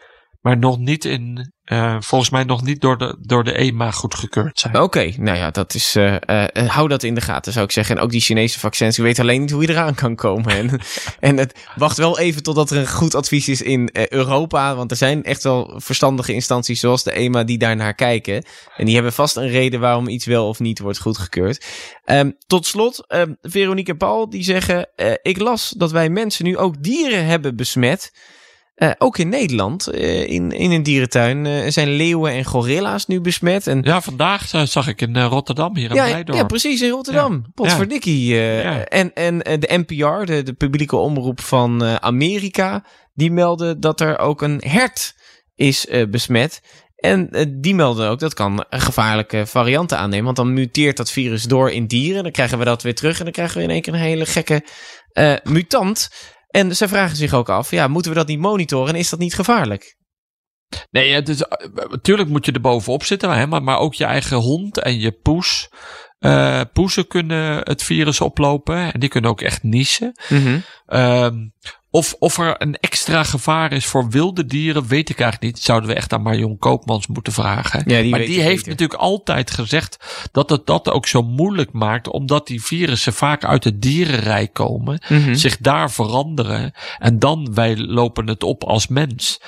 Maar 0.42 0.58
nog 0.58 0.78
niet 0.78 1.04
in, 1.04 1.52
eh, 1.64 1.96
volgens 2.00 2.30
mij 2.30 2.44
nog 2.44 2.62
niet 2.62 2.80
door 2.80 2.98
de, 2.98 3.16
door 3.20 3.44
de 3.44 3.58
EMA 3.58 3.90
goedgekeurd 3.90 4.58
zijn. 4.58 4.80
Oké, 4.80 5.12
nou 5.16 5.36
ja, 5.38 5.50
dat 5.50 5.74
is. 5.74 5.94
eh, 5.96 6.46
eh, 6.56 6.68
hou 6.70 6.88
dat 6.88 7.02
in 7.02 7.14
de 7.14 7.20
gaten, 7.20 7.52
zou 7.52 7.64
ik 7.64 7.70
zeggen. 7.70 7.96
En 7.96 8.02
ook 8.02 8.10
die 8.10 8.20
Chinese 8.20 8.58
vaccins. 8.58 8.98
Ik 8.98 9.04
weet 9.04 9.18
alleen 9.18 9.40
niet 9.40 9.50
hoe 9.50 9.62
je 9.62 9.68
eraan 9.70 9.94
kan 9.94 10.16
komen. 10.16 10.56
En, 10.56 10.80
en 11.20 11.36
het 11.36 11.68
wacht 11.76 11.96
wel 11.96 12.18
even 12.18 12.42
totdat 12.42 12.70
er 12.70 12.76
een 12.76 12.88
goed 12.88 13.14
advies 13.14 13.48
is 13.48 13.62
in 13.62 13.90
Europa. 14.08 14.74
Want 14.74 14.90
er 14.90 14.96
zijn 14.96 15.24
echt 15.24 15.42
wel 15.42 15.74
verstandige 15.76 16.32
instanties 16.32 16.80
zoals 16.80 17.02
de 17.02 17.12
EMA 17.12 17.44
die 17.44 17.58
daarnaar 17.58 17.94
kijken. 17.94 18.44
En 18.76 18.84
die 18.84 18.94
hebben 18.94 19.12
vast 19.12 19.36
een 19.36 19.48
reden 19.48 19.80
waarom 19.80 20.08
iets 20.08 20.26
wel 20.26 20.48
of 20.48 20.58
niet 20.60 20.78
wordt 20.78 20.98
goedgekeurd. 21.00 21.64
Ehm, 22.04 22.30
tot 22.46 22.66
slot, 22.66 23.06
ehm, 23.06 23.32
Veronique 23.40 23.92
en 23.92 23.98
Paul 23.98 24.30
die 24.30 24.44
zeggen: 24.44 24.88
Ik 25.22 25.38
las 25.38 25.74
dat 25.76 25.92
wij 25.92 26.08
mensen 26.08 26.44
nu 26.44 26.56
ook 26.56 26.82
dieren 26.82 27.24
hebben 27.26 27.56
besmet. 27.56 28.12
Eh, 28.74 28.90
ook 28.98 29.18
in 29.18 29.28
Nederland, 29.28 29.86
eh, 29.86 30.28
in, 30.28 30.50
in 30.50 30.70
een 30.70 30.82
dierentuin, 30.82 31.46
eh, 31.46 31.70
zijn 31.70 31.88
leeuwen 31.88 32.32
en 32.32 32.44
gorilla's 32.44 33.06
nu 33.06 33.20
besmet. 33.20 33.66
En 33.66 33.82
Ja, 33.82 34.00
vandaag 34.00 34.48
zag 34.64 34.88
ik 34.88 35.00
in 35.00 35.22
Rotterdam 35.22 35.76
hier 35.76 35.90
in 35.90 36.24
ja, 36.34 36.44
precies, 36.44 36.80
in 36.80 36.90
Rotterdam. 36.90 37.32
Ja. 37.32 37.50
Potverdikkie. 37.54 38.34
Ja. 38.34 38.84
En, 38.84 39.14
en 39.14 39.38
de 39.38 39.84
NPR, 39.86 40.24
de, 40.24 40.42
de 40.42 40.52
publieke 40.52 40.96
omroep 40.96 41.40
van 41.40 42.00
Amerika, 42.00 42.84
die 43.14 43.30
meldde 43.30 43.78
dat 43.78 44.00
er 44.00 44.18
ook 44.18 44.42
een 44.42 44.62
hert 44.66 45.14
is 45.54 45.86
besmet. 46.10 46.62
En 46.96 47.28
die 47.60 47.74
melden 47.74 48.08
ook 48.08 48.18
dat 48.18 48.34
kan 48.34 48.64
een 48.70 48.80
gevaarlijke 48.80 49.46
varianten 49.46 49.98
aannemen. 49.98 50.24
Want 50.24 50.36
dan 50.36 50.52
muteert 50.52 50.96
dat 50.96 51.10
virus 51.10 51.42
door 51.42 51.70
in 51.70 51.86
dieren. 51.86 52.22
Dan 52.22 52.32
krijgen 52.32 52.58
we 52.58 52.64
dat 52.64 52.82
weer 52.82 52.94
terug. 52.94 53.18
En 53.18 53.24
dan 53.24 53.32
krijgen 53.32 53.56
we 53.56 53.62
in 53.62 53.70
één 53.70 53.82
keer 53.82 53.94
een 53.94 54.00
hele 54.00 54.26
gekke 54.26 54.64
mutant. 55.42 56.10
En 56.52 56.76
ze 56.76 56.88
vragen 56.88 57.16
zich 57.16 57.32
ook 57.34 57.48
af, 57.48 57.70
ja, 57.70 57.88
moeten 57.88 58.10
we 58.10 58.16
dat 58.16 58.26
niet 58.26 58.38
monitoren? 58.38 58.94
En 58.94 59.00
is 59.00 59.10
dat 59.10 59.18
niet 59.18 59.34
gevaarlijk? 59.34 59.96
Nee, 60.90 61.12
het 61.12 61.28
is, 61.28 61.44
natuurlijk 61.90 62.28
moet 62.28 62.46
je 62.46 62.52
er 62.52 62.60
bovenop 62.60 63.04
zitten, 63.04 63.30
hè, 63.30 63.46
maar, 63.46 63.62
maar 63.62 63.78
ook 63.78 63.94
je 63.94 64.04
eigen 64.04 64.36
hond 64.36 64.78
en 64.78 64.98
je 65.00 65.12
poes. 65.12 65.68
eh 66.18 66.60
poezen 66.72 67.06
kunnen 67.06 67.58
het 67.58 67.82
virus 67.82 68.20
oplopen 68.20 68.92
en 68.92 69.00
die 69.00 69.08
kunnen 69.08 69.30
ook 69.30 69.40
echt 69.40 69.62
niezen. 69.62 70.12
Ehm, 70.86 71.34
of, 71.94 72.14
of 72.18 72.38
er 72.38 72.54
een 72.62 72.76
extra 72.76 73.22
gevaar 73.22 73.72
is 73.72 73.86
voor 73.86 74.08
wilde 74.10 74.44
dieren, 74.46 74.86
weet 74.86 75.08
ik 75.08 75.20
eigenlijk 75.20 75.54
niet. 75.54 75.62
Zouden 75.64 75.88
we 75.88 75.94
echt 75.94 76.12
aan 76.12 76.22
Marion 76.22 76.58
Koopmans 76.58 77.06
moeten 77.06 77.32
vragen. 77.32 77.82
Ja, 77.86 78.00
die 78.00 78.10
maar 78.10 78.20
die 78.20 78.40
heeft 78.40 78.56
beter. 78.56 78.70
natuurlijk 78.70 79.00
altijd 79.00 79.50
gezegd 79.50 80.28
dat 80.32 80.50
het 80.50 80.66
dat 80.66 80.88
ook 80.90 81.06
zo 81.06 81.22
moeilijk 81.22 81.72
maakt, 81.72 82.08
omdat 82.08 82.46
die 82.46 82.62
virussen 82.62 83.12
vaak 83.12 83.44
uit 83.44 83.64
het 83.64 83.82
dierenrijk 83.82 84.52
komen, 84.52 85.02
Mhm. 85.08 85.34
zich 85.34 85.56
daar 85.58 85.90
veranderen 85.90 86.72
en 86.98 87.18
dan 87.18 87.54
wij 87.54 87.76
lopen 87.76 88.26
het 88.28 88.42
op 88.42 88.64
als 88.64 88.86
mens. 88.88 89.40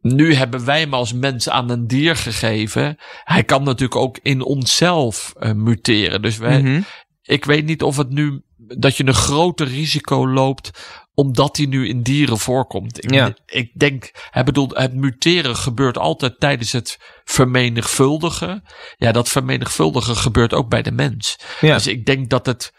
Nu 0.00 0.34
hebben 0.34 0.64
wij 0.64 0.80
hem 0.80 0.94
als 0.94 1.12
mens 1.12 1.48
aan 1.48 1.70
een 1.70 1.86
dier 1.86 2.16
gegeven. 2.16 2.96
Hij 3.24 3.44
kan 3.44 3.62
natuurlijk 3.62 4.00
ook 4.00 4.18
in 4.22 4.42
onszelf 4.44 5.32
eh, 5.38 5.52
muteren. 5.52 6.22
Dus 6.22 6.36
wij, 6.38 6.62
Mhm. 6.62 6.80
ik 7.22 7.44
weet 7.44 7.64
niet 7.64 7.82
of 7.82 7.96
het 7.96 8.10
nu 8.10 8.42
dat 8.78 8.96
je 8.96 9.06
een 9.06 9.14
groter 9.14 9.66
risico 9.66 10.28
loopt 10.28 10.70
omdat 11.14 11.54
die 11.54 11.68
nu 11.68 11.88
in 11.88 12.02
dieren 12.02 12.38
voorkomt. 12.38 13.04
Ik, 13.04 13.10
Ja. 13.10 13.34
ik 13.46 13.78
denk, 13.78 14.10
hij 14.30 14.44
bedoel, 14.44 14.68
het 14.68 14.94
muteren 14.94 15.56
gebeurt 15.56 15.98
altijd 15.98 16.40
tijdens 16.40 16.72
het 16.72 16.98
vermenigvuldigen. 17.24 18.62
Ja, 18.96 19.12
dat 19.12 19.28
vermenigvuldigen 19.28 20.16
gebeurt 20.16 20.54
ook 20.54 20.68
bij 20.68 20.82
de 20.82 20.92
mens. 20.92 21.38
Ja. 21.60 21.74
Dus 21.74 21.86
ik 21.86 22.06
denk 22.06 22.30
dat 22.30 22.46
het, 22.46 22.72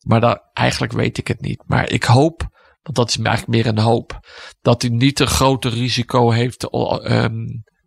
maar 0.00 0.20
daar, 0.20 0.40
eigenlijk 0.52 0.92
weet 0.92 1.18
ik 1.18 1.28
het 1.28 1.40
niet. 1.40 1.62
Maar 1.66 1.90
ik 1.90 2.04
hoop, 2.04 2.48
want 2.82 2.96
dat 2.96 3.08
is 3.08 3.16
eigenlijk 3.16 3.48
meer 3.48 3.66
een 3.66 3.84
hoop, 3.84 4.20
dat 4.60 4.82
hij 4.82 4.90
niet 4.90 5.20
een 5.20 5.26
groter 5.26 5.72
risico 5.72 6.30
heeft 6.30 6.64
ehm, 6.64 7.46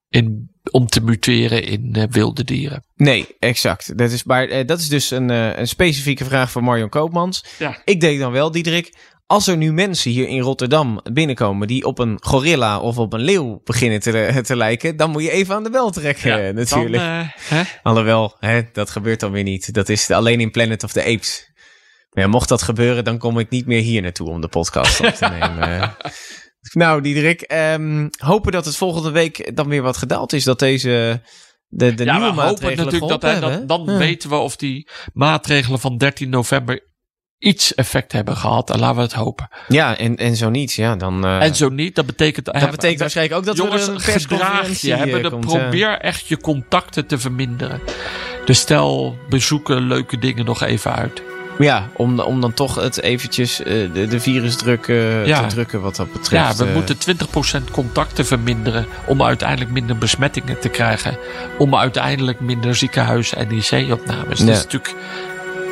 in, 0.10 0.53
om 0.72 0.88
te 0.88 1.02
muteren 1.02 1.64
in 1.64 1.96
eh, 1.96 2.04
wilde 2.10 2.44
dieren. 2.44 2.84
Nee, 2.96 3.28
exact. 3.40 3.98
Dat 3.98 4.12
is, 4.12 4.24
maar 4.24 4.48
eh, 4.48 4.68
dat 4.68 4.80
is 4.80 4.90
dus 4.90 5.12
een, 5.12 5.30
eh, 5.30 5.58
een 5.58 5.68
specifieke 5.68 6.26
vraag 6.26 6.52
van 6.52 6.64
Marion 6.64 6.90
Koopmans. 6.90 7.46
Ja. 7.60 7.82
Ik 7.86 8.02
denk 8.02 8.20
dan 8.20 8.32
wel, 8.32 8.52
Diederik, 8.52 8.94
als 9.34 9.48
er 9.48 9.58
nu 9.58 9.74
mensen 9.74 10.12
hier 10.12 10.28
in 10.28 10.40
Rotterdam 10.40 11.02
binnenkomen 11.14 11.68
die 11.68 11.86
op 11.86 12.00
een 12.00 12.18
gorilla 12.22 12.80
of 12.80 12.98
op 12.98 13.14
een 13.14 13.22
leeuw 13.22 13.62
beginnen 13.64 14.00
te, 14.00 14.40
te 14.44 14.56
lijken, 14.56 14.98
dan 14.98 15.10
moet 15.10 15.24
je 15.24 15.32
even 15.32 15.56
aan 15.56 15.64
de 15.64 15.70
bel 15.70 15.92
trekken 15.92 16.48
eh, 16.48 16.54
natuurlijk. 16.54 17.04
Dan, 17.04 17.20
eh, 17.20 17.28
hè? 17.38 17.62
Alhoewel, 17.84 18.36
hè, 18.40 18.62
dat 18.74 18.90
gebeurt 18.90 19.20
dan 19.20 19.32
weer 19.32 19.44
niet. 19.44 19.74
Dat 19.74 19.90
is 19.90 20.10
alleen 20.10 20.40
in 20.40 20.52
Planet 20.52 20.84
of 20.84 20.92
the 20.92 21.04
Apes. 21.04 21.52
Maar 22.12 22.24
ja, 22.24 22.30
mocht 22.30 22.50
dat 22.50 22.62
gebeuren, 22.62 23.04
dan 23.04 23.18
kom 23.18 23.40
ik 23.40 23.50
niet 23.50 23.66
meer 23.66 23.82
hier 23.82 24.02
naartoe 24.02 24.30
om 24.30 24.42
de 24.42 24.48
podcast 24.48 25.00
op 25.00 25.14
te 25.14 25.26
nemen. 25.40 25.96
Nou, 26.72 27.02
Diederik, 27.02 27.42
ehm, 27.42 28.08
hopen 28.18 28.52
dat 28.52 28.66
het 28.66 28.76
volgende 28.76 29.12
week 29.12 29.56
dan 29.56 29.68
weer 29.68 29.82
wat 29.82 29.98
gedaald 29.98 30.34
is. 30.34 30.44
Dat 30.44 30.60
deze, 30.60 31.22
de, 31.68 31.94
de 31.94 32.04
ja, 32.04 32.18
nieuwe 32.18 32.36
we 32.36 32.42
hopen 32.42 32.76
natuurlijk 32.78 33.08
dat, 33.08 33.22
hij, 33.22 33.32
hebben. 33.32 33.68
dan, 33.68 33.86
dan 33.86 33.94
Ja. 33.94 34.00
weten 34.00 34.30
we 34.30 34.36
of 34.36 34.56
die 34.56 34.88
maatregelen 35.14 35.80
van 35.80 35.98
13 35.98 36.30
november 36.30 36.92
iets 37.40 37.76
effect 37.76 38.12
hebben 38.12 38.38
gehad. 38.38 38.70
En 38.70 38.80
laten 38.80 38.96
we 38.96 39.02
het 39.02 39.14
hopen. 39.14 39.50
Ja, 39.68 39.98
en, 39.98 40.16
en 40.16 40.36
zo 40.36 40.50
niet, 40.50 40.74
ja, 40.74 40.96
dan... 40.96 41.26
eh, 41.26 41.42
en 41.42 41.56
zo 41.56 41.70
niet, 41.70 41.96
dat 41.96 42.06
betekent... 42.06 42.46
dat 42.46 42.72
betekent 42.72 43.00
waarschijnlijk 43.00 43.38
ook 43.40 43.46
dat 43.46 43.58
jongens, 43.58 43.88
er 43.88 43.94
een 43.94 44.02
persconferentie 44.06 44.90
je. 44.90 44.96
Hebben 44.96 45.24
eh, 45.24 45.32
ja. 45.32 45.38
probeer 45.38 45.98
echt 46.00 46.28
je 46.28 46.38
contacten 46.38 47.06
te 47.08 47.18
verminderen. 47.18 47.82
Dus 48.46 48.60
stel, 48.60 49.18
bezoeken 49.30 49.88
leuke 49.88 50.18
dingen 50.20 50.46
nog 50.46 50.62
even 50.64 50.94
uit. 50.96 51.22
Ja, 51.60 51.88
om, 51.94 52.20
om 52.20 52.42
dan 52.42 52.54
toch 52.54 52.76
het 52.76 53.02
eventjes 53.02 53.64
eh, 53.64 53.94
de, 53.94 54.08
de 54.08 54.20
virusdruk 54.20 54.88
Ja. 55.26 55.42
te 55.42 55.56
drukken 55.56 55.82
wat 55.82 55.96
dat 55.96 56.12
betreft. 56.12 56.58
Ja, 56.58 56.64
we 56.64 56.70
eh. 56.70 56.76
moeten 56.76 56.98
20% 57.68 57.72
contacten 57.72 58.26
verminderen 58.26 58.86
om 59.06 59.24
uiteindelijk 59.24 59.72
minder 59.72 59.98
besmettingen 59.98 60.60
te 60.60 60.70
krijgen. 60.70 61.18
Om 61.58 61.76
uiteindelijk 61.76 62.40
minder 62.40 62.76
ziekenhuizen 62.76 63.38
en 63.38 63.52
IC-opnames. 63.52 64.40
Ja. 64.40 64.46
Het 64.46 64.56
is 64.56 64.64
natuurlijk 64.64 64.96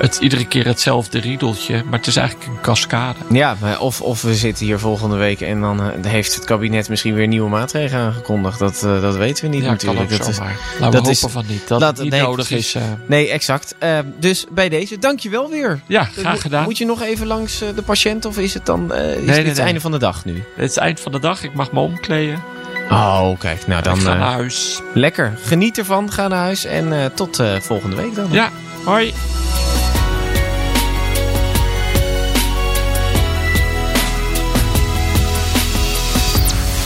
het, 0.01 0.17
iedere 0.21 0.45
keer 0.45 0.65
hetzelfde 0.65 1.19
riedeltje, 1.19 1.83
maar 1.83 1.97
het 1.99 2.07
is 2.07 2.15
eigenlijk 2.15 2.47
een 2.49 2.61
cascade. 2.61 3.17
Ja, 3.29 3.55
maar 3.59 3.79
of, 3.79 4.01
of 4.01 4.21
we 4.21 4.35
zitten 4.35 4.65
hier 4.65 4.79
volgende 4.79 5.15
week 5.15 5.41
en 5.41 5.61
dan 5.61 5.81
eh, 5.81 6.11
heeft 6.11 6.35
het 6.35 6.45
kabinet 6.45 6.89
misschien 6.89 7.13
weer 7.13 7.27
nieuwe 7.27 7.49
maatregelen 7.49 8.05
aangekondigd. 8.05 8.59
Dat, 8.59 8.83
eh, 8.83 9.01
dat 9.01 9.15
weten 9.15 9.43
we 9.43 9.49
niet 9.49 9.59
Ja, 9.63 9.65
kan 9.65 9.71
natuurlijk. 9.75 10.11
ook 10.11 10.17
Dat 10.17 10.27
is-. 10.27 10.37
Laten 10.37 10.57
we 10.79 10.95
hopen 10.97 11.11
is- 11.11 11.19
van 11.27 11.43
niet. 11.47 11.67
Dat 11.67 11.79
laat- 11.81 11.89
het 11.93 12.01
niet 12.01 12.11
nee, 12.11 12.21
nodig 12.21 12.47
precies. 12.47 12.75
is. 12.75 12.81
eh. 12.81 12.87
Nee, 13.05 13.29
exact. 13.29 13.75
Dus 14.19 14.45
bij 14.51 14.69
deze, 14.69 14.97
dankjewel 14.99 15.49
weer. 15.49 15.81
ja, 15.87 16.03
graag 16.03 16.41
gedaan. 16.41 16.63
Moet 16.63 16.77
je 16.77 16.85
nog 16.85 17.01
even 17.01 17.27
langs 17.27 17.59
de 17.75 17.81
patiënt 17.85 18.25
of 18.25 18.37
is 18.37 18.53
het 18.53 18.65
dan 18.65 18.93
is 18.93 19.25
nee, 19.25 19.35
het 19.37 19.45
nee. 19.55 19.65
einde 19.65 19.79
van 19.79 19.91
de 19.91 19.99
dag 19.99 20.25
nu? 20.25 20.33
Het 20.55 20.69
is 20.69 20.75
het 20.75 20.77
eind 20.83 20.99
van 20.99 21.11
de 21.11 21.19
dag. 21.19 21.43
Ik 21.43 21.53
mag 21.53 21.71
me 21.71 21.79
omkleden. 21.79 22.43
Oh, 22.89 23.39
kijk. 23.39 23.67
Nou, 23.67 23.81
Dan 23.83 23.97
ga 23.97 24.13
naar 24.13 24.31
huis. 24.31 24.81
lekker. 24.93 25.33
Geniet 25.43 25.77
ervan. 25.77 26.11
Ga 26.11 26.27
naar 26.27 26.39
huis 26.39 26.65
en 26.65 27.11
tot 27.15 27.43
volgende 27.59 27.95
week 27.95 28.15
dan. 28.15 28.27
Ja, 28.31 28.49
hoi. 28.85 29.13